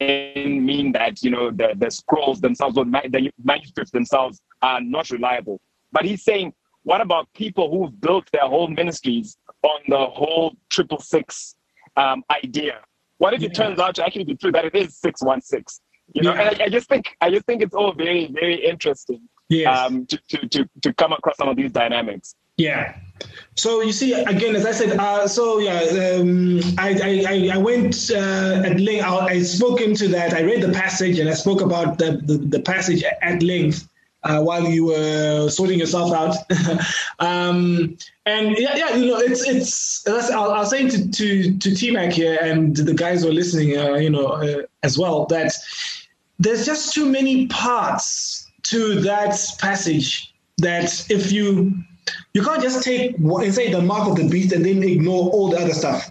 mean 0.00 0.92
that 0.92 1.22
you 1.22 1.30
know 1.30 1.50
the, 1.50 1.74
the 1.76 1.90
scrolls 1.90 2.40
themselves 2.40 2.78
or 2.78 2.84
the 2.84 3.30
manuscripts 3.42 3.90
themselves 3.90 4.40
are 4.62 4.80
not 4.80 5.10
reliable. 5.10 5.60
But 5.92 6.06
he's 6.06 6.24
saying, 6.24 6.54
what 6.82 7.00
about 7.00 7.32
people 7.34 7.70
who've 7.70 8.00
built 8.00 8.28
their 8.32 8.48
whole 8.48 8.68
ministries 8.68 9.36
on 9.62 9.80
the 9.88 9.98
whole 9.98 10.54
triple 10.70 10.98
six 10.98 11.54
um, 11.96 12.24
idea? 12.30 12.80
What 13.18 13.34
if 13.34 13.42
yeah. 13.42 13.48
it 13.48 13.54
turns 13.54 13.78
out 13.78 13.94
to 13.96 14.04
actually 14.04 14.24
be 14.24 14.34
true 14.34 14.52
that 14.52 14.64
it 14.64 14.74
is 14.74 14.96
six 14.96 15.22
one 15.22 15.42
six? 15.42 15.80
You 16.14 16.22
know, 16.22 16.34
yeah. 16.34 16.48
and 16.48 16.62
I, 16.62 16.64
I, 16.64 16.68
just 16.68 16.88
think 16.88 17.16
I 17.20 17.30
just 17.30 17.44
think 17.44 17.62
it's 17.62 17.74
all 17.74 17.92
very 17.92 18.30
very 18.32 18.64
interesting 18.64 19.20
yes. 19.48 19.78
um, 19.78 20.06
to, 20.06 20.18
to, 20.28 20.48
to, 20.48 20.68
to 20.82 20.94
come 20.94 21.12
across 21.12 21.36
some 21.36 21.48
of 21.48 21.56
these 21.56 21.70
dynamics. 21.70 22.34
Yeah. 22.56 22.96
So 23.56 23.82
you 23.82 23.92
see, 23.92 24.12
again, 24.12 24.56
as 24.56 24.66
I 24.66 24.72
said, 24.72 24.98
uh, 24.98 25.28
so 25.28 25.58
yeah, 25.58 26.18
um, 26.18 26.60
I, 26.76 27.22
I, 27.28 27.50
I 27.54 27.58
went 27.58 28.10
uh, 28.10 28.62
at 28.64 28.80
length. 28.80 29.04
I, 29.04 29.26
I 29.26 29.42
spoke 29.42 29.80
into 29.80 30.08
that. 30.08 30.34
I 30.34 30.42
read 30.42 30.62
the 30.62 30.72
passage 30.72 31.18
and 31.20 31.28
I 31.28 31.34
spoke 31.34 31.60
about 31.60 31.98
the, 31.98 32.20
the, 32.24 32.38
the 32.38 32.60
passage 32.60 33.04
at 33.22 33.42
length 33.42 33.88
uh, 34.24 34.40
while 34.40 34.66
you 34.66 34.86
were 34.86 35.48
sorting 35.48 35.78
yourself 35.78 36.12
out. 36.12 36.36
um, 37.20 37.96
and 38.26 38.56
yeah, 38.58 38.76
yeah, 38.76 38.96
you 38.96 39.06
know, 39.06 39.18
it's 39.18 39.46
it's. 39.46 40.06
I'll, 40.30 40.50
I'll 40.50 40.66
say 40.66 40.88
to 40.88 41.10
to 41.10 41.58
to 41.58 41.74
T 41.74 41.90
Mac 41.92 42.12
here 42.12 42.38
and 42.42 42.74
the 42.74 42.94
guys 42.94 43.22
who 43.22 43.28
are 43.28 43.32
listening, 43.32 43.78
uh, 43.78 43.94
you 43.94 44.10
know, 44.10 44.26
uh, 44.26 44.62
as 44.82 44.98
well, 44.98 45.26
that 45.26 45.52
there's 46.38 46.66
just 46.66 46.92
too 46.92 47.06
many 47.06 47.46
parts 47.46 48.50
to 48.64 49.00
that 49.02 49.38
passage 49.60 50.34
that 50.58 51.08
if 51.10 51.30
you 51.30 51.72
you 52.32 52.42
can't 52.42 52.62
just 52.62 52.82
take 52.82 53.16
and 53.18 53.54
say 53.54 53.70
the 53.72 53.80
mark 53.80 54.08
of 54.08 54.16
the 54.16 54.28
beast 54.28 54.52
and 54.52 54.64
then 54.64 54.82
ignore 54.82 55.30
all 55.30 55.50
the 55.50 55.58
other 55.58 55.72
stuff. 55.72 56.10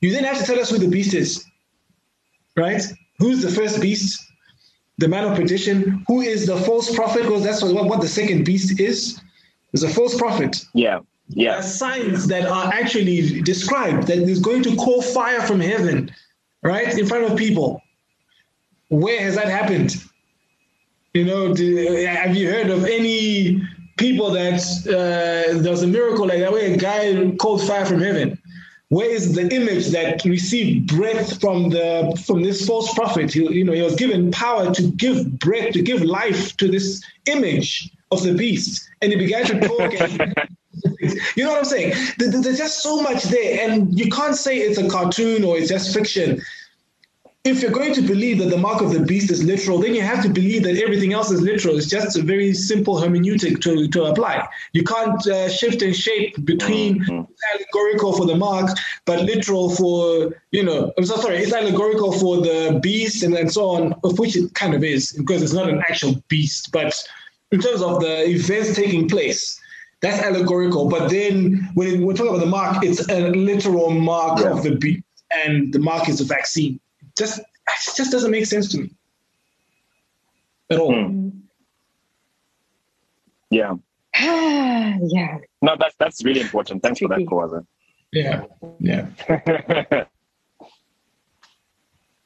You 0.00 0.12
then 0.12 0.24
have 0.24 0.38
to 0.38 0.44
tell 0.44 0.58
us 0.58 0.70
who 0.70 0.78
the 0.78 0.88
beast 0.88 1.14
is, 1.14 1.44
right? 2.56 2.82
Who's 3.18 3.42
the 3.42 3.50
first 3.50 3.80
beast? 3.80 4.22
The 4.98 5.08
man 5.08 5.24
of 5.24 5.36
perdition. 5.36 6.04
Who 6.06 6.20
is 6.20 6.46
the 6.46 6.56
false 6.56 6.94
prophet? 6.94 7.22
Because 7.22 7.44
that's 7.44 7.62
what, 7.62 7.86
what 7.86 8.00
the 8.00 8.08
second 8.08 8.44
beast 8.44 8.80
is. 8.80 9.20
Is 9.72 9.82
a 9.82 9.88
false 9.88 10.16
prophet. 10.16 10.64
Yeah. 10.74 11.00
Yeah. 11.28 11.50
There 11.50 11.58
are 11.58 11.62
signs 11.62 12.26
that 12.28 12.46
are 12.46 12.72
actually 12.72 13.42
described 13.42 14.06
that 14.06 14.18
is 14.18 14.40
going 14.40 14.62
to 14.62 14.76
call 14.76 15.02
fire 15.02 15.42
from 15.42 15.60
heaven, 15.60 16.10
right, 16.62 16.96
in 16.96 17.06
front 17.06 17.24
of 17.24 17.36
people. 17.36 17.82
Where 18.88 19.20
has 19.20 19.34
that 19.34 19.48
happened? 19.48 19.96
You 21.12 21.24
know, 21.24 21.52
do, 21.52 21.76
have 22.06 22.36
you 22.36 22.50
heard 22.50 22.70
of 22.70 22.84
any 22.84 23.60
people 23.96 24.30
that 24.30 24.60
uh, 24.86 25.58
there 25.60 25.70
was 25.70 25.82
a 25.82 25.86
miracle 25.86 26.26
like 26.26 26.40
that 26.40 26.52
way? 26.52 26.72
A 26.72 26.76
guy 26.76 27.30
called 27.36 27.66
fire 27.66 27.84
from 27.84 28.00
heaven. 28.00 28.38
where 28.88 29.10
is 29.10 29.34
the 29.34 29.52
image 29.52 29.88
that 29.88 30.24
received 30.24 30.94
breath 30.94 31.40
from 31.40 31.70
the 31.70 32.22
from 32.26 32.42
this 32.42 32.66
false 32.66 32.92
prophet? 32.94 33.32
He, 33.32 33.40
you 33.52 33.64
know, 33.64 33.72
he 33.72 33.82
was 33.82 33.96
given 33.96 34.30
power 34.30 34.72
to 34.72 34.82
give 34.92 35.38
breath, 35.38 35.72
to 35.72 35.82
give 35.82 36.02
life 36.02 36.56
to 36.58 36.68
this 36.68 37.02
image 37.26 37.90
of 38.12 38.22
the 38.22 38.34
beast, 38.34 38.88
and 39.02 39.12
he 39.12 39.18
began 39.18 39.44
to 39.46 39.60
talk. 39.60 39.92
and, 40.00 40.34
you 41.36 41.44
know 41.44 41.50
what 41.50 41.58
I'm 41.58 41.64
saying? 41.64 41.94
There's 42.18 42.58
just 42.58 42.82
so 42.82 43.02
much 43.02 43.24
there, 43.24 43.68
and 43.68 43.98
you 43.98 44.08
can't 44.10 44.36
say 44.36 44.58
it's 44.58 44.78
a 44.78 44.88
cartoon 44.88 45.42
or 45.42 45.58
it's 45.58 45.68
just 45.68 45.92
fiction 45.92 46.40
if 47.46 47.62
you're 47.62 47.70
going 47.70 47.94
to 47.94 48.02
believe 48.02 48.38
that 48.38 48.50
the 48.50 48.58
mark 48.58 48.82
of 48.82 48.92
the 48.92 49.00
beast 49.00 49.30
is 49.30 49.44
literal, 49.44 49.78
then 49.78 49.94
you 49.94 50.02
have 50.02 50.22
to 50.22 50.28
believe 50.28 50.64
that 50.64 50.76
everything 50.82 51.12
else 51.12 51.30
is 51.30 51.40
literal. 51.40 51.76
It's 51.76 51.86
just 51.86 52.16
a 52.16 52.22
very 52.22 52.52
simple 52.52 52.96
hermeneutic 52.96 53.60
to, 53.62 53.86
to 53.88 54.04
apply. 54.04 54.48
You 54.72 54.82
can't 54.82 55.24
uh, 55.26 55.48
shift 55.48 55.80
and 55.82 55.94
shape 55.94 56.44
between 56.44 57.00
mm-hmm. 57.04 57.22
allegorical 57.54 58.16
for 58.16 58.26
the 58.26 58.34
mark, 58.34 58.76
but 59.04 59.24
literal 59.24 59.70
for, 59.70 60.34
you 60.50 60.64
know, 60.64 60.92
I'm 60.98 61.04
so 61.04 61.16
sorry, 61.16 61.38
it's 61.38 61.52
allegorical 61.52 62.12
for 62.12 62.38
the 62.38 62.80
beast 62.82 63.22
and, 63.22 63.34
and 63.34 63.52
so 63.52 63.68
on, 63.70 63.94
of 64.02 64.18
which 64.18 64.36
it 64.36 64.52
kind 64.54 64.74
of 64.74 64.82
is, 64.82 65.12
because 65.12 65.42
it's 65.42 65.52
not 65.52 65.68
an 65.68 65.78
actual 65.88 66.16
beast. 66.28 66.72
But 66.72 66.94
in 67.52 67.60
terms 67.60 67.80
of 67.80 68.00
the 68.00 68.28
events 68.28 68.74
taking 68.74 69.08
place, 69.08 69.60
that's 70.00 70.20
allegorical. 70.22 70.88
But 70.88 71.10
then 71.10 71.70
when 71.74 72.02
we're 72.02 72.14
talking 72.14 72.34
about 72.34 72.40
the 72.40 72.50
mark, 72.50 72.84
it's 72.84 73.08
a 73.08 73.30
literal 73.30 73.90
mark 73.90 74.40
yeah. 74.40 74.50
of 74.50 74.64
the 74.64 74.74
beast, 74.74 75.04
and 75.44 75.72
the 75.72 75.78
mark 75.78 76.08
is 76.08 76.20
a 76.20 76.24
vaccine 76.24 76.80
just 77.16 77.38
it 77.40 77.96
just 77.96 78.12
doesn't 78.12 78.30
make 78.30 78.46
sense 78.46 78.68
to 78.72 78.78
me 78.78 78.90
at 80.70 80.78
all. 80.78 80.94
Hmm. 80.94 81.28
Yeah. 83.50 83.74
yeah. 84.20 85.38
No, 85.62 85.76
that's 85.78 85.94
that's 85.98 86.24
really 86.24 86.40
important. 86.40 86.82
Thanks 86.82 87.00
for 87.00 87.08
that, 87.08 87.18
Kuwaza. 87.18 87.66
Yeah. 88.12 88.44
Yeah. 88.78 89.06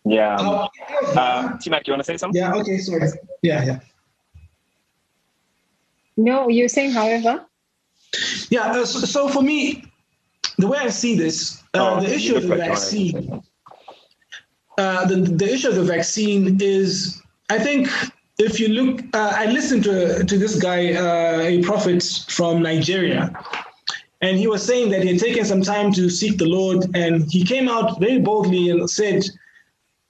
yeah. 0.04 0.36
Uh, 0.36 0.68
uh, 1.16 1.58
T-Mac, 1.58 1.86
you 1.86 1.92
want 1.92 2.00
to 2.00 2.04
say 2.04 2.16
something? 2.16 2.40
Yeah. 2.40 2.54
Okay. 2.54 2.78
Sorry. 2.78 3.08
Yeah. 3.42 3.64
Yeah. 3.64 3.80
No, 6.16 6.48
you're 6.48 6.68
saying, 6.68 6.92
however. 6.92 7.46
Yeah. 8.50 8.72
Uh, 8.72 8.84
so, 8.84 9.00
so, 9.00 9.28
for 9.28 9.42
me, 9.42 9.84
the 10.58 10.68
way 10.68 10.78
I 10.78 10.90
see 10.90 11.16
this, 11.16 11.62
uh, 11.74 11.96
oh, 11.96 12.00
the 12.00 12.14
issue 12.14 12.36
of 12.36 12.42
the 12.42 12.56
vaccine 12.56 13.42
uh, 14.78 15.06
the, 15.06 15.16
the 15.16 15.52
issue 15.52 15.68
of 15.68 15.74
the 15.74 15.84
vaccine 15.84 16.58
is, 16.60 17.22
I 17.48 17.58
think, 17.58 17.88
if 18.38 18.58
you 18.58 18.68
look, 18.68 19.00
uh, 19.14 19.32
I 19.36 19.46
listened 19.46 19.84
to, 19.84 20.24
to 20.24 20.38
this 20.38 20.60
guy, 20.60 20.94
uh, 20.94 21.40
a 21.40 21.62
prophet 21.62 22.02
from 22.28 22.62
Nigeria, 22.62 23.32
and 24.22 24.38
he 24.38 24.46
was 24.46 24.64
saying 24.64 24.90
that 24.90 25.02
he 25.02 25.08
had 25.10 25.20
taken 25.20 25.44
some 25.44 25.62
time 25.62 25.92
to 25.92 26.08
seek 26.08 26.38
the 26.38 26.46
Lord, 26.46 26.84
and 26.94 27.30
he 27.30 27.44
came 27.44 27.68
out 27.68 28.00
very 28.00 28.18
boldly 28.18 28.70
and 28.70 28.88
said, 28.88 29.24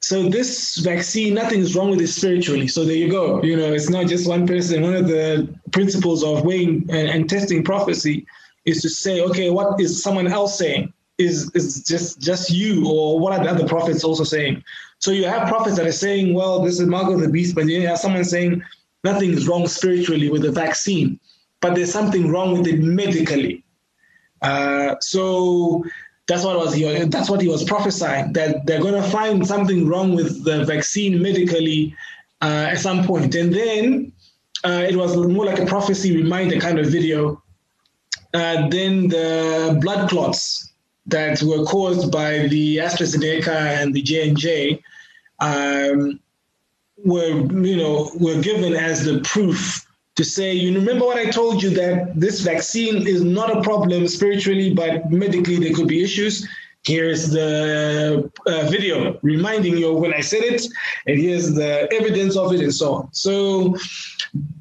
so 0.02 0.28
this 0.28 0.78
vaccine, 0.78 1.34
nothing 1.34 1.60
is 1.60 1.76
wrong 1.76 1.90
with 1.90 2.00
it 2.00 2.08
spiritually. 2.08 2.68
So 2.68 2.84
there 2.84 2.96
you 2.96 3.10
go. 3.10 3.42
You 3.42 3.56
know, 3.56 3.72
it's 3.72 3.90
not 3.90 4.06
just 4.06 4.26
one 4.26 4.46
person. 4.46 4.82
One 4.82 4.94
of 4.94 5.08
the 5.08 5.54
principles 5.72 6.24
of 6.24 6.44
weighing 6.44 6.86
and, 6.88 7.08
and 7.08 7.28
testing 7.28 7.62
prophecy 7.62 8.26
is 8.64 8.80
to 8.82 8.88
say, 8.88 9.20
okay, 9.20 9.50
what 9.50 9.78
is 9.78 10.02
someone 10.02 10.26
else 10.26 10.56
saying? 10.56 10.92
Is 11.20 11.50
is 11.54 11.84
just 11.84 12.20
just 12.20 12.50
you 12.50 12.88
or 12.88 13.20
what 13.20 13.32
are 13.32 13.44
the 13.44 13.50
other 13.50 13.68
prophets 13.68 14.02
also 14.02 14.24
saying? 14.24 14.64
So 14.98 15.12
you 15.12 15.24
have 15.26 15.48
prophets 15.48 15.76
that 15.76 15.86
are 15.86 15.92
saying, 15.92 16.34
well, 16.34 16.60
this 16.62 16.80
is 16.80 16.86
mark 16.86 17.08
of 17.10 17.20
the 17.20 17.28
beast, 17.28 17.54
but 17.54 17.66
you 17.66 17.86
have 17.86 17.98
someone 17.98 18.24
saying 18.24 18.62
nothing 19.04 19.30
is 19.32 19.48
wrong 19.48 19.66
spiritually 19.66 20.28
with 20.28 20.42
the 20.42 20.52
vaccine, 20.52 21.18
but 21.60 21.74
there's 21.74 21.92
something 21.92 22.30
wrong 22.30 22.56
with 22.56 22.66
it 22.66 22.80
medically. 22.80 23.64
Uh, 24.42 24.96
so 25.00 25.84
that's 26.26 26.44
what 26.44 26.56
was 26.56 26.74
he, 26.74 26.84
that's 27.04 27.28
what 27.30 27.40
he 27.40 27.48
was 27.48 27.64
prophesying 27.64 28.32
that 28.32 28.64
they're 28.66 28.80
going 28.80 28.94
to 28.94 29.08
find 29.10 29.46
something 29.46 29.86
wrong 29.88 30.14
with 30.14 30.44
the 30.44 30.64
vaccine 30.64 31.20
medically 31.20 31.94
uh, 32.42 32.68
at 32.70 32.78
some 32.78 33.04
point, 33.04 33.34
and 33.34 33.52
then 33.54 34.12
uh, 34.64 34.84
it 34.88 34.96
was 34.96 35.16
more 35.16 35.46
like 35.46 35.58
a 35.58 35.66
prophecy 35.66 36.14
reminder 36.16 36.58
kind 36.58 36.78
of 36.78 36.86
video. 36.86 37.42
Uh, 38.32 38.68
then 38.68 39.08
the 39.08 39.78
blood 39.80 40.08
clots 40.08 40.69
that 41.10 41.42
were 41.42 41.64
caused 41.64 42.10
by 42.10 42.48
the 42.48 42.78
AstraZeneca 42.78 43.48
and 43.48 43.94
the 43.94 44.02
J 44.02 44.28
and 44.28 44.36
J 44.36 44.82
um, 45.40 46.20
were, 47.04 47.46
you 47.64 47.76
know, 47.76 48.10
were 48.18 48.40
given 48.40 48.74
as 48.74 49.04
the 49.04 49.20
proof 49.20 49.86
to 50.16 50.24
say, 50.24 50.52
you 50.52 50.74
remember 50.78 51.06
what 51.06 51.16
I 51.16 51.30
told 51.30 51.62
you 51.62 51.70
that 51.70 52.18
this 52.18 52.40
vaccine 52.40 53.06
is 53.06 53.22
not 53.22 53.56
a 53.56 53.62
problem 53.62 54.06
spiritually, 54.08 54.74
but 54.74 55.10
medically 55.10 55.58
there 55.58 55.72
could 55.72 55.88
be 55.88 56.02
issues. 56.02 56.46
Here's 56.84 57.30
the 57.30 58.30
uh, 58.46 58.66
video 58.70 59.18
reminding 59.22 59.76
you 59.76 59.92
when 59.92 60.14
I 60.14 60.20
said 60.20 60.42
it, 60.42 60.62
and 61.06 61.20
here's 61.20 61.52
the 61.52 61.92
evidence 61.92 62.36
of 62.36 62.54
it, 62.54 62.60
and 62.60 62.74
so 62.74 62.94
on. 62.94 63.12
So 63.12 63.76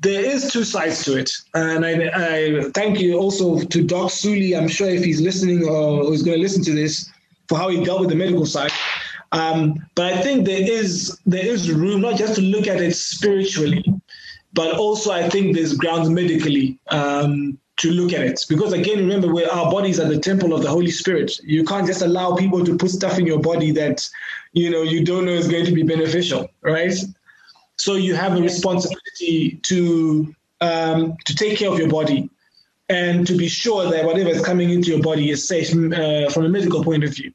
there 0.02 0.24
is 0.24 0.52
two 0.52 0.66
sides 0.66 1.06
to 1.06 1.18
it, 1.18 1.32
and 1.54 1.86
I, 1.86 2.10
I 2.14 2.62
thank 2.72 3.00
you 3.00 3.18
also 3.18 3.62
to 3.62 3.84
Doc 3.84 4.12
Suli. 4.12 4.54
I'm 4.54 4.68
sure 4.68 4.90
if 4.90 5.04
he's 5.04 5.22
listening 5.22 5.66
or 5.66 6.14
is 6.14 6.22
going 6.22 6.38
to 6.38 6.42
listen 6.42 6.62
to 6.66 6.74
this, 6.74 7.10
for 7.48 7.58
how 7.58 7.70
he 7.70 7.84
dealt 7.86 8.02
with 8.02 8.10
the 8.10 8.16
medical 8.16 8.46
side. 8.46 8.72
Um, 9.32 9.76
but 9.96 10.12
I 10.14 10.22
think 10.22 10.46
there 10.46 10.62
is 10.62 11.18
there 11.26 11.46
is 11.46 11.72
room 11.72 12.02
not 12.02 12.18
just 12.18 12.36
to 12.36 12.42
look 12.42 12.68
at 12.68 12.82
it 12.82 12.96
spiritually, 12.96 13.84
but 14.54 14.76
also 14.76 15.12
I 15.12 15.30
think 15.30 15.56
there's 15.56 15.74
grounds 15.74 16.10
medically 16.10 16.80
um, 16.90 17.58
to 17.80 17.92
look 17.92 18.14
at 18.14 18.22
it. 18.22 18.46
Because 18.48 18.74
again, 18.74 19.00
remember, 19.00 19.34
where 19.34 19.52
our 19.52 19.72
bodies 19.72 20.00
are 20.00 20.08
the 20.08 20.20
temple 20.20 20.54
of 20.54 20.62
the 20.62 20.70
Holy 20.70 20.92
Spirit. 20.92 21.40
You 21.44 21.64
can't 21.64 21.88
just 21.88 22.02
allow 22.02 22.36
people 22.36 22.64
to 22.64 22.78
put 22.78 22.92
stuff 22.92 23.18
in 23.18 23.26
your 23.26 23.40
body 23.40 23.72
that 23.72 24.08
you 24.54 24.70
know 24.70 24.84
you 24.84 25.04
don't 25.04 25.26
know 25.26 25.32
is 25.32 25.48
going 25.48 25.66
to 25.66 25.72
be 25.72 25.84
beneficial, 25.84 26.48
right? 26.62 26.94
So 27.78 27.96
you 27.96 28.16
have 28.16 28.38
a 28.38 28.42
responsibility 28.42 29.60
to 29.64 30.36
um, 30.62 31.18
to 31.26 31.36
take 31.36 31.58
care 31.58 31.72
of 31.72 31.80
your 31.80 31.90
body 31.90 32.30
and 32.90 33.26
to 33.28 33.36
be 33.36 33.48
sure 33.48 33.90
that 33.90 34.04
whatever 34.04 34.30
is 34.30 34.44
coming 34.44 34.72
into 34.72 34.90
your 34.90 35.02
body 35.02 35.30
is 35.30 35.48
safe 35.48 35.70
uh, 35.72 36.30
from 36.30 36.46
a 36.46 36.50
medical 36.50 36.84
point 36.84 37.04
of 37.04 37.14
view. 37.14 37.32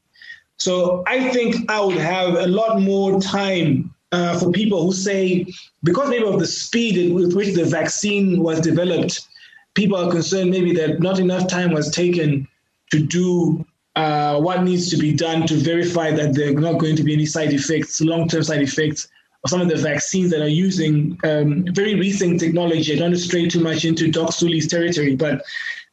So 0.57 1.03
I 1.07 1.29
think 1.29 1.69
I 1.69 1.81
would 1.81 1.97
have 1.97 2.35
a 2.35 2.47
lot 2.47 2.81
more 2.81 3.19
time 3.19 3.93
uh, 4.11 4.37
for 4.39 4.51
people 4.51 4.85
who 4.85 4.93
say, 4.93 5.45
because 5.83 6.09
maybe 6.09 6.25
of 6.25 6.39
the 6.39 6.47
speed 6.47 7.13
with 7.13 7.33
which 7.33 7.55
the 7.55 7.65
vaccine 7.65 8.41
was 8.41 8.59
developed, 8.59 9.27
people 9.75 9.97
are 9.97 10.09
concerned 10.09 10.49
maybe 10.49 10.73
that 10.73 10.99
not 10.99 11.19
enough 11.19 11.47
time 11.47 11.71
was 11.71 11.91
taken 11.91 12.47
to 12.91 12.99
do 12.99 13.63
uh, 13.95 14.39
what 14.39 14.63
needs 14.63 14.89
to 14.89 14.97
be 14.97 15.13
done 15.13 15.47
to 15.47 15.55
verify 15.55 16.11
that 16.11 16.33
there 16.33 16.49
are 16.49 16.59
not 16.59 16.79
going 16.79 16.95
to 16.95 17.03
be 17.03 17.13
any 17.13 17.25
side 17.25 17.53
effects, 17.53 18.01
long-term 18.01 18.43
side 18.43 18.61
effects 18.61 19.07
of 19.43 19.49
some 19.49 19.61
of 19.61 19.69
the 19.69 19.75
vaccines 19.75 20.29
that 20.31 20.41
are 20.41 20.49
using 20.49 21.17
um, 21.23 21.65
very 21.71 21.95
recent 21.95 22.39
technology. 22.39 22.93
I 22.93 22.95
don't 22.97 23.11
want 23.11 23.15
to 23.15 23.21
stray 23.21 23.47
too 23.47 23.61
much 23.61 23.85
into 23.85 24.11
Doc 24.11 24.33
Suli's 24.33 24.67
territory, 24.67 25.15
but 25.15 25.41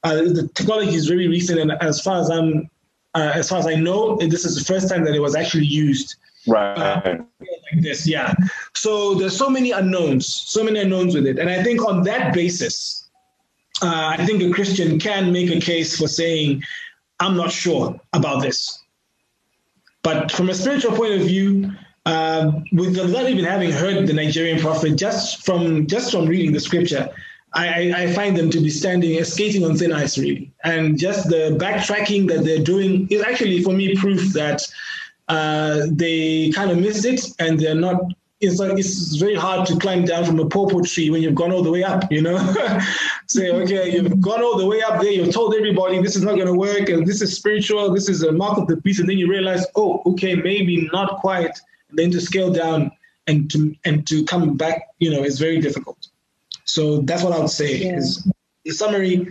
uh, 0.03 0.17
the 0.17 0.51
technology 0.55 0.95
is 0.95 1.07
very 1.07 1.29
recent, 1.29 1.61
and 1.61 1.73
as 1.81 2.01
far 2.01 2.21
as 2.21 2.29
I'm, 2.29 2.69
uh, 3.15 3.33
as 3.35 3.49
far 3.49 3.59
as 3.59 3.67
I 3.67 3.77
know, 3.77 4.17
this 4.17 4.45
is 4.45 4.57
the 4.57 4.65
first 4.65 4.89
time 4.89 5.05
that 5.05 5.15
it 5.15 5.21
was 5.21 5.37
actually 5.37 5.67
used. 5.67 6.17
Right. 6.49 6.77
Uh, 6.77 7.19
like 7.39 7.83
this, 7.83 8.05
yeah. 8.05 8.35
So 8.75 9.15
there's 9.15 9.37
so 9.37 9.49
many 9.49 9.71
unknowns, 9.71 10.27
so 10.35 10.65
many 10.65 10.81
unknowns 10.81 11.15
with 11.15 11.27
it, 11.27 11.39
and 11.39 11.49
I 11.49 11.63
think 11.63 11.87
on 11.87 12.03
that 12.03 12.35
basis, 12.35 13.02
uh, 13.83 14.17
I 14.19 14.25
think 14.25 14.43
a 14.43 14.51
Christian 14.51 14.99
can 14.99 15.33
make 15.33 15.51
a 15.51 15.61
case 15.61 15.97
for 15.97 16.09
saying, 16.09 16.63
I'm 17.21 17.37
not 17.37 17.53
sure 17.53 18.01
about 18.13 18.43
this. 18.43 18.83
But 20.03 20.33
from 20.33 20.49
a 20.51 20.55
spiritual 20.55 20.93
point 20.93 21.15
of 21.15 21.21
view, 21.27 21.71
uh, 22.07 22.53
without 22.73 23.29
even 23.29 23.45
having 23.45 23.71
heard 23.71 24.07
the 24.07 24.13
Nigerian 24.13 24.59
prophet, 24.59 24.97
just 24.97 25.45
from 25.45 25.87
just 25.87 26.11
from 26.11 26.27
reading 26.27 26.53
the 26.53 26.59
scripture, 26.59 27.09
I, 27.55 27.93
I, 27.95 28.13
find 28.13 28.37
them 28.37 28.51
to 28.51 28.61
be 28.61 28.71
standing, 28.71 29.23
skating 29.25 29.65
on 29.65 29.77
thin 29.77 29.93
ice, 29.93 30.19
really. 30.19 30.53
And 30.65 30.99
just 30.99 31.29
the 31.29 31.57
backtracking 31.61 32.27
that 32.29 32.45
they're 32.45 32.65
doing 32.65 33.07
is 33.11 33.23
actually, 33.23 33.63
for 33.63 33.73
me, 33.73 33.95
proof 33.95 34.33
that 34.33 34.67
uh, 35.29 35.87
they 35.91 36.51
kind 36.51 36.71
of 36.71 36.79
missed 36.79 37.05
it 37.05 37.25
and 37.39 37.61
they're 37.61 37.75
not 37.75 38.01
it's 38.43 38.59
like 38.59 38.77
it's 38.77 39.15
very 39.15 39.37
hard 39.37 39.67
to 39.69 39.79
climb 39.79 40.05
down 40.05 40.25
from 40.25 40.41
a 40.41 40.47
pawpaw 40.47 40.81
tree 40.81 41.11
when 41.11 41.23
you've 41.23 41.37
gone 41.37 41.53
all 41.53 41.63
the 41.63 41.71
way 41.71 41.85
up, 41.85 42.11
you 42.11 42.21
know. 42.21 42.37
Say, 43.29 43.53
okay, 43.53 43.93
you've 43.93 44.21
gone 44.21 44.43
all 44.43 44.59
the 44.59 44.67
way 44.67 44.83
up 44.83 45.01
there, 45.01 45.13
you've 45.13 45.33
told 45.33 45.55
everybody 45.55 46.03
this 46.03 46.17
is 46.17 46.25
not 46.25 46.37
gonna 46.37 46.53
work, 46.53 46.89
and 46.89 47.07
this 47.07 47.23
is 47.23 47.37
spiritual, 47.37 47.95
this 47.95 48.09
is 48.09 48.25
a 48.25 48.33
mark 48.33 48.59
of 48.59 48.67
the 48.67 48.77
beast, 48.79 48.99
and 48.99 49.09
then 49.09 49.17
you 49.17 49.31
realize, 49.31 49.65
oh, 49.77 50.03
okay, 50.07 50.35
maybe 50.35 50.89
not 50.93 51.21
quite. 51.21 51.57
And 51.89 51.99
then 51.99 52.11
to 52.11 52.21
scale 52.21 52.53
down 52.53 52.91
and 53.29 53.49
to 53.53 53.77
and 53.85 54.05
to 54.09 54.25
come 54.25 54.57
back, 54.57 54.89
you 54.99 55.11
know, 55.11 55.23
is 55.23 55.39
very 55.39 55.61
difficult. 55.61 56.09
So 56.65 56.99
that's 57.03 57.23
what 57.23 57.33
I 57.33 57.39
would 57.39 57.51
say 57.51 57.77
yeah. 57.77 57.97
is 57.97 58.29
in 58.65 58.73
summary, 58.73 59.29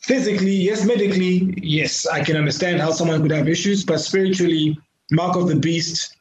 physically, 0.00 0.54
yes, 0.54 0.84
medically, 0.84 1.54
yes, 1.62 2.06
I 2.06 2.22
can 2.22 2.36
understand 2.36 2.82
how 2.82 2.90
someone 2.90 3.22
could 3.22 3.30
have 3.30 3.48
issues, 3.48 3.84
but 3.84 4.00
spiritually, 4.00 4.78
mark 5.10 5.34
of 5.34 5.48
the 5.48 5.56
beast 5.56 6.17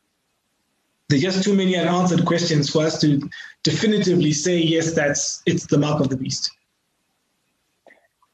there's 1.09 1.21
just 1.21 1.43
too 1.43 1.53
many 1.53 1.75
unanswered 1.77 2.25
questions 2.25 2.69
for 2.69 2.83
us 2.83 2.99
to 3.01 3.29
definitively 3.63 4.33
say 4.33 4.57
yes, 4.57 4.93
that's 4.93 5.41
it's 5.45 5.67
the 5.67 5.77
mark 5.77 6.01
of 6.01 6.09
the 6.09 6.17
beast. 6.17 6.51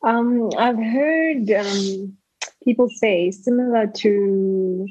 Um, 0.04 0.50
I've 0.58 0.78
heard 0.78 1.50
um, 1.52 2.18
people 2.64 2.90
say, 2.90 3.32
similar 3.32 3.88
to 3.88 4.88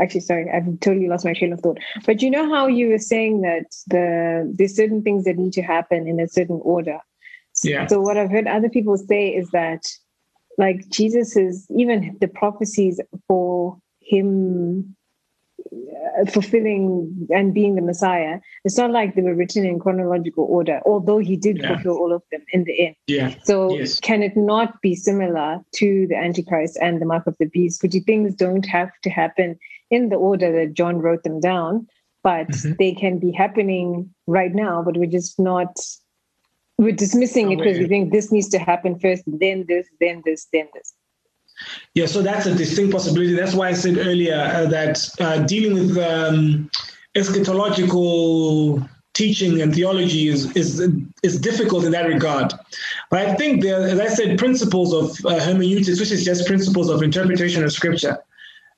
actually 0.00 0.20
sorry 0.20 0.50
i've 0.50 0.80
totally 0.80 1.08
lost 1.08 1.24
my 1.24 1.32
train 1.32 1.52
of 1.52 1.60
thought. 1.60 1.78
But 2.04 2.22
you 2.22 2.30
know 2.30 2.48
how 2.52 2.66
you 2.66 2.88
were 2.88 2.98
saying 2.98 3.42
that 3.42 3.66
the 3.86 4.52
there's 4.56 4.74
certain 4.74 5.02
things 5.02 5.24
that 5.24 5.36
need 5.36 5.52
to 5.54 5.62
happen 5.62 6.08
in 6.08 6.20
a 6.20 6.28
certain 6.28 6.60
order? 6.62 6.98
Yeah. 7.62 7.86
So 7.86 8.00
what 8.00 8.16
i've 8.16 8.30
heard 8.30 8.46
other 8.46 8.68
people 8.68 8.96
say 8.96 9.28
is 9.28 9.50
that 9.50 9.82
like 10.56 10.88
jesus 10.88 11.36
is 11.36 11.66
even 11.70 12.16
the 12.20 12.28
prophecies 12.28 13.00
for 13.26 13.78
him 14.00 14.96
fulfilling 16.30 17.28
and 17.30 17.54
being 17.54 17.74
the 17.74 17.82
Messiah, 17.82 18.40
it's 18.64 18.76
not 18.76 18.90
like 18.90 19.14
they 19.14 19.22
were 19.22 19.34
written 19.34 19.64
in 19.64 19.78
chronological 19.78 20.44
order, 20.44 20.80
although 20.84 21.18
he 21.18 21.36
did 21.36 21.58
Yeah. 21.58 21.68
fulfill 21.68 21.98
all 21.98 22.12
of 22.12 22.22
them 22.30 22.42
in 22.52 22.64
the 22.64 22.86
end. 22.86 22.96
Yeah. 23.06 23.34
So 23.44 23.76
Yes. 23.76 24.00
can 24.00 24.22
it 24.22 24.36
not 24.36 24.80
be 24.82 24.94
similar 24.94 25.60
to 25.76 26.06
the 26.06 26.16
Antichrist 26.16 26.78
and 26.80 27.00
the 27.00 27.06
mark 27.06 27.26
of 27.26 27.36
the 27.38 27.46
beast? 27.46 27.80
Because 27.82 28.02
things 28.04 28.34
don't 28.34 28.66
have 28.66 28.90
to 29.02 29.10
happen 29.10 29.58
in 29.90 30.08
the 30.08 30.16
order 30.16 30.52
that 30.52 30.74
John 30.74 30.98
wrote 30.98 31.22
them 31.22 31.40
down, 31.40 31.86
but 32.22 32.48
Mhm. 32.48 32.76
they 32.78 32.92
can 32.92 33.18
be 33.18 33.30
happening 33.30 34.12
right 34.26 34.54
now, 34.54 34.82
but 34.82 34.96
we're 34.96 35.06
just 35.06 35.38
not 35.38 35.78
we're 36.80 36.92
dismissing 36.92 37.50
it 37.50 37.56
because 37.56 37.76
we 37.76 37.88
think 37.88 38.12
this 38.12 38.30
needs 38.30 38.48
to 38.48 38.58
happen 38.58 38.96
first, 39.00 39.24
then 39.26 39.64
this, 39.66 39.88
then 39.98 40.22
this, 40.24 40.46
then 40.52 40.68
this. 40.74 40.94
Yeah, 41.94 42.06
so 42.06 42.22
that's 42.22 42.46
a 42.46 42.54
distinct 42.54 42.92
possibility. 42.92 43.34
That's 43.34 43.54
why 43.54 43.68
I 43.68 43.72
said 43.72 43.98
earlier 43.98 44.36
uh, 44.36 44.66
that 44.66 45.08
uh, 45.20 45.38
dealing 45.44 45.74
with 45.74 45.98
um, 45.98 46.70
eschatological 47.14 48.88
teaching 49.14 49.60
and 49.60 49.74
theology 49.74 50.28
is, 50.28 50.54
is 50.56 50.80
is 51.24 51.40
difficult 51.40 51.84
in 51.84 51.90
that 51.92 52.06
regard. 52.06 52.52
But 53.10 53.26
I 53.26 53.34
think 53.34 53.62
there, 53.62 53.80
as 53.80 53.98
I 53.98 54.06
said, 54.06 54.38
principles 54.38 54.94
of 54.94 55.26
uh, 55.26 55.40
hermeneutics, 55.40 55.98
which 55.98 56.12
is 56.12 56.24
just 56.24 56.46
principles 56.46 56.88
of 56.88 57.02
interpretation 57.02 57.64
of 57.64 57.72
scripture, 57.72 58.16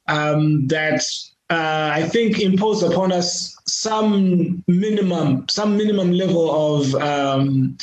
um, 0.09 0.66
that 0.68 1.03
uh, 1.51 1.91
I 1.93 2.03
think 2.09 2.41
impose 2.41 2.83
upon 2.83 3.12
us 3.12 3.55
some 3.66 4.64
minimum, 4.66 5.47
some 5.49 5.76
minimum 5.76 6.12
level 6.12 6.47
of 6.76 6.95
um, 6.95 7.76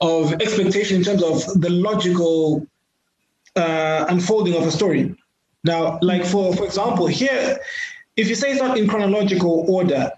of 0.00 0.34
expectation 0.34 0.98
in 0.98 1.04
terms 1.04 1.22
of 1.22 1.60
the 1.60 1.70
logical 1.70 2.66
uh, 3.58 4.06
unfolding 4.08 4.54
of 4.54 4.62
a 4.66 4.70
story. 4.70 5.14
Now, 5.64 5.98
like 6.00 6.24
for 6.24 6.54
for 6.56 6.64
example, 6.64 7.06
here, 7.06 7.58
if 8.16 8.28
you 8.28 8.34
say 8.34 8.52
it's 8.52 8.62
not 8.62 8.78
in 8.78 8.86
chronological 8.88 9.64
order, 9.68 10.10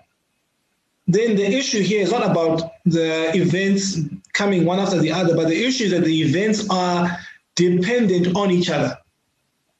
then 1.06 1.36
the 1.36 1.46
issue 1.46 1.82
here 1.82 2.02
is 2.02 2.12
not 2.12 2.24
about 2.30 2.72
the 2.84 3.34
events 3.34 3.98
coming 4.32 4.64
one 4.64 4.78
after 4.78 4.98
the 4.98 5.10
other, 5.10 5.34
but 5.34 5.48
the 5.48 5.64
issue 5.68 5.84
is 5.84 5.90
that 5.92 6.04
the 6.04 6.22
events 6.22 6.68
are 6.70 7.16
dependent 7.56 8.36
on 8.36 8.50
each 8.50 8.70
other. 8.70 8.96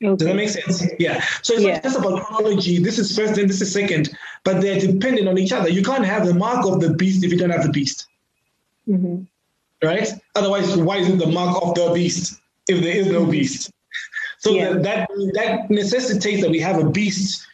Does 0.03 0.27
that 0.29 0.35
make 0.35 0.49
sense? 0.49 0.83
Yeah. 0.99 1.23
So 1.43 1.55
it's 1.55 1.63
Yeah. 1.63 1.75
not 1.75 1.83
just 1.83 1.99
about 1.99 2.25
chronology. 2.25 2.79
This 2.79 2.99
is 2.99 3.15
first, 3.15 3.35
then 3.35 3.47
this 3.47 3.61
is 3.61 3.71
second, 3.71 4.11
but 4.45 4.63
they're 4.63 4.81
dependent 4.81 5.29
on 5.29 5.37
each 5.37 5.53
other. 5.53 5.69
You 5.69 5.83
can't 5.83 6.07
have 6.07 6.27
the 6.27 6.33
mark 6.33 6.65
of 6.67 6.81
the 6.81 6.95
beast 6.95 7.23
if 7.23 7.31
you 7.31 7.39
don't 7.39 7.51
have 7.51 7.65
the 7.65 7.75
beast, 7.79 8.07
Mhm. 8.89 9.27
right? 9.83 10.09
Otherwise, 10.35 10.75
why 10.77 10.97
is 10.97 11.09
it 11.11 11.19
the 11.19 11.27
mark 11.27 11.63
of 11.63 11.75
the 11.75 11.91
beast 11.93 12.41
if 12.71 12.83
there 12.83 12.97
is 12.97 13.07
no 13.09 13.23
mm-hmm. 13.23 13.31
beast? 13.33 13.71
So 14.39 14.53
Yeah. 14.53 14.73
that, 14.73 14.83
that 14.83 15.09
that 15.35 15.71
necessitates 15.71 16.43
that 16.43 16.51
we 16.51 16.61
have 16.61 16.79
a 16.79 16.89
beast 16.89 17.47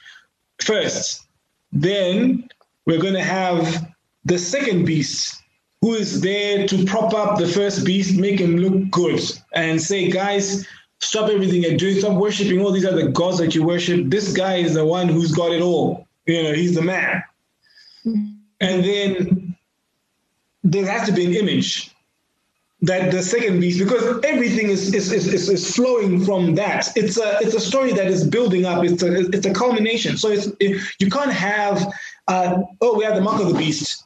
first. 0.61 1.27
Then 1.73 2.49
we're 2.87 3.01
going 3.01 3.15
to 3.15 3.25
have 3.25 3.87
the 4.25 4.39
second 4.39 4.85
beast 4.85 5.43
who 5.81 5.95
is 5.95 6.21
there 6.21 6.67
to 6.67 6.85
prop 6.85 7.13
up 7.15 7.39
the 7.39 7.47
first 7.47 7.85
beast, 7.85 8.19
make 8.19 8.41
him 8.41 8.57
look 8.57 8.91
good, 8.91 9.21
and 9.53 9.81
say, 9.81 10.11
guys, 10.11 10.67
stop 11.01 11.29
everything 11.31 11.63
you're 11.63 11.77
doing, 11.77 11.99
stop 11.99 12.17
worshiping 12.19 12.61
all 12.61 12.73
these 12.73 12.87
other 12.87 13.09
gods 13.09 13.39
that 13.39 13.55
you 13.55 13.63
worship. 13.63 14.09
This 14.09 14.33
guy 14.33 14.57
is 14.57 14.75
the 14.75 14.85
one 14.85 15.09
who's 15.09 15.33
got 15.33 15.53
it 15.53 15.63
all. 15.63 16.07
You 16.27 16.43
know, 16.43 16.53
he's 16.53 16.75
the 16.75 16.83
man. 16.83 17.23
Mm-hmm. 18.05 18.33
And 18.61 18.85
then 18.85 19.57
there 20.65 20.87
has 20.87 21.07
to 21.09 21.13
be 21.13 21.27
an 21.27 21.35
image 21.35 21.95
that 22.83 23.11
the 23.11 23.23
second 23.23 23.61
beast 23.61 23.79
because 23.79 24.23
everything 24.25 24.69
is 24.69 24.95
is, 24.95 25.11
is, 25.11 25.49
is, 25.49 25.75
flowing 25.75 26.25
from 26.25 26.55
that. 26.57 26.89
It's 26.95 27.17
a 27.17 27.39
it's 27.41 27.55
a 27.55 27.61
story 27.61 27.93
that 27.93 28.07
is 28.07 28.27
building 28.27 28.67
up. 28.67 28.85
It's 28.85 29.03
a 29.03 29.29
it's 29.31 29.47
a 29.47 29.55
culmination. 29.55 30.19
So 30.19 30.29
it's 30.29 30.49
it, 30.61 30.83
you 30.99 31.11
can't 31.11 31.33
have 31.33 31.87
uh, 32.29 32.59
oh 32.83 32.97
we 32.97 33.05
have 33.05 33.15
the 33.15 33.23
mark 33.23 33.41
of 33.41 33.49
the 33.49 33.59
beast. 33.59 34.05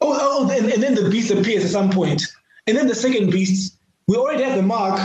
Oh 0.00 0.16
oh 0.20 0.50
and, 0.50 0.72
and 0.72 0.82
then 0.82 0.94
the 0.94 1.10
beast 1.10 1.30
appears 1.30 1.64
at 1.64 1.70
some 1.70 1.90
point. 1.90 2.22
And 2.66 2.76
then 2.76 2.86
the 2.86 2.94
second 2.94 3.30
beast 3.30 3.78
we 4.06 4.16
already 4.16 4.44
have 4.44 4.56
the 4.56 4.62
mark 4.62 5.00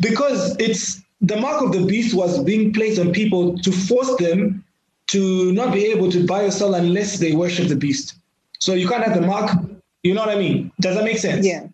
because 0.00 0.56
it's 0.58 1.02
the 1.20 1.36
mark 1.36 1.62
of 1.62 1.72
the 1.72 1.86
beast 1.86 2.14
was 2.14 2.42
being 2.42 2.72
placed 2.72 3.00
on 3.00 3.12
people 3.12 3.56
to 3.58 3.72
force 3.72 4.14
them 4.16 4.64
to 5.08 5.52
not 5.52 5.72
be 5.72 5.86
able 5.86 6.10
to 6.10 6.26
buy 6.26 6.42
or 6.42 6.50
sell 6.50 6.74
unless 6.74 7.18
they 7.18 7.32
worship 7.32 7.68
the 7.68 7.76
beast. 7.76 8.16
So 8.58 8.74
you 8.74 8.88
can't 8.88 9.04
have 9.04 9.14
the 9.14 9.26
mark. 9.26 9.56
You 10.02 10.14
know 10.14 10.20
what 10.20 10.30
i 10.30 10.38
mean? 10.38 10.72
Does 10.80 10.96
that 10.96 11.04
make 11.04 11.18
sense? 11.18 11.46
Yeah. 11.46 11.66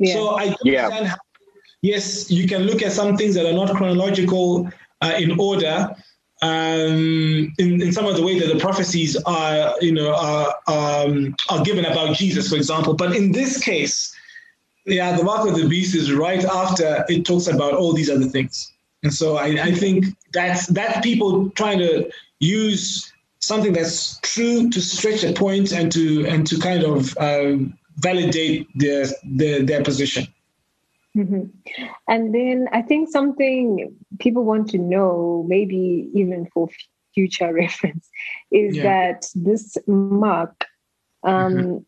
Yeah. 0.00 0.14
so 0.14 0.30
I 0.30 0.48
do 0.48 0.56
Yeah. 0.64 0.86
understand 0.86 1.08
how, 1.08 1.16
yes, 1.82 2.30
you 2.30 2.48
can 2.48 2.62
look 2.64 2.82
at 2.82 2.92
some 2.92 3.16
things 3.16 3.34
that 3.34 3.46
are 3.46 3.52
not 3.52 3.76
chronological 3.76 4.68
uh, 5.00 5.14
in 5.18 5.38
order. 5.38 5.94
Um, 6.42 7.52
in, 7.58 7.82
in 7.82 7.92
some 7.92 8.06
of 8.06 8.16
the 8.16 8.22
way 8.22 8.38
that 8.38 8.46
the 8.50 8.58
prophecies 8.58 9.14
are, 9.26 9.74
you 9.82 9.92
know, 9.92 10.14
are, 10.14 10.54
um, 10.68 11.36
are 11.50 11.62
given 11.62 11.84
about 11.84 12.16
Jesus, 12.16 12.48
for 12.48 12.56
example. 12.56 12.94
But 12.94 13.14
in 13.14 13.30
this 13.30 13.62
case, 13.62 14.16
yeah, 14.86 15.14
the 15.14 15.22
mark 15.22 15.46
of 15.46 15.54
the 15.54 15.68
beast 15.68 15.94
is 15.94 16.14
right 16.14 16.42
after 16.42 17.04
it 17.10 17.26
talks 17.26 17.46
about 17.46 17.74
all 17.74 17.92
these 17.92 18.08
other 18.08 18.24
things. 18.24 18.72
And 19.02 19.12
so 19.12 19.36
I, 19.36 19.48
I 19.62 19.72
think 19.72 20.06
that's 20.32 20.66
that 20.68 21.02
people 21.02 21.50
trying 21.50 21.78
to 21.78 22.10
use 22.38 23.12
something 23.40 23.74
that's 23.74 24.18
true 24.20 24.70
to 24.70 24.80
stretch 24.80 25.24
a 25.24 25.32
point 25.34 25.72
and 25.72 25.92
to 25.92 26.26
and 26.26 26.46
to 26.46 26.58
kind 26.58 26.84
of 26.84 27.16
um, 27.18 27.78
validate 27.98 28.66
their, 28.74 29.06
their 29.24 29.62
their 29.62 29.82
position. 29.82 30.26
Mhm. 31.16 31.50
And 32.08 32.34
then 32.34 32.68
I 32.72 32.82
think 32.82 33.08
something 33.08 33.94
people 34.20 34.44
want 34.44 34.68
to 34.70 34.78
know, 34.78 35.44
maybe 35.48 36.08
even 36.14 36.46
for 36.46 36.68
future 37.14 37.52
reference, 37.62 38.08
is 38.52 38.76
Yeah. 38.76 38.82
that 38.84 39.26
this 39.34 39.76
mark, 39.86 40.66
um, 41.24 41.52
Mhm. 41.52 41.84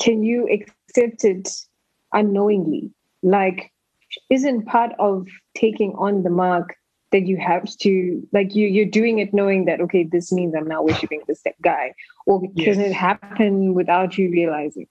can 0.00 0.22
you 0.24 0.48
accept 0.50 1.24
it 1.24 1.48
unknowingly? 2.12 2.90
Like, 3.22 3.70
isn't 4.30 4.66
part 4.66 4.92
of 4.98 5.28
taking 5.54 5.92
on 5.94 6.22
the 6.24 6.30
mark 6.30 6.76
that 7.12 7.26
you 7.26 7.36
have 7.36 7.64
to, 7.78 8.26
like, 8.32 8.56
you, 8.56 8.66
you're 8.66 8.84
doing 8.86 9.20
it 9.20 9.32
knowing 9.32 9.66
that, 9.66 9.80
okay, 9.80 10.02
this 10.02 10.32
means 10.32 10.52
I'm 10.54 10.66
now 10.66 10.82
worshiping 10.82 11.22
this 11.28 11.42
guy? 11.62 11.94
Or 12.26 12.40
can 12.40 12.80
Yes. 12.80 12.90
it 12.90 12.92
happen 12.92 13.72
without 13.74 14.18
you 14.18 14.30
realizing? 14.30 14.88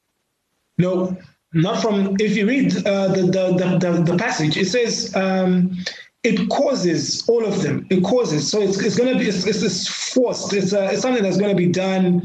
No, 0.78 1.18
not 1.54 1.82
from. 1.82 2.16
If 2.20 2.36
you 2.36 2.48
read 2.48 2.76
uh, 2.86 3.10
the, 3.10 3.24
the, 3.24 3.78
the 3.80 4.12
the 4.12 4.18
passage, 4.18 4.58
it 4.58 4.68
says 4.68 5.16
um, 5.16 5.78
it 6.24 6.50
causes 6.50 7.28
all 7.28 7.46
of 7.46 7.62
them. 7.62 7.86
It 7.90 8.04
causes. 8.04 8.50
So 8.50 8.62
it's 8.62 8.80
it's 8.80 8.98
gonna 8.98 9.18
be 9.18 9.28
it's, 9.28 9.46
it's, 9.46 9.88
forced. 9.88 10.54
It's 10.54 10.74
uh, 10.74 10.90
it's 10.92 11.02
something 11.02 11.24
that's 11.24 11.38
gonna 11.38 11.56
be 11.56 11.68
done. 11.68 12.24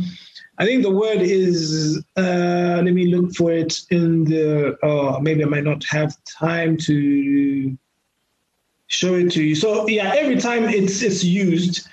I 0.59 0.65
think 0.65 0.83
the 0.83 0.91
word 0.91 1.21
is. 1.21 2.03
Uh, 2.17 2.81
let 2.85 2.95
me 2.95 3.15
look 3.15 3.35
for 3.35 3.53
it 3.53 3.81
in 3.91 4.25
the. 4.25 4.79
Oh, 4.83 5.21
maybe 5.21 5.45
I 5.45 5.47
might 5.47 5.65
not 5.65 5.85
have 5.87 6.17
time 6.25 6.77
to 6.79 7.77
show 8.87 9.15
it 9.15 9.31
to 9.33 9.43
you. 9.43 9.55
So 9.55 9.87
yeah, 9.89 10.15
every 10.17 10.41
time 10.41 10.65
it's 10.65 11.03
it's 11.03 11.23
used, 11.23 11.87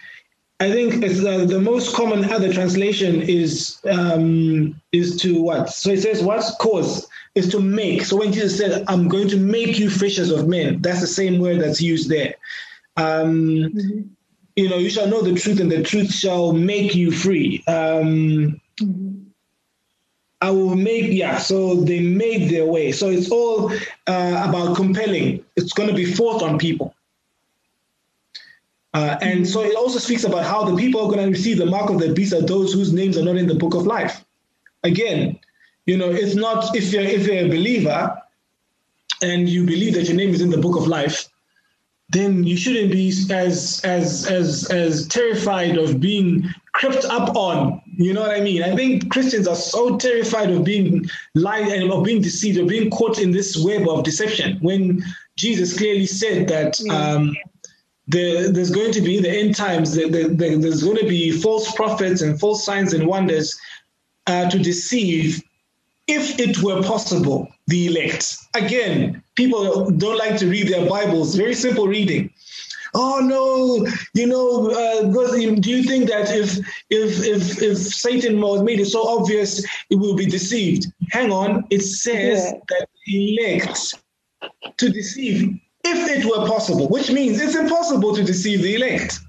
I 0.62 0.72
think 0.72 1.04
it's 1.04 1.24
uh, 1.24 1.46
the 1.46 1.60
most 1.60 1.94
common 1.96 2.26
other 2.32 2.52
translation 2.54 3.22
is 3.22 3.78
um, 3.90 4.80
is 4.94 5.18
to 5.18 5.42
what? 5.42 5.70
So 5.70 5.90
it 5.92 6.02
says 6.02 6.24
what 6.24 6.44
cause 6.60 7.08
is 7.36 7.50
to 7.50 7.60
make. 7.60 8.06
So 8.06 8.18
when 8.18 8.32
Jesus 8.32 8.58
said, 8.58 8.86
"I'm 8.88 9.10
going 9.10 9.28
to 9.30 9.38
make 9.38 9.78
you 9.80 9.90
fishers 9.90 10.32
of 10.32 10.48
men," 10.48 10.82
that's 10.82 11.02
the 11.02 11.08
same 11.08 11.40
word 11.40 11.60
that's 11.62 11.82
used 11.82 12.10
there. 12.10 12.36
Um, 12.98 13.74
You 14.56 14.70
know, 14.70 14.78
you 14.78 14.90
shall 14.90 15.08
know 15.10 15.22
the 15.22 15.36
truth, 15.36 15.60
and 15.60 15.70
the 15.70 15.84
truth 15.84 16.14
shall 16.14 16.54
make 16.54 16.96
you 16.96 17.12
free. 17.12 17.62
Um, 17.68 18.62
I 20.42 20.52
will 20.52 20.76
make, 20.78 21.12
yeah, 21.12 21.40
so 21.40 21.76
they 21.76 22.00
made 22.00 22.50
their 22.50 22.66
way. 22.66 22.94
So 22.94 23.10
it's 23.10 23.30
all 23.32 23.72
uh, 24.08 24.46
about 24.48 24.78
compelling. 24.78 25.44
It's 25.58 25.74
going 25.74 25.90
to 25.90 25.96
be 25.96 26.06
forced 26.06 26.46
on 26.46 26.58
people. 26.58 26.95
Uh, 28.96 29.18
and 29.22 29.46
so 29.46 29.62
it 29.62 29.76
also 29.76 30.00
speaks 30.00 30.24
about 30.24 30.46
how 30.46 30.64
the 30.64 30.74
people 30.78 31.02
are 31.02 31.12
going 31.12 31.20
to 31.20 31.30
receive 31.30 31.58
the 31.58 31.66
mark 31.66 31.90
of 31.90 32.00
the 32.00 32.14
beast 32.14 32.32
are 32.32 32.40
those 32.40 32.72
whose 32.72 32.94
names 32.94 33.18
are 33.18 33.26
not 33.26 33.36
in 33.36 33.46
the 33.46 33.54
book 33.54 33.76
of 33.76 33.86
life. 33.86 34.24
Again, 34.86 35.38
you 35.86 35.98
know, 35.98 36.10
it's 36.10 36.34
not 36.34 36.74
if 36.74 36.94
you're 36.94 37.04
if 37.04 37.28
you're 37.28 37.46
a 37.46 37.50
believer 37.50 38.18
and 39.22 39.50
you 39.50 39.66
believe 39.66 39.96
that 39.96 40.08
your 40.08 40.16
name 40.16 40.30
is 40.30 40.40
in 40.40 40.50
the 40.50 40.58
book 40.58 40.78
of 40.78 40.88
life, 40.88 41.28
then 42.10 42.46
you 42.46 42.56
shouldn't 42.56 42.90
be 42.90 43.10
as 43.32 43.82
as 43.84 44.26
as 44.28 44.72
as 44.72 45.10
terrified 45.10 45.78
of 45.78 46.00
being 46.00 46.50
crept 46.72 47.04
up 47.04 47.36
on. 47.36 47.82
You 47.98 48.14
know 48.14 48.22
what 48.22 48.32
I 48.32 48.40
mean? 48.40 48.64
I 48.64 48.74
think 48.78 49.12
Christians 49.12 49.46
are 49.46 49.58
so 49.58 49.98
terrified 49.98 50.52
of 50.52 50.64
being 50.64 51.06
lied 51.34 51.68
and 51.68 51.92
of 51.92 52.06
being 52.06 52.22
deceived, 52.22 52.58
of 52.60 52.68
being 52.70 52.90
caught 52.92 53.20
in 53.20 53.32
this 53.32 53.62
web 53.62 53.90
of 53.90 54.06
deception 54.06 54.58
when 54.62 55.04
Jesus 55.36 55.78
clearly 55.78 56.06
said 56.06 56.48
that 56.48 56.80
um, 56.90 57.36
the, 58.08 58.50
there's 58.52 58.72
going 58.72 58.92
to 58.92 59.02
be 59.02 59.20
the 59.20 59.30
end 59.30 59.56
times, 59.56 59.96
the, 59.96 60.10
the, 60.10 60.28
the, 60.28 60.56
there's 60.58 60.84
going 60.84 60.98
to 60.98 61.08
be 61.08 61.32
false 61.32 61.74
prophets 61.74 62.22
and 62.22 62.40
false 62.40 62.64
signs 62.64 62.94
and 62.94 63.08
wonders 63.08 63.58
uh, 64.28 64.50
to 64.50 64.60
deceive, 64.60 65.42
if 66.08 66.40
it 66.40 66.62
were 66.62 66.84
possible, 66.84 67.48
the 67.68 67.88
elect. 67.88 68.38
Again, 68.54 69.24
people 69.36 69.90
don't 69.92 70.18
like 70.18 70.38
to 70.38 70.48
read 70.48 70.68
their 70.68 70.88
Bibles, 70.88 71.36
very 71.36 71.56
simple 71.56 71.88
reading 71.88 72.32
oh 72.96 73.20
no, 73.20 73.86
you 74.14 74.26
know, 74.26 74.72
uh, 74.72 75.02
do 75.60 75.70
you 75.70 75.84
think 75.84 76.08
that 76.10 76.32
if 76.32 76.58
if 76.90 77.24
if 77.24 77.62
if 77.62 77.78
Satan 77.78 78.42
was 78.42 78.64
made 78.64 78.80
it 78.80 78.88
so 78.88 79.08
obvious, 79.08 79.64
it 79.90 79.96
will 79.96 80.16
be 80.16 80.26
deceived? 80.26 80.88
Hang 81.12 81.32
on, 81.32 81.66
it 81.70 81.82
says 81.82 82.52
yeah. 82.52 82.60
that 82.70 82.88
elect 83.08 83.96
to 84.78 84.90
deceive 84.90 85.60
if 85.86 86.18
it 86.18 86.26
were 86.26 86.48
possible, 86.48 86.88
which 86.90 87.12
means 87.12 87.40
it's 87.40 87.56
impossible 87.56 88.16
to 88.16 88.24
deceive 88.24 88.62
the 88.62 88.76
elect. 88.76 89.20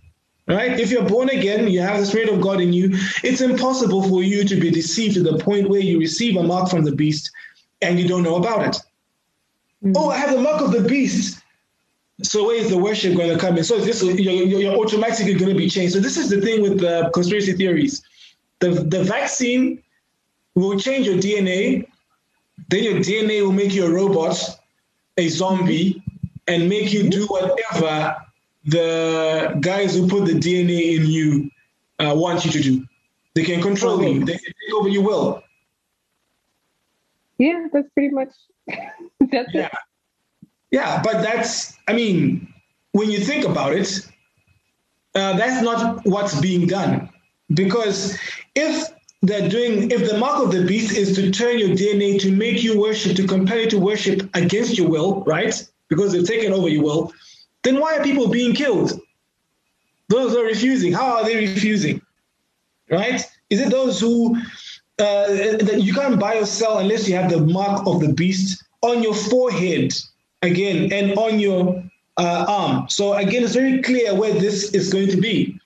Right? 0.49 0.79
If 0.79 0.93
you're 0.93 1.09
born 1.09 1.29
again, 1.31 1.67
you 1.67 1.81
have 1.81 1.99
the 1.99 2.07
Spirit 2.07 2.29
of 2.29 2.41
God 2.41 2.61
in 2.61 2.73
you, 2.73 2.91
it's 3.25 3.41
impossible 3.41 4.09
for 4.09 4.23
you 4.23 4.45
to 4.45 4.57
be 4.57 4.71
deceived 4.71 5.15
to 5.15 5.23
the 5.23 5.39
point 5.39 5.69
where 5.69 5.81
you 5.81 5.99
receive 5.99 6.37
a 6.37 6.43
mark 6.43 6.71
from 6.71 6.85
the 6.85 6.93
beast 6.93 7.33
and 7.83 7.99
you 7.99 8.07
don't 8.07 8.23
know 8.23 8.37
about 8.37 8.63
it. 8.63 8.83
Mm-hmm. 9.85 9.93
Oh, 9.97 10.11
I 10.11 10.19
have 10.19 10.31
the 10.31 10.41
mark 10.41 10.63
of 10.63 10.71
the 10.71 10.83
beast. 10.83 11.43
So 12.23 12.47
where 12.47 12.57
is 12.57 12.71
the 12.71 12.79
worship 12.79 13.17
going 13.17 13.29
to 13.29 13.39
come 13.39 13.59
in? 13.59 13.65
So 13.65 13.79
this 13.79 14.03
you're, 14.03 14.17
you're 14.17 14.77
automatically 14.77 15.35
going 15.35 15.51
to 15.51 15.59
be 15.59 15.69
changed. 15.69 15.95
So 15.95 16.01
this 16.01 16.17
is 16.17 16.31
the 16.31 16.41
thing 16.41 16.63
with 16.63 16.81
the 16.81 17.11
conspiracy 17.13 17.53
theories. 17.53 18.03
The 18.61 18.71
the 18.71 19.05
vaccine 19.05 19.83
will 20.55 20.79
change 20.79 21.07
your 21.07 21.17
DNA. 21.17 21.87
Then 22.71 22.85
your 22.85 22.95
DNA 22.95 23.43
will 23.43 23.53
make 23.53 23.75
you 23.75 23.85
a 23.85 23.91
robot, 23.91 24.39
a 25.19 25.29
zombie, 25.29 26.03
and 26.49 26.69
make 26.69 26.93
you 26.93 27.09
do 27.09 27.27
whatever 27.27 28.17
the 28.65 29.57
guys 29.61 29.97
who 29.97 30.09
put 30.09 30.27
the 30.27 30.33
DNA 30.33 30.97
in 30.97 31.07
you 31.07 31.51
uh, 31.99 32.15
want 32.15 32.45
you 32.45 32.51
to 32.51 32.61
do. 32.61 32.85
They 33.35 33.45
can 33.45 33.61
control 33.61 34.03
you. 34.03 34.25
They 34.25 34.33
can 34.33 34.45
take 34.45 34.75
over 34.75 34.89
your 34.89 35.03
will. 35.03 35.43
Yeah, 37.39 37.67
that's 37.73 37.89
pretty 37.91 38.15
much. 38.15 38.31
that's 38.67 39.55
yeah. 39.55 39.67
It. 39.67 39.73
Yeah, 40.71 41.03
but 41.03 41.23
that's, 41.23 41.77
I 41.87 41.93
mean, 41.93 42.53
when 42.93 43.11
you 43.11 43.19
think 43.21 43.45
about 43.45 43.73
it, 43.75 44.01
uh, 45.15 45.37
that's 45.37 45.63
not 45.63 46.05
what's 46.05 46.41
being 46.41 46.67
done. 46.67 47.09
Because 47.55 48.19
if 48.55 48.89
they're 49.23 49.49
doing, 49.49 49.91
if 49.91 50.11
the 50.11 50.19
mark 50.19 50.43
of 50.43 50.53
the 50.53 50.65
beast 50.65 50.97
is 50.97 51.15
to 51.17 51.31
turn 51.31 51.59
your 51.59 51.71
DNA 51.71 52.21
to 52.21 52.33
make 52.33 52.63
you 52.63 52.81
worship, 52.81 53.17
to 53.17 53.27
compel 53.27 53.59
you 53.59 53.71
to 53.71 53.79
worship 53.79 54.29
against 54.35 54.77
your 54.77 54.89
will, 54.89 55.23
right? 55.25 55.67
Because 55.89 56.13
they've 56.13 56.27
taken 56.27 56.53
over 56.53 56.69
your 56.69 56.83
will, 56.83 57.13
then 57.63 57.81
why 57.81 57.97
are 57.97 58.03
people 58.03 58.29
being 58.29 58.55
killed? 58.55 59.01
Those 60.09 60.37
are 60.37 60.45
refusing. 60.45 60.93
How 60.93 61.17
are 61.17 61.25
they 61.25 61.37
refusing? 61.37 62.01
Right? 62.91 63.23
Is 63.51 63.61
it 63.61 63.71
those 63.71 64.01
who 64.01 64.37
uh, 64.99 65.27
that 65.29 65.81
you 65.83 65.93
can't 65.93 66.19
buy 66.19 66.37
or 66.37 66.47
sell 66.47 66.79
unless 66.79 67.09
you 67.09 67.15
have 67.17 67.31
the 67.31 67.41
mark 67.41 67.87
of 67.87 68.01
the 68.01 68.13
beast 68.13 68.65
on 68.83 69.03
your 69.03 69.15
forehead? 69.15 69.93
again 70.43 70.93
and 70.93 71.17
on 71.19 71.39
your 71.39 71.83
uh, 72.17 72.47
arm. 72.49 72.89
So 72.89 73.15
again, 73.15 73.45
it's 73.45 73.55
very 73.55 73.83
clear 73.83 74.15
where 74.15 74.33
this 74.33 74.73
is 74.73 74.93
going 74.93 75.09
to 75.09 75.21
be. 75.21 75.59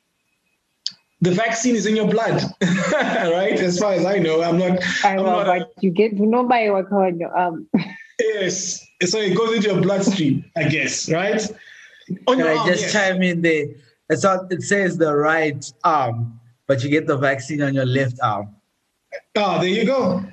The 1.23 1.33
vaccine 1.33 1.77
is 1.77 1.85
in 1.85 1.97
your 1.97 2.09
blood, 2.09 2.43
right? 2.63 3.53
As 3.61 3.79
far 3.79 3.93
as 3.93 4.07
I 4.07 4.19
know, 4.19 4.43
I'm 4.43 4.59
not. 4.59 4.79
I 5.05 5.17
know, 5.17 5.25
not, 5.25 5.47
but 5.47 5.73
you 5.83 5.91
get 5.91 6.15
nobody 6.15 6.71
work 6.71 6.91
on 6.91 7.19
your 7.19 7.37
arm. 7.37 7.69
Yes, 8.21 8.87
so 9.05 9.19
it 9.19 9.37
goes 9.37 9.57
into 9.57 9.71
your 9.71 9.81
bloodstream, 9.81 10.45
I 10.57 10.65
guess, 10.65 11.11
right? 11.11 11.41
On 12.27 12.39
Can 12.39 12.47
I 12.47 12.57
arm, 12.57 12.69
just 12.69 12.83
yes. 12.83 12.93
chime 12.93 13.23
in 13.23 13.43
there? 13.43 13.67
It's 14.09 14.25
not, 14.25 14.53
it 14.53 14.63
says 14.63 14.99
the 14.99 15.15
right 15.15 15.65
arm, 15.85 16.41
but 16.67 16.83
you 16.83 16.91
get 16.91 17.07
the 17.07 17.17
vaccine 17.17 17.63
on 17.63 17.75
your 17.75 17.87
left 17.87 18.19
arm. 18.23 18.55
Oh, 19.37 19.59
there 19.61 19.69
you 19.69 19.85
go. 19.85 20.25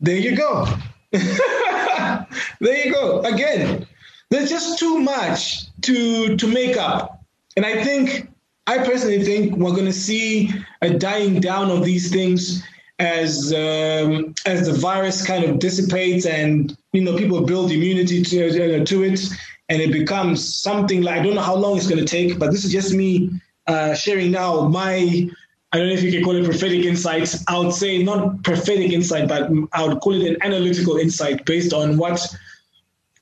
There 0.00 0.16
you 0.16 0.36
go. 0.36 0.66
there 1.12 2.26
you 2.60 2.92
go. 2.92 3.20
Again, 3.20 3.86
there's 4.30 4.50
just 4.50 4.78
too 4.78 5.00
much 5.00 5.66
to 5.82 6.36
to 6.36 6.46
make 6.46 6.76
up. 6.76 7.24
And 7.56 7.64
I 7.64 7.84
think 7.84 8.28
I 8.66 8.78
personally 8.78 9.22
think 9.22 9.56
we're 9.56 9.72
going 9.72 9.84
to 9.84 9.92
see 9.92 10.50
a 10.82 10.90
dying 10.90 11.40
down 11.40 11.70
of 11.70 11.84
these 11.84 12.10
things 12.10 12.64
as 12.98 13.52
um, 13.52 14.34
as 14.46 14.66
the 14.66 14.74
virus 14.78 15.26
kind 15.26 15.44
of 15.44 15.58
dissipates 15.58 16.26
and 16.26 16.76
you 16.92 17.02
know 17.02 17.16
people 17.16 17.40
build 17.42 17.70
immunity 17.72 18.22
to 18.22 18.80
uh, 18.80 18.84
to 18.84 19.02
it 19.02 19.20
and 19.68 19.80
it 19.80 19.92
becomes 19.92 20.54
something 20.54 21.02
like 21.02 21.20
I 21.20 21.22
don't 21.22 21.34
know 21.34 21.40
how 21.40 21.56
long 21.56 21.76
it's 21.76 21.86
going 21.86 22.04
to 22.04 22.06
take, 22.06 22.38
but 22.38 22.50
this 22.50 22.64
is 22.64 22.72
just 22.72 22.92
me 22.92 23.30
uh, 23.66 23.94
sharing 23.94 24.30
now 24.30 24.68
my 24.68 25.28
I 25.72 25.78
don't 25.78 25.88
know 25.88 25.94
if 25.94 26.04
you 26.04 26.12
can 26.12 26.22
call 26.22 26.36
it 26.36 26.44
prophetic 26.44 26.84
insights. 26.84 27.42
I 27.48 27.58
would 27.58 27.72
say 27.72 28.00
not 28.00 28.44
prophetic 28.44 28.92
insight, 28.92 29.28
but 29.28 29.50
I 29.72 29.84
would 29.84 30.00
call 30.00 30.14
it 30.14 30.24
an 30.24 30.36
analytical 30.42 30.98
insight 30.98 31.44
based 31.46 31.72
on 31.72 31.96
what 31.96 32.24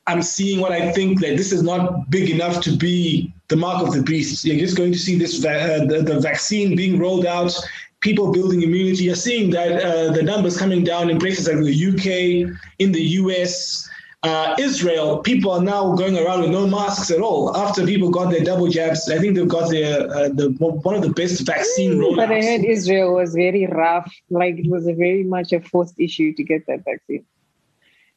I'm 0.07 0.21
seeing, 0.21 0.61
what 0.61 0.73
I 0.73 0.93
think 0.93 1.21
that 1.21 1.39
this 1.39 1.51
is 1.51 1.63
not 1.63 2.11
big 2.11 2.29
enough 2.29 2.61
to 2.65 2.77
be 2.77 3.33
the 3.49 3.57
mark 3.57 3.87
of 3.87 3.95
the 3.95 4.03
beast. 4.03 4.45
You're 4.45 4.59
just 4.59 4.77
going 4.77 4.93
to 4.93 4.99
see 4.99 5.17
this 5.17 5.43
uh, 5.43 5.87
the, 5.89 6.03
the 6.03 6.21
vaccine 6.21 6.77
being 6.77 6.99
rolled 6.99 7.25
out, 7.25 7.55
people 8.03 8.31
building 8.31 8.63
immunity. 8.63 9.05
You're 9.05 9.15
seeing 9.15 9.51
that 9.51 9.83
uh, 9.83 10.13
the 10.13 10.23
numbers 10.23 10.59
coming 10.59 10.85
down 10.85 11.09
in 11.09 11.19
places 11.19 11.49
like 11.49 11.59
the 11.65 11.87
UK, 11.91 12.55
in 12.79 12.93
the 12.93 13.03
US, 13.23 13.89
uh, 14.23 14.55
Israel, 14.59 15.19
people 15.19 15.51
are 15.51 15.63
now 15.63 15.95
going 15.95 16.17
around 16.17 16.43
with 16.43 16.51
no 16.51 16.67
masks 16.67 17.11
at 17.11 17.21
all. 17.21 17.57
After 17.57 17.85
people 17.85 18.11
got 18.11 18.31
their 18.31 18.45
double 18.45 18.69
jabs, 18.69 19.09
I 19.11 19.19
think 19.19 19.35
they've 19.35 19.49
got 19.49 19.71
their 19.71 20.09
uh, 20.11 20.29
the 20.29 20.51
one 20.59 20.95
of 20.95 21.03
the 21.03 21.11
best 21.11 21.45
vaccine 21.47 21.99
rollouts. 21.99 22.17
But 22.17 22.31
I 22.31 22.43
heard 22.43 22.65
Israel 22.65 23.15
was 23.15 23.35
very 23.35 23.67
rough. 23.67 24.13
Like 24.31 24.59
it 24.59 24.71
was 24.71 24.87
a 24.87 24.95
very 24.95 25.25
much 25.25 25.53
a 25.53 25.61
forced 25.61 25.99
issue 25.99 26.33
to 26.35 26.45
get 26.45 26.67
that 26.67 26.85
vaccine. 26.85 27.25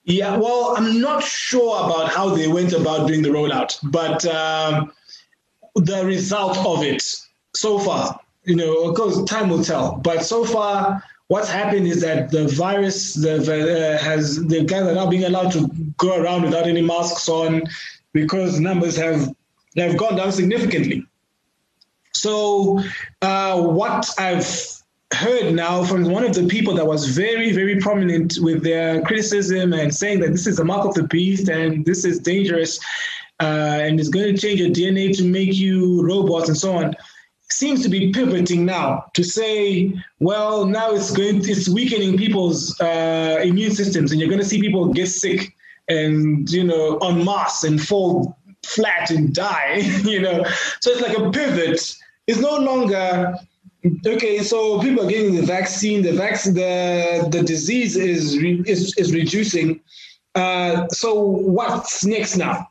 Yeah, 0.03 0.37
well, 0.37 0.75
I'm 0.77 1.01
not 1.01 1.23
sure 1.23 1.83
about 1.83 2.09
how 2.09 2.29
they 2.29 2.47
went 2.47 2.73
about 2.73 3.07
doing 3.07 3.23
the 3.23 3.29
rollout, 3.29 3.79
but 3.91 4.23
um, 4.27 4.91
the 5.73 6.05
result 6.05 6.55
of 6.59 6.83
it 6.83 7.03
so 7.55 7.79
far, 7.79 8.19
you 8.45 8.55
know, 8.55 8.83
of 8.83 8.95
course, 8.95 9.23
time 9.25 9.49
will 9.49 9.63
tell. 9.63 9.97
But 9.97 10.23
so 10.23 10.45
far, 10.45 11.03
what's 11.27 11.49
happened 11.49 11.87
is 11.87 12.01
that 12.01 12.31
the 12.31 12.47
virus 12.47 13.13
the, 13.15 13.35
uh, 13.35 14.03
has 14.03 14.45
the 14.45 14.63
guys 14.63 14.83
are 14.83 14.93
now 14.93 15.09
being 15.09 15.23
allowed 15.23 15.51
to 15.53 15.67
go 15.97 16.21
around 16.21 16.43
without 16.43 16.67
any 16.67 16.81
masks 16.81 17.27
on 17.27 17.63
because 18.13 18.59
numbers 18.59 18.95
have 18.95 19.33
have 19.77 19.97
gone 19.97 20.15
down 20.15 20.31
significantly. 20.31 21.05
So 22.13 22.79
uh, 23.21 23.61
what 23.61 24.09
I've 24.17 24.47
heard 25.13 25.53
now 25.53 25.83
from 25.83 26.05
one 26.05 26.23
of 26.23 26.33
the 26.33 26.47
people 26.47 26.73
that 26.75 26.85
was 26.85 27.09
very 27.09 27.51
very 27.51 27.79
prominent 27.79 28.37
with 28.41 28.63
their 28.63 29.01
criticism 29.01 29.73
and 29.73 29.93
saying 29.93 30.19
that 30.19 30.31
this 30.31 30.47
is 30.47 30.59
a 30.59 30.65
mark 30.65 30.85
of 30.85 30.93
the 30.93 31.03
beast 31.03 31.47
and 31.47 31.85
this 31.85 32.05
is 32.05 32.19
dangerous 32.19 32.79
uh, 33.41 33.79
and 33.81 33.99
it's 33.99 34.09
going 34.09 34.33
to 34.33 34.41
change 34.41 34.59
your 34.59 34.69
DNA 34.69 35.15
to 35.15 35.23
make 35.23 35.53
you 35.53 36.01
robots 36.05 36.49
and 36.49 36.57
so 36.57 36.75
on 36.75 36.95
seems 37.49 37.83
to 37.83 37.89
be 37.89 38.11
pivoting 38.11 38.65
now 38.65 39.05
to 39.13 39.23
say, 39.23 39.93
well, 40.19 40.65
now 40.65 40.91
it's 40.91 41.11
going, 41.11 41.37
it's 41.47 41.69
weakening 41.69 42.17
people's 42.17 42.79
uh, 42.81 43.39
immune 43.43 43.71
systems, 43.71 44.11
and 44.11 44.19
you're 44.19 44.29
going 44.29 44.41
to 44.41 44.47
see 44.47 44.59
people 44.59 44.93
get 44.93 45.07
sick 45.07 45.55
and 45.87 46.49
you 46.49 46.63
know 46.63 46.97
en 46.97 47.23
masse 47.23 47.63
and 47.63 47.81
fall 47.81 48.37
flat 48.65 49.11
and 49.11 49.33
die. 49.33 49.75
you 50.03 50.21
know, 50.21 50.43
so 50.81 50.91
it's 50.91 51.01
like 51.01 51.17
a 51.17 51.29
pivot. 51.31 51.95
It's 52.27 52.39
no 52.39 52.57
longer 52.57 53.35
okay. 54.05 54.39
So 54.39 54.81
people 54.81 55.05
are 55.05 55.09
getting 55.09 55.35
the 55.35 55.43
vaccine. 55.43 56.01
The 56.01 56.13
vaccine, 56.13 56.55
the 56.55 57.27
the 57.31 57.43
disease 57.43 57.95
is 57.95 58.37
re, 58.39 58.63
is 58.65 58.95
is 58.97 59.13
reducing. 59.13 59.81
Uh, 60.33 60.87
so 60.89 61.13
what's 61.19 62.03
next 62.03 62.35
now? 62.35 62.67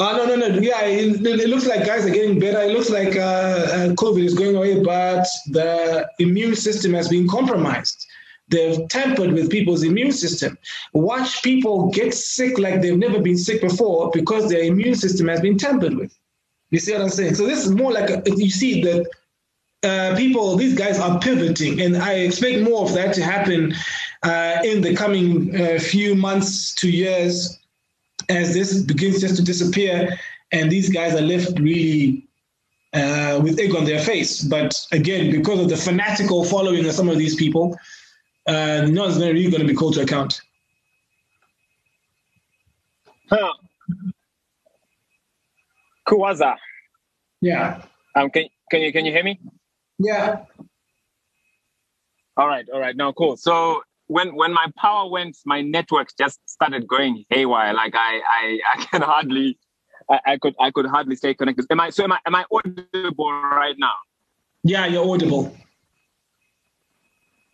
Uh, 0.00 0.16
no, 0.16 0.26
no, 0.26 0.36
no. 0.36 0.60
Yeah, 0.60 0.82
it, 0.84 1.26
it, 1.26 1.48
looks 1.48 1.66
like 1.66 1.84
guys 1.84 2.06
are 2.06 2.10
getting 2.10 2.38
better. 2.38 2.60
It 2.60 2.72
looks 2.72 2.88
like 2.88 3.16
uh, 3.16 3.20
uh, 3.20 3.88
COVID 3.94 4.24
is 4.24 4.34
going 4.34 4.54
away, 4.54 4.80
but 4.80 5.26
the 5.48 6.08
immune 6.20 6.54
system 6.54 6.94
has 6.94 7.08
been 7.08 7.26
compromised. 7.28 8.06
They've 8.46 8.86
tampered 8.88 9.32
with 9.32 9.50
people's 9.50 9.82
immune 9.82 10.12
system. 10.12 10.56
Watch 10.92 11.42
people 11.42 11.90
get 11.90 12.14
sick 12.14 12.58
like 12.58 12.80
they've 12.80 12.96
never 12.96 13.20
been 13.20 13.36
sick 13.36 13.60
before 13.60 14.10
because 14.12 14.48
their 14.48 14.62
immune 14.62 14.94
system 14.94 15.26
has 15.28 15.40
been 15.40 15.58
tampered 15.58 15.96
with. 15.96 16.16
You 16.70 16.78
see 16.78 16.92
what 16.92 17.02
I'm 17.02 17.08
saying? 17.08 17.34
So 17.34 17.46
this 17.46 17.66
is 17.66 17.72
more 17.72 17.92
like 17.92 18.08
a, 18.08 18.22
you 18.36 18.50
see 18.50 18.80
that 18.82 19.06
uh, 19.82 20.16
people, 20.16 20.56
these 20.56 20.74
guys 20.74 20.98
are 21.00 21.18
pivoting, 21.18 21.80
and 21.80 21.96
I 21.96 22.14
expect 22.14 22.62
more 22.62 22.84
of 22.84 22.94
that 22.94 23.14
to 23.14 23.22
happen 23.22 23.74
uh, 24.22 24.58
in 24.64 24.80
the 24.80 24.94
coming 24.94 25.60
uh, 25.60 25.78
few 25.78 26.14
months 26.14 26.72
to 26.76 26.90
years 26.90 27.58
as 28.28 28.54
this 28.54 28.82
begins 28.82 29.20
just 29.20 29.36
to 29.36 29.42
disappear, 29.42 30.18
and 30.52 30.70
these 30.70 30.88
guys 30.88 31.14
are 31.14 31.20
left 31.20 31.58
really 31.58 32.26
uh, 32.92 33.40
with 33.42 33.58
egg 33.58 33.74
on 33.74 33.84
their 33.84 34.00
face. 34.00 34.42
But 34.42 34.74
again, 34.92 35.30
because 35.30 35.60
of 35.60 35.68
the 35.68 35.76
fanatical 35.76 36.44
following 36.44 36.86
of 36.86 36.92
some 36.92 37.08
of 37.08 37.18
these 37.18 37.34
people, 37.34 37.76
uh, 38.46 38.86
no 38.88 39.02
one's 39.02 39.18
really 39.18 39.50
going 39.50 39.62
to 39.62 39.68
be 39.68 39.74
called 39.74 39.94
to 39.94 40.02
account. 40.02 40.40
Huh. 43.30 43.52
Kuwaza. 46.06 46.56
Yeah. 47.40 47.82
Um, 48.14 48.30
can 48.30 48.46
can 48.70 48.80
you 48.80 48.92
can 48.92 49.04
you 49.04 49.12
hear 49.12 49.22
me? 49.22 49.38
Yeah. 49.98 50.44
All 52.38 52.48
right, 52.48 52.66
all 52.72 52.80
right. 52.80 52.96
Now, 52.96 53.12
cool. 53.12 53.36
So 53.36 53.82
when 54.08 54.34
when 54.34 54.52
my 54.52 54.66
power 54.76 55.08
went, 55.08 55.36
my 55.46 55.62
network 55.62 56.08
just 56.18 56.40
started 56.46 56.86
going 56.88 57.24
haywire. 57.30 57.72
Like 57.72 57.94
I 57.94 58.20
I, 58.28 58.60
I 58.74 58.84
can 58.84 59.02
hardly 59.02 59.58
I, 60.10 60.20
I 60.26 60.38
could 60.38 60.54
I 60.60 60.70
could 60.70 60.86
hardly 60.86 61.16
stay 61.16 61.34
connected. 61.34 61.66
Am 61.70 61.80
I 61.80 61.90
so 61.90 62.04
am 62.04 62.12
I 62.12 62.18
am 62.26 62.34
I 62.34 62.44
audible 62.52 63.32
right 63.32 63.76
now? 63.78 63.94
Yeah, 64.64 64.86
you're 64.86 65.08
audible. 65.08 65.56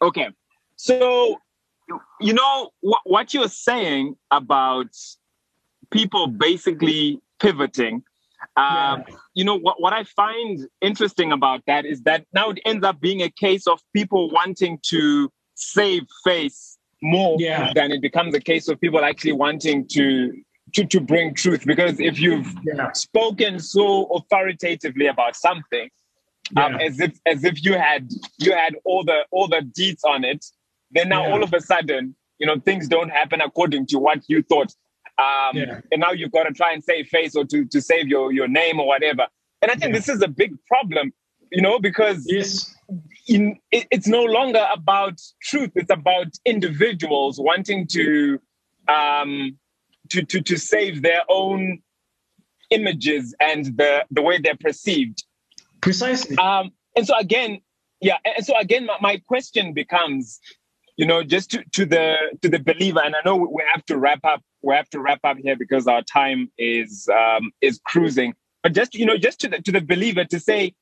Okay. 0.01 0.29
So 0.77 1.39
you 2.21 2.33
know 2.33 2.71
what 2.81 3.01
what 3.05 3.35
you're 3.35 3.49
saying 3.49 4.17
about 4.31 4.89
people 5.91 6.29
basically 6.29 7.21
pivoting 7.41 8.03
um, 8.57 9.05
yeah. 9.09 9.17
You 9.35 9.45
know, 9.45 9.57
what, 9.57 9.81
what 9.81 9.93
I 9.93 10.05
find 10.05 10.61
interesting 10.81 11.33
about 11.33 11.63
that 11.67 11.85
is 11.87 12.03
that 12.03 12.27
now 12.33 12.51
it 12.51 12.61
ends 12.65 12.85
up 12.85 13.01
being 13.01 13.23
a 13.23 13.31
case 13.31 13.67
of 13.67 13.81
people 13.93 14.31
wanting 14.31 14.79
to 14.85 15.31
save 15.73 16.03
face 16.25 16.79
more 17.03 17.37
yeah. 17.39 17.73
than 17.75 17.91
it 17.93 18.01
becomes 18.01 18.35
a 18.35 18.41
case 18.41 18.69
of 18.69 18.81
people 18.81 19.05
actually 19.05 19.33
wanting 19.33 19.87
to 19.89 20.33
to, 20.75 20.85
to 20.85 21.01
bring 21.01 21.35
truth. 21.35 21.65
Because 21.65 22.01
if 22.01 22.19
you've 22.19 22.53
yeah. 22.65 22.91
spoken 22.93 23.61
so 23.61 24.07
authoritatively 24.07 25.07
about 25.07 25.37
something, 25.37 25.89
um, 26.57 26.75
as 26.77 27.01
if 27.01 27.19
as 27.27 27.45
if 27.45 27.65
you 27.65 27.75
had 27.75 28.11
you 28.39 28.53
had 28.53 28.75
all 28.85 29.05
the 29.05 29.25
all 29.31 29.49
the 29.49 29.63
deeds 29.63 30.05
on 30.05 30.25
it, 30.25 30.45
then 30.91 31.09
now 31.09 31.31
all 31.31 31.43
of 31.43 31.53
a 31.53 31.61
sudden, 31.61 32.15
you 32.39 32.47
know, 32.47 32.59
things 32.61 32.89
don't 32.89 33.11
happen 33.11 33.41
according 33.41 33.87
to 33.87 33.99
what 33.99 34.21
you 34.29 34.43
thought 34.43 34.75
um, 35.19 35.57
yeah. 35.57 35.81
And 35.93 36.01
now 36.01 36.11
you've 36.11 36.33
got 36.33 36.45
to 36.45 36.53
try 36.53 36.73
and 36.73 36.83
save 36.83 37.07
face 37.09 37.37
or 37.37 37.45
to, 37.45 37.65
to 37.67 37.81
save 37.81 38.09
your, 38.09 38.33
your 38.33 38.49
name 38.49 38.81
or 38.81 38.87
whatever. 38.87 39.27
And 39.63 39.71
I 39.71 39.75
think 39.75 39.93
yeah. 39.93 39.99
this 39.99 40.09
is 40.09 40.23
a 40.23 40.29
big 40.29 40.55
problem, 40.67 41.13
you 41.53 41.63
know, 41.63 41.79
because 41.79 42.25
yes. 42.27 42.74
In, 43.27 43.59
it, 43.71 43.87
it's 43.91 44.07
no 44.07 44.23
longer 44.23 44.67
about 44.73 45.21
truth. 45.43 45.71
It's 45.75 45.91
about 45.91 46.29
individuals 46.45 47.41
wanting 47.41 47.87
to, 47.89 48.41
um, 48.89 49.59
to, 50.11 50.23
to, 50.23 50.41
to 50.43 50.59
save 50.59 51.03
their 51.03 51.23
own 51.29 51.83
images 52.71 53.35
and 53.41 53.67
the, 53.77 54.05
the 54.11 54.23
way 54.23 54.39
they're 54.39 54.57
perceived. 54.57 55.25
Precisely. 55.81 56.37
Um, 56.39 56.73
and 56.97 57.07
so 57.07 57.17
again, 57.19 57.61
yeah. 58.01 58.19
And 58.25 58.45
so 58.45 58.57
again, 58.59 58.87
my, 58.87 58.97
my 59.01 59.23
question 59.27 59.73
becomes, 59.73 60.41
you 60.97 61.07
know, 61.07 61.23
just 61.23 61.51
to, 61.53 61.65
to 61.73 61.87
the 61.87 62.17
to 62.43 62.49
the 62.49 62.59
believer, 62.59 63.01
and 63.03 63.17
I 63.17 63.19
know 63.25 63.37
we 63.37 63.63
have 63.75 63.85
to 63.87 63.99
wrap 63.99 64.25
up. 64.25 64.43
We 64.63 64.75
have 64.75 64.89
to 64.91 65.01
wrap 65.01 65.21
up 65.25 65.39
here 65.39 65.57
because 65.57 65.87
our 65.87 66.03
time 66.03 66.51
is 66.57 67.09
um, 67.09 67.51
is 67.61 67.81
cruising. 67.85 68.35
But 68.63 68.75
just 68.75 68.95
you 68.95 69.05
know, 69.05 69.19
just 69.19 69.41
to 69.41 69.49
the 69.49 69.59
to 69.63 69.73
the 69.73 69.81
believer 69.81 70.25
to 70.25 70.39
say, 70.39 70.75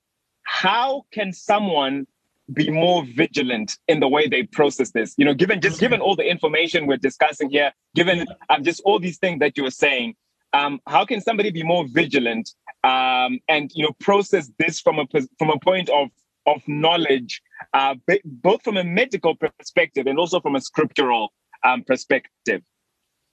how 0.43 1.07
can 1.13 1.33
someone 1.33 2.07
be 2.53 2.71
more 2.71 3.05
vigilant 3.05 3.79
in 3.89 4.01
the 4.01 4.09
way 4.09 4.29
they 4.29 4.45
process 4.45 4.91
this? 4.93 5.15
You 5.17 5.25
know, 5.25 5.35
given 5.35 5.61
just 5.61 5.81
given 5.81 6.01
all 6.01 6.17
the 6.17 6.29
information 6.29 6.87
we're 6.87 6.97
discussing 6.97 7.51
here, 7.51 7.73
given 7.95 8.27
um, 8.51 8.65
just 8.65 8.81
all 8.85 8.99
these 8.99 9.19
things 9.19 9.41
that 9.41 9.57
you 9.57 9.63
were 9.63 9.71
saying, 9.71 10.15
um, 10.53 10.81
how 10.87 11.05
can 11.05 11.21
somebody 11.21 11.51
be 11.51 11.63
more 11.63 11.87
vigilant 11.89 12.51
um, 12.85 13.39
and 13.49 13.71
you 13.75 13.85
know 13.85 13.93
process 14.01 14.51
this 14.59 14.81
from 14.81 14.99
a 14.99 15.07
from 15.39 15.51
a 15.51 15.59
point 15.61 15.89
of 15.91 16.09
of 16.47 16.63
knowledge, 16.67 17.41
uh, 17.73 17.95
both 18.25 18.63
from 18.63 18.77
a 18.77 18.85
medical 18.85 19.37
perspective 19.37 20.07
and 20.07 20.19
also 20.19 20.41
from 20.41 20.57
a 20.57 20.61
scriptural 20.61 21.33
um, 21.65 21.85
perspective. 21.85 22.63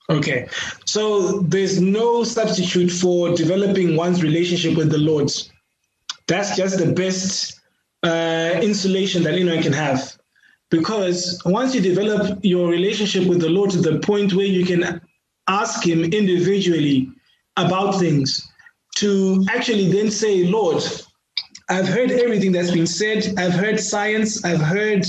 Okay, 0.10 0.48
so 0.86 1.40
there's 1.42 1.80
no 1.80 2.24
substitute 2.24 2.90
for 2.90 3.36
developing 3.36 3.96
one's 3.96 4.24
relationship 4.24 4.76
with 4.76 4.90
the 4.90 4.98
Lord. 4.98 5.32
That's 6.28 6.56
just 6.56 6.78
the 6.78 6.92
best 6.94 7.60
uh, 8.04 8.60
insulation 8.62 9.24
that 9.24 9.34
anyone 9.34 9.62
can 9.62 9.74
have. 9.74 10.18
Because 10.70 11.42
once 11.46 11.74
you 11.74 11.82
develop 11.82 12.40
your 12.44 12.70
relationship 12.70 13.28
with 13.28 13.42
the 13.42 13.50
Lord 13.50 13.72
to 13.72 13.82
the 13.82 14.00
point 14.00 14.34
where 14.34 14.46
you 14.46 14.66
can 14.66 15.02
ask 15.48 15.86
Him 15.86 16.04
individually 16.04 17.10
about 17.58 18.00
things, 18.00 18.48
to 18.98 19.46
actually 19.50 19.92
then 19.92 20.12
say, 20.12 20.46
Lord, 20.46 20.84
I've 21.70 21.88
heard 21.88 22.12
everything 22.12 22.52
that's 22.52 22.72
been 22.72 22.88
said. 22.88 23.34
I've 23.38 23.54
heard 23.54 23.80
science. 23.80 24.44
I've 24.44 24.62
heard 24.62 25.06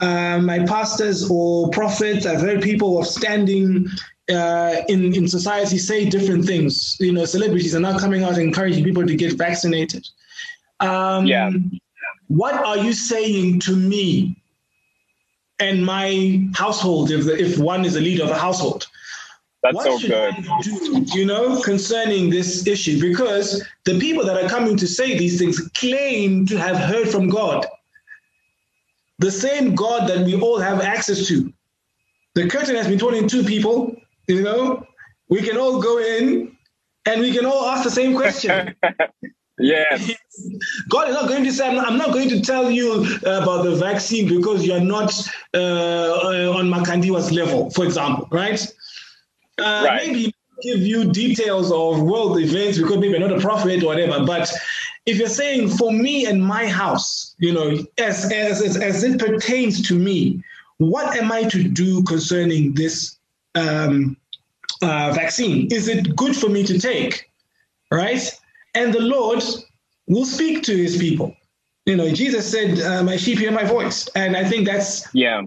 uh, 0.00 0.38
my 0.38 0.64
pastors 0.64 1.28
or 1.30 1.70
prophets. 1.70 2.26
I've 2.26 2.40
heard 2.40 2.62
people 2.62 2.98
of 2.98 3.06
standing 3.06 3.86
uh, 4.30 4.76
in 4.88 5.14
in 5.14 5.28
society 5.28 5.78
say 5.78 6.08
different 6.08 6.44
things. 6.46 6.96
You 7.00 7.12
know, 7.12 7.24
celebrities 7.24 7.74
are 7.74 7.80
now 7.80 7.98
coming 7.98 8.24
out 8.24 8.38
encouraging 8.38 8.84
people 8.84 9.06
to 9.06 9.14
get 9.14 9.34
vaccinated. 9.34 10.06
Um, 10.80 11.26
yeah. 11.26 11.50
What 12.28 12.54
are 12.54 12.78
you 12.78 12.92
saying 12.92 13.60
to 13.60 13.74
me 13.74 14.36
and 15.58 15.84
my 15.84 16.46
household 16.54 17.10
if 17.10 17.24
the, 17.24 17.38
if 17.38 17.58
one 17.58 17.84
is 17.84 17.96
a 17.96 18.00
leader 18.00 18.24
of 18.24 18.30
a 18.30 18.38
household? 18.38 18.86
That's 19.62 19.74
what 19.74 20.00
so 20.00 20.08
good. 20.08 20.34
Do, 20.62 21.18
you 21.18 21.26
know, 21.26 21.60
concerning 21.62 22.30
this 22.30 22.66
issue, 22.66 23.00
because 23.00 23.66
the 23.84 23.98
people 23.98 24.24
that 24.24 24.42
are 24.42 24.48
coming 24.48 24.76
to 24.76 24.86
say 24.86 25.18
these 25.18 25.38
things 25.38 25.58
claim 25.74 26.46
to 26.46 26.58
have 26.58 26.76
heard 26.76 27.08
from 27.08 27.28
God. 27.28 27.66
The 29.18 29.32
same 29.32 29.74
God 29.74 30.08
that 30.08 30.24
we 30.24 30.40
all 30.40 30.60
have 30.60 30.80
access 30.80 31.26
to. 31.26 31.52
The 32.34 32.48
curtain 32.48 32.76
has 32.76 32.86
been 32.86 33.00
torn 33.00 33.16
in 33.16 33.26
two 33.26 33.42
people, 33.42 33.96
you 34.28 34.42
know, 34.42 34.86
we 35.28 35.42
can 35.42 35.56
all 35.56 35.82
go 35.82 35.98
in 35.98 36.56
and 37.04 37.20
we 37.20 37.32
can 37.32 37.44
all 37.44 37.66
ask 37.66 37.82
the 37.82 37.90
same 37.90 38.14
question. 38.14 38.76
Yes. 39.58 40.12
God 40.88 41.08
is 41.08 41.14
not 41.14 41.28
going 41.28 41.44
to 41.44 41.52
say, 41.52 41.66
I'm 41.66 41.98
not 41.98 42.12
going 42.12 42.28
to 42.28 42.40
tell 42.40 42.70
you 42.70 43.04
about 43.22 43.64
the 43.64 43.74
vaccine 43.74 44.28
because 44.28 44.64
you're 44.64 44.80
not 44.80 45.12
uh, 45.54 46.52
on 46.56 46.70
Makandiwa's 46.70 47.32
level, 47.32 47.70
for 47.70 47.84
example, 47.84 48.28
right? 48.30 48.60
Uh, 49.58 49.82
right. 49.84 50.06
Maybe 50.06 50.34
give 50.62 50.78
you 50.78 51.10
details 51.12 51.70
of 51.70 52.02
world 52.02 52.38
events 52.38 52.78
because 52.78 52.98
maybe 52.98 53.18
not 53.18 53.32
a 53.32 53.40
prophet 53.40 53.82
or 53.82 53.86
whatever. 53.86 54.24
But 54.24 54.52
if 55.06 55.18
you're 55.18 55.28
saying 55.28 55.70
for 55.70 55.92
me 55.92 56.26
and 56.26 56.44
my 56.44 56.66
house, 56.66 57.34
you 57.38 57.52
know, 57.52 57.78
as 57.98 58.30
as 58.32 58.62
as, 58.62 58.76
as 58.76 59.04
it 59.04 59.18
pertains 59.18 59.86
to 59.88 59.94
me, 59.94 60.42
what 60.78 61.16
am 61.16 61.32
I 61.32 61.44
to 61.44 61.62
do 61.64 62.02
concerning 62.04 62.74
this 62.74 63.18
um, 63.54 64.16
uh, 64.82 65.12
vaccine? 65.12 65.68
Is 65.72 65.88
it 65.88 66.14
good 66.16 66.36
for 66.36 66.48
me 66.48 66.64
to 66.64 66.78
take? 66.78 67.30
Right? 67.90 68.30
And 68.74 68.92
the 68.92 69.00
Lord 69.00 69.42
will 70.06 70.24
speak 70.24 70.62
to 70.64 70.76
his 70.76 70.96
people. 70.96 71.34
You 71.86 71.96
know, 71.96 72.10
Jesus 72.12 72.50
said, 72.50 72.80
uh, 72.80 73.02
"My 73.02 73.16
sheep 73.16 73.38
hear 73.38 73.50
my 73.50 73.64
voice," 73.64 74.08
and 74.14 74.36
I 74.36 74.44
think 74.44 74.66
that's 74.66 75.08
yeah, 75.14 75.42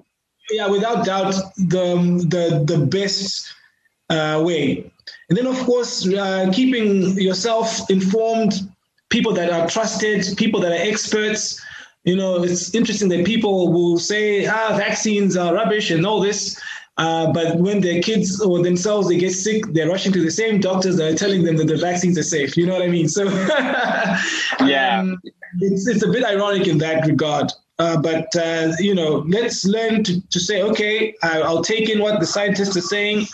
yeah, 0.50 0.68
without 0.68 1.06
doubt 1.06 1.36
the 1.58 1.86
the 2.28 2.64
the 2.66 2.86
best 2.86 3.54
uh, 4.10 4.42
way. 4.44 4.92
And 5.30 5.38
then, 5.38 5.48
of 5.48 5.58
course, 5.60 6.08
uh, 6.08 6.52
keeping 6.54 7.20
yourself 7.20 7.90
informed, 7.90 8.54
people 9.10 9.34
that 9.34 9.52
are 9.52 9.68
trusted, 9.68 10.26
people 10.38 10.60
that 10.62 10.72
are 10.72 10.84
experts. 10.92 11.62
You 12.04 12.16
know, 12.16 12.44
it's 12.44 12.74
interesting 12.74 13.10
that 13.10 13.26
people 13.26 13.72
will 13.72 14.00
say, 14.00 14.48
ah, 14.48 14.76
vaccines 14.76 15.38
are 15.38 15.54
rubbish 15.54 15.92
and 15.92 16.06
all 16.06 16.20
this. 16.20 16.60
Uh, 17.02 17.34
but 17.34 17.58
when 17.58 17.82
their 17.82 18.00
kids 18.00 18.40
or 18.42 18.62
themselves 18.62 19.08
they 19.08 19.18
get 19.18 19.34
sick, 19.34 19.66
they're 19.74 19.90
rushing 19.90 20.12
to 20.14 20.22
the 20.24 20.30
same 20.30 20.60
doctors 20.60 20.98
that 20.98 21.12
are 21.12 21.18
telling 21.18 21.44
them 21.44 21.58
that 21.58 21.66
the 21.66 21.76
vaccines 21.76 22.16
are 22.16 22.30
safe. 22.38 22.56
You 22.56 22.68
know 22.68 22.74
what 22.74 22.84
I 22.84 22.90
mean? 22.90 23.08
So 23.08 23.24
yeah, 24.74 25.00
um, 25.00 25.20
it's 25.60 25.88
it's 25.88 26.04
a 26.04 26.08
bit 26.08 26.24
ironic 26.24 26.68
in 26.68 26.78
that 26.78 27.08
regard. 27.08 27.52
Uh, 27.80 28.00
but 28.00 28.28
uh, 28.36 28.74
you 28.78 28.94
know, 28.94 29.26
let's 29.28 29.66
learn 29.66 30.04
to, 30.04 30.22
to 30.30 30.40
say, 30.40 30.62
okay, 30.62 31.16
I'll 31.24 31.64
take 31.64 31.90
in 31.90 31.98
what 32.00 32.20
the 32.20 32.28
scientists 32.28 32.78
are 32.78 32.88
saying 32.96 33.26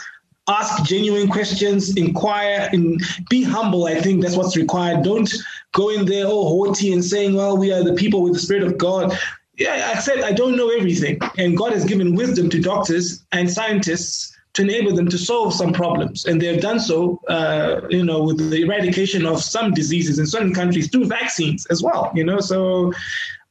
ask 0.48 0.84
genuine 0.86 1.28
questions, 1.28 1.96
inquire, 1.98 2.70
and 2.72 3.02
be 3.30 3.44
humble. 3.44 3.86
I 3.86 4.00
think 4.00 4.22
that's 4.22 4.36
what's 4.36 4.56
required. 4.56 5.04
Don't 5.04 5.30
go 5.74 5.90
in 5.90 6.06
there 6.06 6.26
all 6.26 6.48
haughty 6.48 6.94
and 6.94 7.04
saying, 7.04 7.36
well, 7.36 7.58
we 7.58 7.72
are 7.72 7.84
the 7.84 7.94
people 7.94 8.22
with 8.22 8.34
the 8.34 8.40
Spirit 8.40 8.64
of 8.64 8.78
God. 8.78 9.18
Yeah, 9.58 9.92
I 9.96 10.00
said 10.00 10.22
I 10.22 10.32
don't 10.32 10.56
know 10.56 10.70
everything. 10.70 11.20
And 11.38 11.58
God 11.58 11.74
has 11.74 11.84
given 11.84 12.16
wisdom 12.16 12.50
to 12.52 12.62
doctors 12.62 13.26
and 13.32 13.50
scientists 13.50 14.38
to 14.54 14.62
enable 14.62 14.96
them 14.96 15.08
to 15.08 15.18
solve 15.18 15.54
some 15.54 15.74
problems. 15.74 16.26
And 16.26 16.42
they've 16.42 16.62
done 16.62 16.80
so, 16.80 17.20
uh, 17.28 17.82
you 17.90 18.04
know, 18.04 18.24
with 18.24 18.50
the 18.50 18.62
eradication 18.64 19.26
of 19.26 19.44
some 19.44 19.72
diseases 19.72 20.20
in 20.20 20.26
certain 20.26 20.54
countries 20.54 20.90
through 20.90 21.06
vaccines 21.06 21.66
as 21.68 21.82
well, 21.84 22.12
you 22.16 22.24
know. 22.24 22.40
So 22.40 22.94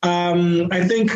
um, 0.02 0.68
I 0.70 0.86
think 0.86 1.12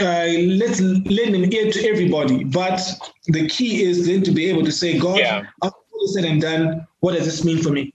uh, 0.00 0.26
let's 0.62 0.80
lend 0.80 1.34
an 1.34 1.52
ear 1.52 1.70
to 1.70 1.88
everybody. 1.88 2.44
But 2.44 2.80
the 3.26 3.48
key 3.48 3.82
is 3.82 4.06
then 4.06 4.22
to 4.22 4.30
be 4.30 4.48
able 4.50 4.64
to 4.64 4.72
say, 4.72 4.98
God, 4.98 5.18
yeah. 5.18 5.42
after 5.62 5.76
all 5.92 6.04
is 6.04 6.14
said 6.14 6.24
and 6.24 6.40
done, 6.40 6.86
what 7.00 7.14
does 7.14 7.26
this 7.26 7.44
mean 7.44 7.62
for 7.62 7.70
me? 7.70 7.92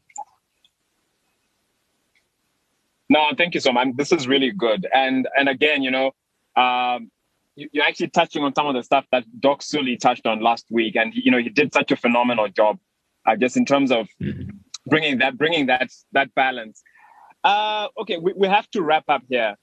No, 3.09 3.31
thank 3.37 3.53
you 3.53 3.59
so 3.59 3.71
much. 3.71 3.89
This 3.95 4.11
is 4.11 4.27
really 4.27 4.51
good. 4.51 4.87
And 4.93 5.27
and 5.37 5.47
again, 5.47 5.83
you 5.83 5.91
know, 5.91 6.11
um, 6.55 7.11
you, 7.55 7.69
are 7.81 7.87
actually 7.87 8.09
touching 8.09 8.43
on 8.43 8.53
some 8.53 8.67
of 8.67 8.75
the 8.75 8.83
stuff 8.83 9.05
that 9.11 9.23
Doc 9.39 9.61
Sully 9.61 9.97
touched 9.97 10.25
on 10.25 10.41
last 10.41 10.65
week, 10.69 10.95
and 10.95 11.13
you 11.13 11.31
know, 11.31 11.37
he 11.37 11.49
did 11.49 11.73
such 11.73 11.91
a 11.91 11.95
phenomenal 11.95 12.47
job, 12.49 12.79
uh, 13.25 13.35
just 13.35 13.57
in 13.57 13.65
terms 13.65 13.91
of 13.91 14.07
mm-hmm. 14.21 14.49
bringing 14.87 15.19
that 15.19 15.37
bringing 15.37 15.67
that 15.67 15.89
that 16.11 16.33
balance. 16.35 16.83
Uh, 17.43 17.87
okay, 17.99 18.17
we, 18.17 18.33
we 18.33 18.47
have 18.47 18.69
to 18.71 18.81
wrap 18.81 19.03
up 19.07 19.21
here. 19.29 19.55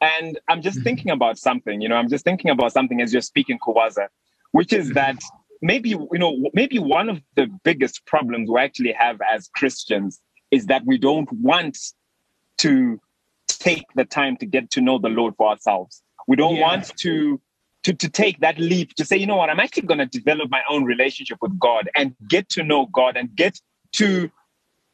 And 0.00 0.38
I'm 0.48 0.62
just 0.62 0.78
mm-hmm. 0.78 0.84
thinking 0.84 1.10
about 1.10 1.38
something, 1.38 1.80
you 1.80 1.88
know, 1.88 1.96
I'm 1.96 2.08
just 2.08 2.24
thinking 2.24 2.50
about 2.50 2.72
something 2.72 3.00
as 3.00 3.12
you're 3.12 3.22
speaking, 3.22 3.58
Kuwaza, 3.58 4.08
which 4.52 4.72
is 4.72 4.86
mm-hmm. 4.86 4.94
that 4.94 5.16
maybe, 5.62 5.90
you 5.90 6.08
know, 6.12 6.50
maybe 6.52 6.78
one 6.78 7.08
of 7.08 7.20
the 7.36 7.48
biggest 7.64 8.04
problems 8.06 8.50
we 8.50 8.60
actually 8.60 8.92
have 8.92 9.20
as 9.32 9.48
Christians 9.48 10.20
is 10.50 10.66
that 10.66 10.82
we 10.84 10.98
don't 10.98 11.30
want 11.32 11.78
to 12.58 13.00
take 13.48 13.84
the 13.96 14.04
time 14.04 14.36
to 14.36 14.46
get 14.46 14.70
to 14.72 14.80
know 14.80 14.98
the 14.98 15.08
Lord 15.08 15.34
for 15.36 15.48
ourselves. 15.48 16.02
We 16.26 16.36
don't 16.36 16.56
yeah. 16.56 16.62
want 16.62 16.96
to 16.98 17.40
to, 17.84 17.92
to 17.92 18.08
take 18.08 18.40
that 18.40 18.58
leap 18.58 18.94
to 18.94 19.04
say, 19.04 19.16
you 19.16 19.26
know 19.26 19.36
what, 19.36 19.50
I'm 19.50 19.60
actually 19.60 19.82
going 19.82 19.98
to 19.98 20.06
develop 20.06 20.50
my 20.50 20.62
own 20.70 20.84
relationship 20.84 21.38
with 21.42 21.58
God 21.58 21.90
and 21.94 22.14
get 22.28 22.48
to 22.50 22.62
know 22.62 22.86
God 22.86 23.16
and 23.16 23.34
get 23.36 23.60
to 23.96 24.30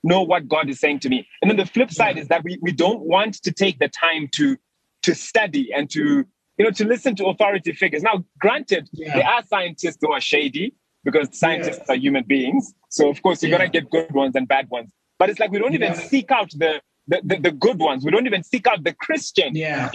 know 0.03 0.23
what 0.23 0.49
God 0.49 0.69
is 0.69 0.81
saying 0.81 1.01
to 1.01 1.09
me. 1.09 1.27
And 1.41 1.51
then 1.51 1.57
the 1.57 1.67
flip 1.67 1.93
side 1.93 2.17
yeah. 2.17 2.23
is 2.23 2.29
that 2.29 2.43
we, 2.43 2.59
we 2.61 2.73
don't 2.73 3.01
want 3.01 3.35
to 3.43 3.53
take 3.53 3.79
the 3.79 3.89
time 3.89 4.29
to 4.35 4.57
to 5.03 5.15
study 5.15 5.73
and 5.73 5.89
to 5.89 6.27
you 6.59 6.65
know 6.65 6.71
to 6.71 6.85
listen 6.85 7.15
to 7.17 7.27
authority 7.27 7.73
figures. 7.73 8.03
Now, 8.03 8.25
granted, 8.39 8.89
yeah. 8.93 9.17
there 9.17 9.27
are 9.27 9.43
scientists 9.45 9.99
who 10.01 10.13
are 10.13 10.21
shady 10.21 10.75
because 11.05 11.29
scientists 11.39 11.81
yeah. 11.87 11.95
are 11.95 11.97
human 11.97 12.25
beings. 12.25 12.75
So 12.89 13.09
of 13.09 13.23
course 13.23 13.43
you're 13.43 13.57
gonna 13.57 13.71
get 13.71 13.89
good 13.91 14.13
ones 14.13 14.35
and 14.35 14.49
bad 14.49 14.69
ones. 14.69 14.91
But 15.19 15.31
it's 15.31 15.39
like 15.39 15.51
we 15.51 15.59
don't 15.59 15.75
even 15.75 15.95
seek 15.95 16.31
out 16.31 16.51
the, 16.51 16.81
the 17.07 17.21
the, 17.23 17.37
the, 17.37 17.51
good 17.53 17.79
ones. 17.79 18.05
We 18.05 18.11
don't 18.11 18.27
even 18.27 18.43
seek 18.43 18.67
out 18.67 18.85
the 18.85 18.95
Christian 18.95 19.55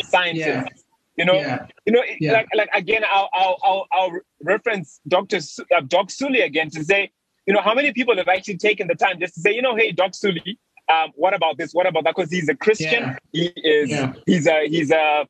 scientists. 0.10 0.85
You 1.18 1.26
know, 1.26 1.60
you 1.86 1.94
know, 1.94 2.02
like 2.34 2.48
like 2.54 2.70
again, 2.74 3.04
I'll 3.10 3.30
I'll 3.34 3.58
I'll, 3.64 3.88
I'll 3.94 4.12
reference 4.44 5.00
Doctor 5.08 5.38
uh, 5.76 5.82
Doc 5.88 6.12
Sully 6.12 6.42
again 6.42 6.70
to 6.72 6.84
say, 6.84 7.12
you 7.46 7.54
know, 7.54 7.62
how 7.62 7.74
many 7.74 7.94
people 7.94 8.18
have 8.18 8.28
actually 8.28 8.58
taken 8.58 8.88
the 8.88 8.96
time 8.96 9.20
just 9.20 9.36
to 9.36 9.42
say, 9.42 9.54
you 9.54 9.62
know, 9.62 9.76
hey, 9.76 9.92
Doc 9.94 10.14
Sully, 10.14 10.60
um, 10.92 11.12
what 11.16 11.34
about 11.34 11.58
this? 11.58 11.74
What 11.74 11.88
about 11.88 12.04
that? 12.04 12.16
Because 12.16 12.32
he's 12.32 12.50
a 12.50 12.56
Christian. 12.56 13.04
Yeah. 13.04 13.18
He 13.32 13.46
is. 13.56 13.90
Yeah. 13.90 14.14
He's 14.26 14.48
a. 14.48 14.68
He's 14.68 14.92
a. 14.92 15.28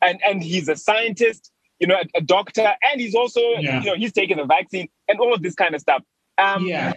And 0.00 0.20
and 0.24 0.42
he's 0.42 0.68
a 0.68 0.76
scientist. 0.76 1.50
You 1.80 1.88
know, 1.88 1.96
a, 1.96 2.18
a 2.18 2.20
doctor, 2.20 2.72
and 2.90 3.00
he's 3.00 3.14
also. 3.14 3.40
Yeah. 3.58 3.80
You 3.80 3.86
know, 3.86 3.96
he's 3.96 4.12
taking 4.12 4.36
the 4.36 4.44
vaccine 4.44 4.88
and 5.08 5.18
all 5.18 5.34
of 5.34 5.42
this 5.42 5.54
kind 5.54 5.74
of 5.74 5.80
stuff. 5.80 6.02
Um, 6.38 6.66
yeah. 6.66 6.92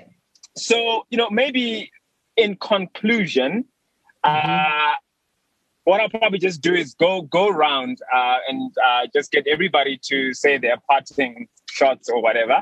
So 0.56 1.06
you 1.10 1.18
know, 1.18 1.30
maybe 1.30 1.92
in 2.36 2.56
conclusion, 2.56 3.66
mm-hmm. 4.26 4.50
uh, 4.50 4.94
what 5.88 6.02
I'll 6.02 6.10
probably 6.10 6.38
just 6.38 6.60
do 6.60 6.74
is 6.74 6.94
go 6.96 7.22
go 7.22 7.48
around 7.48 8.00
uh, 8.14 8.40
and 8.50 8.74
uh, 8.86 9.08
just 9.14 9.32
get 9.32 9.48
everybody 9.48 9.98
to 10.10 10.34
say 10.34 10.58
their 10.58 10.76
parting 10.86 11.48
shots 11.70 12.10
or 12.10 12.22
whatever, 12.22 12.62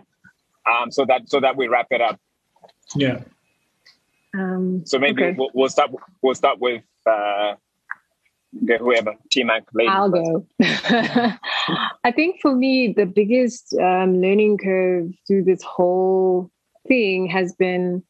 um, 0.69 0.91
so 0.91 1.05
that 1.05 1.27
so 1.27 1.39
that 1.39 1.57
we 1.57 1.67
wrap 1.67 1.87
it 1.89 2.01
up. 2.01 2.19
Yeah. 2.95 3.21
Um, 4.37 4.83
so 4.85 4.99
maybe 4.99 5.23
okay. 5.23 5.35
we'll, 5.35 5.49
we'll, 5.55 5.69
start. 5.69 5.89
We'll 6.21 6.35
start 6.35 6.59
with 6.59 6.83
uh, 7.07 7.55
whoever 8.77 9.15
T 9.31 9.43
Mac. 9.43 9.63
I'll 9.89 10.11
go. 10.11 10.45
I 10.61 12.11
think 12.15 12.41
for 12.41 12.55
me, 12.55 12.93
the 12.95 13.07
biggest 13.07 13.73
um, 13.73 14.21
learning 14.21 14.59
curve 14.59 15.09
through 15.25 15.45
this 15.45 15.63
whole 15.63 16.51
thing 16.87 17.25
has 17.25 17.53
been 17.53 18.03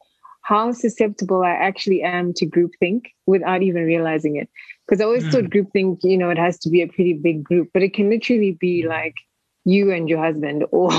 how 0.46 0.70
susceptible 0.70 1.42
I 1.42 1.50
actually 1.50 2.02
am 2.02 2.32
to 2.34 2.46
groupthink 2.46 3.06
without 3.26 3.64
even 3.64 3.82
realizing 3.82 4.36
it. 4.36 4.48
Because 4.86 5.00
I 5.00 5.04
always 5.04 5.24
mm. 5.24 5.32
thought 5.32 5.50
groupthink, 5.50 5.98
you 6.04 6.16
know, 6.16 6.30
it 6.30 6.38
has 6.38 6.56
to 6.60 6.70
be 6.70 6.82
a 6.82 6.86
pretty 6.86 7.14
big 7.14 7.42
group, 7.42 7.70
but 7.74 7.82
it 7.82 7.92
can 7.92 8.08
literally 8.08 8.52
be 8.52 8.86
like 8.86 9.16
you 9.64 9.90
and 9.90 10.08
your 10.08 10.22
husband 10.22 10.64
or 10.70 10.92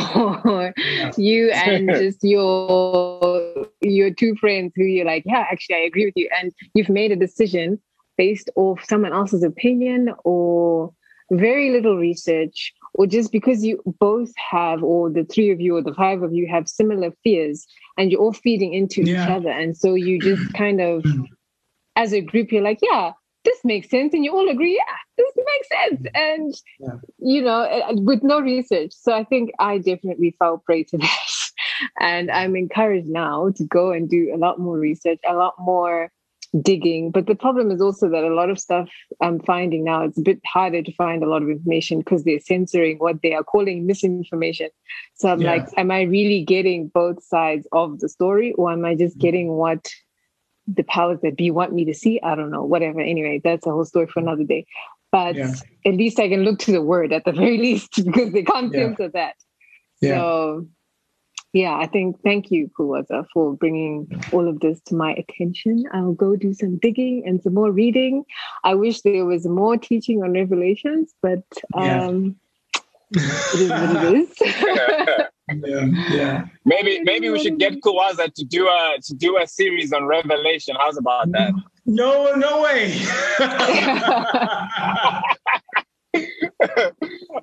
yeah. 0.75 1.11
you 1.15 1.49
and 1.53 1.89
just 1.91 2.21
your 2.21 3.69
your 3.79 4.13
two 4.13 4.35
friends 4.35 4.73
who 4.75 4.83
you're 4.83 5.05
like 5.05 5.23
yeah 5.25 5.45
actually 5.49 5.75
i 5.75 5.79
agree 5.79 6.03
with 6.03 6.17
you 6.17 6.29
and 6.37 6.51
you've 6.73 6.89
made 6.89 7.13
a 7.13 7.15
decision 7.15 7.79
based 8.17 8.49
off 8.57 8.83
someone 8.83 9.13
else's 9.13 9.41
opinion 9.41 10.09
or 10.25 10.91
very 11.31 11.69
little 11.69 11.95
research 11.95 12.73
or 12.95 13.07
just 13.07 13.31
because 13.31 13.63
you 13.63 13.81
both 13.99 14.33
have 14.35 14.83
or 14.83 15.09
the 15.09 15.23
three 15.23 15.49
of 15.49 15.61
you 15.61 15.77
or 15.77 15.81
the 15.81 15.93
five 15.93 16.21
of 16.21 16.33
you 16.33 16.45
have 16.45 16.67
similar 16.67 17.11
fears 17.23 17.65
and 17.97 18.11
you're 18.11 18.21
all 18.21 18.33
feeding 18.33 18.73
into 18.73 19.03
yeah. 19.03 19.23
each 19.23 19.29
other. 19.29 19.49
And 19.49 19.75
so 19.75 19.95
you 19.95 20.19
just 20.19 20.53
kind 20.53 20.81
of 20.81 21.05
as 21.95 22.13
a 22.13 22.21
group 22.21 22.51
you're 22.51 22.63
like 22.63 22.79
yeah 22.81 23.13
this 23.43 23.59
makes 23.63 23.89
sense. 23.89 24.13
And 24.13 24.25
you 24.25 24.31
all 24.31 24.49
agree 24.49 24.75
yeah 24.75 24.95
this 25.17 25.33
makes 25.35 26.01
sense. 26.01 26.07
And 26.13 26.53
yeah. 26.79 26.99
you 27.19 27.41
know 27.41 27.67
with 27.91 28.23
no 28.23 28.39
research. 28.39 28.93
So 28.93 29.13
i 29.13 29.23
think 29.23 29.51
i 29.59 29.77
definitely 29.77 30.35
fell 30.39 30.57
prey 30.59 30.83
to 30.85 30.97
this 30.97 31.53
and 31.99 32.31
i'm 32.31 32.55
encouraged 32.55 33.07
now 33.07 33.49
to 33.55 33.63
go 33.63 33.91
and 33.91 34.09
do 34.09 34.31
a 34.33 34.37
lot 34.37 34.59
more 34.59 34.77
research 34.77 35.19
a 35.27 35.33
lot 35.33 35.53
more 35.59 36.11
digging 36.61 37.11
but 37.11 37.27
the 37.27 37.35
problem 37.35 37.71
is 37.71 37.81
also 37.81 38.09
that 38.09 38.23
a 38.23 38.33
lot 38.33 38.49
of 38.49 38.59
stuff 38.59 38.89
i'm 39.21 39.39
finding 39.41 39.83
now 39.83 40.03
it's 40.03 40.17
a 40.17 40.21
bit 40.21 40.39
harder 40.45 40.81
to 40.81 40.93
find 40.93 41.23
a 41.23 41.29
lot 41.29 41.41
of 41.41 41.49
information 41.49 41.99
because 41.99 42.23
they're 42.23 42.39
censoring 42.39 42.97
what 42.99 43.21
they 43.21 43.33
are 43.33 43.43
calling 43.43 43.85
misinformation 43.85 44.69
so 45.15 45.29
i'm 45.29 45.41
yeah. 45.41 45.51
like 45.51 45.67
am 45.77 45.91
i 45.91 46.01
really 46.01 46.43
getting 46.43 46.87
both 46.87 47.21
sides 47.23 47.67
of 47.73 47.99
the 47.99 48.09
story 48.09 48.53
or 48.53 48.71
am 48.71 48.85
i 48.85 48.95
just 48.95 49.17
mm. 49.17 49.21
getting 49.21 49.49
what 49.49 49.87
the 50.67 50.83
powers 50.83 51.19
that 51.23 51.37
be 51.37 51.49
want 51.49 51.73
me 51.73 51.85
to 51.85 51.93
see. 51.93 52.19
I 52.21 52.35
don't 52.35 52.51
know, 52.51 52.63
whatever. 52.63 52.99
Anyway, 52.99 53.41
that's 53.43 53.65
a 53.65 53.71
whole 53.71 53.85
story 53.85 54.07
for 54.07 54.19
another 54.19 54.43
day. 54.43 54.65
But 55.11 55.35
yeah. 55.35 55.53
at 55.85 55.95
least 55.95 56.19
I 56.19 56.27
can 56.27 56.43
look 56.43 56.59
to 56.59 56.71
the 56.71 56.81
word 56.81 57.13
at 57.13 57.23
the 57.23 57.31
very 57.43 57.57
least 57.57 58.03
because 58.05 58.33
they 58.33 58.43
can't 58.43 58.73
yeah. 58.73 58.87
censor 58.87 59.09
that. 59.09 59.35
Yeah. 60.01 60.17
So, 60.17 60.67
yeah, 61.53 61.75
I 61.75 61.87
think 61.87 62.21
thank 62.23 62.51
you, 62.51 62.69
Kuwaza, 62.77 63.25
for 63.33 63.53
bringing 63.53 64.07
all 64.31 64.47
of 64.47 64.59
this 64.59 64.81
to 64.87 64.95
my 64.95 65.13
attention. 65.13 65.85
I'll 65.93 66.13
go 66.13 66.35
do 66.35 66.53
some 66.53 66.77
digging 66.77 67.23
and 67.25 67.41
some 67.41 67.53
more 67.53 67.71
reading. 67.71 68.25
I 68.63 68.75
wish 68.75 69.01
there 69.01 69.25
was 69.25 69.47
more 69.47 69.77
teaching 69.77 70.23
on 70.23 70.33
Revelations, 70.33 71.13
but 71.21 71.43
um, 71.73 72.35
it 73.11 73.61
is 73.61 73.69
what 73.69 74.03
it 74.03 74.13
is. 74.21 75.29
yeah, 75.65 75.85
yeah. 76.09 76.45
Maybe 76.65 77.01
maybe 77.03 77.29
we 77.29 77.39
should 77.39 77.59
get 77.59 77.81
Kuwaza 77.81 78.33
to 78.33 78.43
do 78.43 78.67
a 78.67 78.97
to 79.03 79.13
do 79.15 79.37
a 79.37 79.47
series 79.47 79.93
on 79.93 80.05
Revelation. 80.05 80.75
How's 80.77 80.97
about 80.97 81.31
that? 81.31 81.53
No, 81.85 82.35
no 82.35 82.61
way. 82.61 82.93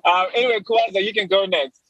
um, 0.05 0.27
anyway, 0.35 0.59
Kuwaza, 0.59 1.03
you 1.03 1.13
can 1.13 1.27
go 1.27 1.45
next. 1.45 1.81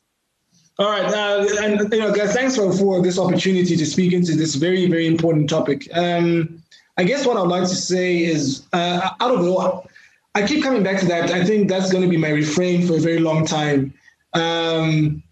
All 0.78 0.89
right, 0.89 1.05
uh, 1.05 1.47
and 1.61 1.93
you 1.93 1.99
know, 1.99 2.13
guys, 2.13 2.34
thanks 2.34 2.57
for, 2.57 2.71
for 2.73 3.01
this 3.01 3.17
opportunity 3.17 3.78
to 3.78 3.86
speak 3.86 4.11
into 4.11 4.36
this 4.36 4.55
very 4.55 4.89
very 4.89 5.07
important 5.07 5.49
topic. 5.49 5.88
Um, 5.93 6.61
I 6.97 7.03
guess 7.03 7.26
what 7.26 7.38
I'd 7.38 7.47
like 7.47 7.63
to 7.63 7.76
say 7.76 8.23
is, 8.23 8.65
uh, 8.73 9.09
out 9.21 9.32
of 9.32 9.41
all, 9.41 9.88
I 10.34 10.45
keep 10.45 10.63
coming 10.63 10.84
back 10.84 10.99
to 10.99 11.05
that. 11.05 11.32
I 11.32 11.45
think 11.45 11.69
that's 11.69 11.91
going 11.91 12.03
to 12.03 12.09
be 12.09 12.17
my 12.17 12.30
refrain 12.30 12.86
for 12.86 12.95
a 12.95 12.99
very 12.99 13.19
long 13.19 13.45
time. 13.45 13.93
Um, 14.34 15.23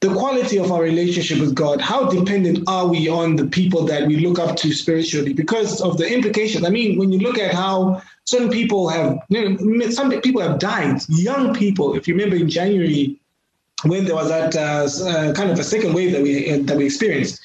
the 0.00 0.14
quality 0.14 0.58
of 0.58 0.72
our 0.72 0.82
relationship 0.82 1.40
with 1.40 1.54
God. 1.54 1.80
How 1.80 2.08
dependent 2.08 2.64
are 2.66 2.86
we 2.86 3.08
on 3.08 3.36
the 3.36 3.46
people 3.46 3.84
that 3.84 4.06
we 4.06 4.16
look 4.16 4.38
up 4.38 4.56
to 4.56 4.72
spiritually? 4.72 5.34
Because 5.34 5.82
of 5.82 5.98
the 5.98 6.10
implications. 6.10 6.64
I 6.64 6.70
mean, 6.70 6.98
when 6.98 7.12
you 7.12 7.18
look 7.18 7.38
at 7.38 7.52
how 7.52 8.00
certain 8.24 8.48
people 8.48 8.88
have, 8.88 9.18
you 9.28 9.56
know, 9.56 9.90
some 9.90 10.10
people 10.22 10.40
have 10.40 10.58
died, 10.58 11.02
young 11.08 11.54
people. 11.54 11.94
If 11.94 12.08
you 12.08 12.14
remember 12.14 12.36
in 12.36 12.48
January, 12.48 13.19
when 13.84 14.04
there 14.04 14.14
was 14.14 14.28
that 14.28 14.56
uh, 14.56 14.88
uh, 15.08 15.32
kind 15.32 15.50
of 15.50 15.58
a 15.58 15.64
second 15.64 15.94
wave 15.94 16.12
that 16.12 16.22
we 16.22 16.52
uh, 16.52 16.58
that 16.62 16.76
we 16.76 16.86
experienced, 16.86 17.40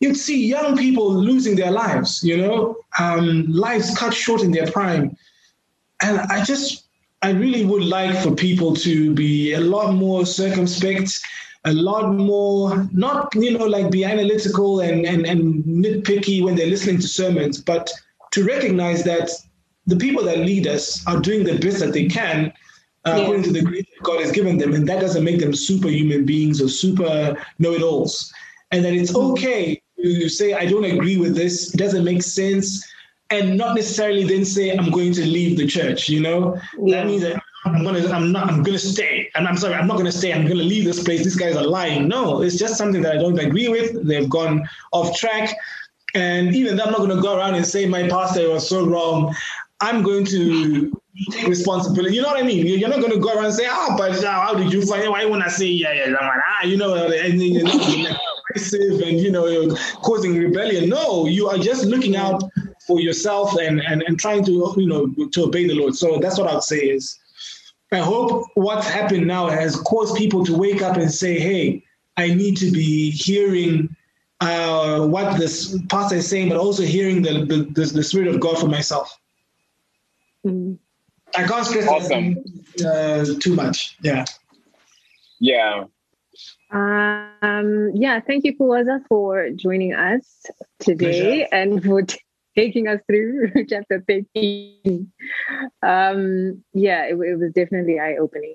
you'd 0.00 0.16
see 0.16 0.46
young 0.46 0.76
people 0.76 1.12
losing 1.12 1.56
their 1.56 1.70
lives. 1.70 2.22
You 2.22 2.36
know, 2.38 2.76
um, 2.98 3.46
lives 3.48 3.96
cut 3.96 4.14
short 4.14 4.42
in 4.42 4.50
their 4.52 4.70
prime, 4.70 5.16
and 6.02 6.20
I 6.20 6.44
just 6.44 6.86
I 7.22 7.30
really 7.30 7.64
would 7.64 7.84
like 7.84 8.16
for 8.22 8.34
people 8.34 8.74
to 8.76 9.14
be 9.14 9.54
a 9.54 9.60
lot 9.60 9.94
more 9.94 10.26
circumspect 10.26 11.20
a 11.64 11.72
lot 11.72 12.14
more, 12.14 12.88
not, 12.92 13.34
you 13.34 13.56
know, 13.56 13.64
like 13.64 13.90
be 13.90 14.04
analytical 14.04 14.80
and, 14.80 15.06
and, 15.06 15.26
and 15.26 15.64
nitpicky 15.64 16.42
when 16.42 16.54
they're 16.54 16.66
listening 16.66 16.98
to 16.98 17.08
sermons, 17.08 17.60
but 17.60 17.90
to 18.32 18.44
recognize 18.44 19.02
that 19.04 19.30
the 19.86 19.96
people 19.96 20.22
that 20.24 20.38
lead 20.38 20.66
us 20.66 21.06
are 21.06 21.20
doing 21.20 21.44
the 21.44 21.58
best 21.58 21.80
that 21.80 21.92
they 21.92 22.06
can 22.06 22.52
uh, 23.04 23.18
according 23.20 23.42
to 23.44 23.52
the 23.52 23.62
grace 23.62 23.86
that 23.94 24.02
God 24.02 24.20
has 24.20 24.32
given 24.32 24.58
them. 24.58 24.74
And 24.74 24.88
that 24.88 25.00
doesn't 25.00 25.24
make 25.24 25.40
them 25.40 25.54
superhuman 25.54 26.24
beings 26.24 26.60
or 26.60 26.68
super 26.68 27.36
know 27.58 27.72
it 27.72 27.82
alls. 27.82 28.32
And 28.70 28.84
that 28.84 28.94
it's 28.94 29.12
mm-hmm. 29.12 29.32
okay 29.32 29.82
to 30.02 30.28
say, 30.28 30.54
I 30.54 30.66
don't 30.66 30.84
agree 30.84 31.16
with 31.16 31.34
this, 31.34 31.74
it 31.74 31.78
doesn't 31.78 32.04
make 32.04 32.22
sense. 32.22 32.86
And 33.30 33.56
not 33.56 33.74
necessarily 33.74 34.24
then 34.24 34.44
say, 34.44 34.76
I'm 34.76 34.90
going 34.90 35.12
to 35.14 35.24
leave 35.24 35.56
the 35.56 35.66
church, 35.66 36.08
you 36.08 36.20
know? 36.20 36.60
Yeah. 36.78 36.98
That 36.98 37.06
means 37.06 37.22
that 37.22 37.42
I'm 37.64 37.82
gonna, 37.82 38.06
I'm 38.10 38.30
not, 38.30 38.50
I'm 38.50 38.62
gonna 38.62 38.78
stay. 38.78 39.30
And 39.34 39.48
I'm 39.48 39.56
sorry, 39.56 39.74
I'm 39.74 39.86
not 39.86 39.96
gonna 39.96 40.12
stay. 40.12 40.32
I'm 40.32 40.46
gonna 40.46 40.62
leave 40.62 40.84
this 40.84 41.02
place. 41.02 41.24
These 41.24 41.36
guys 41.36 41.56
are 41.56 41.64
lying. 41.64 42.08
No, 42.08 42.42
it's 42.42 42.58
just 42.58 42.76
something 42.76 43.00
that 43.02 43.16
I 43.16 43.18
don't 43.18 43.38
agree 43.38 43.68
with. 43.68 44.06
They've 44.06 44.28
gone 44.28 44.68
off 44.92 45.16
track. 45.16 45.56
And 46.14 46.54
even 46.54 46.76
though 46.76 46.84
I'm 46.84 46.92
not 46.92 47.00
gonna 47.00 47.20
go 47.20 47.36
around 47.36 47.54
and 47.54 47.66
say 47.66 47.86
my 47.86 48.06
pastor 48.08 48.50
was 48.50 48.68
so 48.68 48.86
wrong, 48.86 49.34
I'm 49.80 50.02
going 50.02 50.26
to 50.26 51.00
responsibility. 51.46 52.16
You 52.16 52.22
know 52.22 52.28
what 52.28 52.42
I 52.42 52.46
mean? 52.46 52.66
You're 52.66 52.88
not 52.88 53.00
going 53.00 53.12
to 53.12 53.18
go 53.18 53.34
around 53.34 53.46
and 53.46 53.54
say, 53.54 53.66
"Ah, 53.68 53.88
oh, 53.90 53.96
but 53.96 54.24
uh, 54.24 54.32
how 54.32 54.54
did 54.54 54.72
you 54.72 54.84
find? 54.86 55.08
Why 55.10 55.24
when 55.24 55.42
I 55.42 55.48
say 55.48 55.66
yeah, 55.66 55.92
yeah, 55.92 56.06
like, 56.06 56.20
ah, 56.22 56.64
you 56.64 56.76
know, 56.76 56.94
and 56.94 57.40
then 57.40 57.40
you 57.40 57.64
know, 57.64 58.16
aggressive 58.50 59.00
and 59.00 59.20
you 59.20 59.30
know 59.30 59.74
causing 60.02 60.36
rebellion. 60.36 60.88
No, 60.88 61.26
you 61.26 61.48
are 61.48 61.58
just 61.58 61.84
looking 61.84 62.16
out 62.16 62.42
for 62.86 63.00
yourself 63.00 63.56
and 63.58 63.80
and, 63.80 64.02
and 64.02 64.18
trying 64.18 64.44
to 64.44 64.74
you 64.76 64.86
know 64.86 65.06
to 65.32 65.44
obey 65.44 65.66
the 65.66 65.74
Lord. 65.74 65.94
So 65.94 66.18
that's 66.18 66.38
what 66.38 66.48
I 66.48 66.54
would 66.54 66.64
say 66.64 66.78
is 66.78 67.18
I 67.92 67.98
hope 67.98 68.46
what's 68.54 68.88
happened 68.88 69.26
now 69.26 69.48
has 69.48 69.76
caused 69.76 70.16
people 70.16 70.44
to 70.46 70.56
wake 70.56 70.82
up 70.82 70.96
and 70.96 71.12
say, 71.12 71.38
hey, 71.38 71.84
I 72.16 72.34
need 72.34 72.56
to 72.58 72.70
be 72.70 73.10
hearing 73.10 73.94
uh, 74.40 75.06
what 75.06 75.38
this 75.38 75.78
pastor 75.88 76.16
is 76.16 76.28
saying, 76.28 76.48
but 76.48 76.58
also 76.58 76.82
hearing 76.82 77.22
the, 77.22 77.44
the, 77.44 77.56
the, 77.72 77.86
the 77.94 78.02
Spirit 78.02 78.28
of 78.28 78.40
God 78.40 78.58
for 78.58 78.66
myself. 78.66 79.16
Mm. 80.44 80.78
I 81.36 81.46
can't 81.46 81.66
stress 81.66 81.88
awesome. 81.88 82.36
uh, 82.84 83.24
too 83.40 83.54
much. 83.54 83.96
Yeah. 84.02 84.24
Yeah. 85.40 85.84
Um, 86.70 87.90
yeah, 87.94 88.20
thank 88.20 88.44
you, 88.44 88.56
Kuwaza, 88.56 89.00
for 89.08 89.50
joining 89.50 89.94
us 89.94 90.46
today 90.80 91.46
Pleasure. 91.46 91.48
and 91.52 91.84
for 91.84 92.02
t- 92.02 92.18
taking 92.56 92.88
us 92.88 93.00
through 93.08 93.52
chapter 93.68 94.04
13. 94.08 95.12
Um, 95.82 96.64
yeah, 96.72 97.04
it, 97.04 97.14
it 97.14 97.38
was 97.38 97.52
definitely 97.52 97.98
eye 97.98 98.16
opening. 98.16 98.54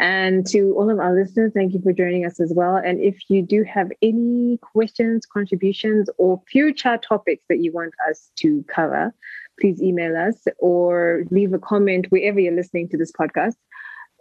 And 0.00 0.44
to 0.48 0.74
all 0.76 0.90
of 0.90 0.98
our 0.98 1.14
listeners, 1.14 1.52
thank 1.54 1.72
you 1.72 1.80
for 1.80 1.92
joining 1.92 2.26
us 2.26 2.40
as 2.40 2.52
well. 2.54 2.76
And 2.76 3.00
if 3.00 3.16
you 3.28 3.42
do 3.42 3.62
have 3.62 3.92
any 4.02 4.58
questions, 4.60 5.24
contributions, 5.24 6.10
or 6.18 6.42
future 6.48 6.98
topics 6.98 7.44
that 7.48 7.60
you 7.60 7.70
want 7.70 7.94
us 8.08 8.30
to 8.36 8.64
cover, 8.64 9.14
please 9.60 9.82
email 9.82 10.16
us 10.16 10.44
or 10.58 11.24
leave 11.30 11.52
a 11.52 11.58
comment 11.58 12.06
wherever 12.10 12.40
you're 12.40 12.54
listening 12.54 12.88
to 12.90 12.96
this 12.96 13.12
podcast. 13.12 13.56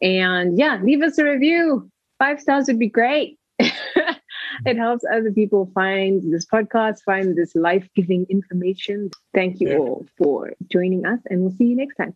And 0.02 0.58
yeah, 0.58 0.80
leave 0.82 1.02
us 1.02 1.18
a 1.18 1.24
review. 1.24 1.90
Five 2.20 2.40
stars 2.42 2.68
would 2.68 2.80
be 2.80 2.90
great. 2.90 3.38
it 3.60 4.78
helps 4.78 5.04
other 5.12 5.32
people 5.32 5.72
find 5.74 6.22
this 6.34 6.46
podcast, 6.46 7.00
find 7.06 7.36
this 7.36 7.56
life 7.56 7.88
giving 7.96 8.26
information. 8.30 9.10
Thank 9.34 9.60
you 9.60 9.78
all 9.78 10.06
for 10.18 10.54
joining 10.72 11.06
us, 11.06 11.20
and 11.30 11.42
we'll 11.42 11.52
see 11.52 11.66
you 11.66 11.76
next 11.76 11.96
time. 11.96 12.16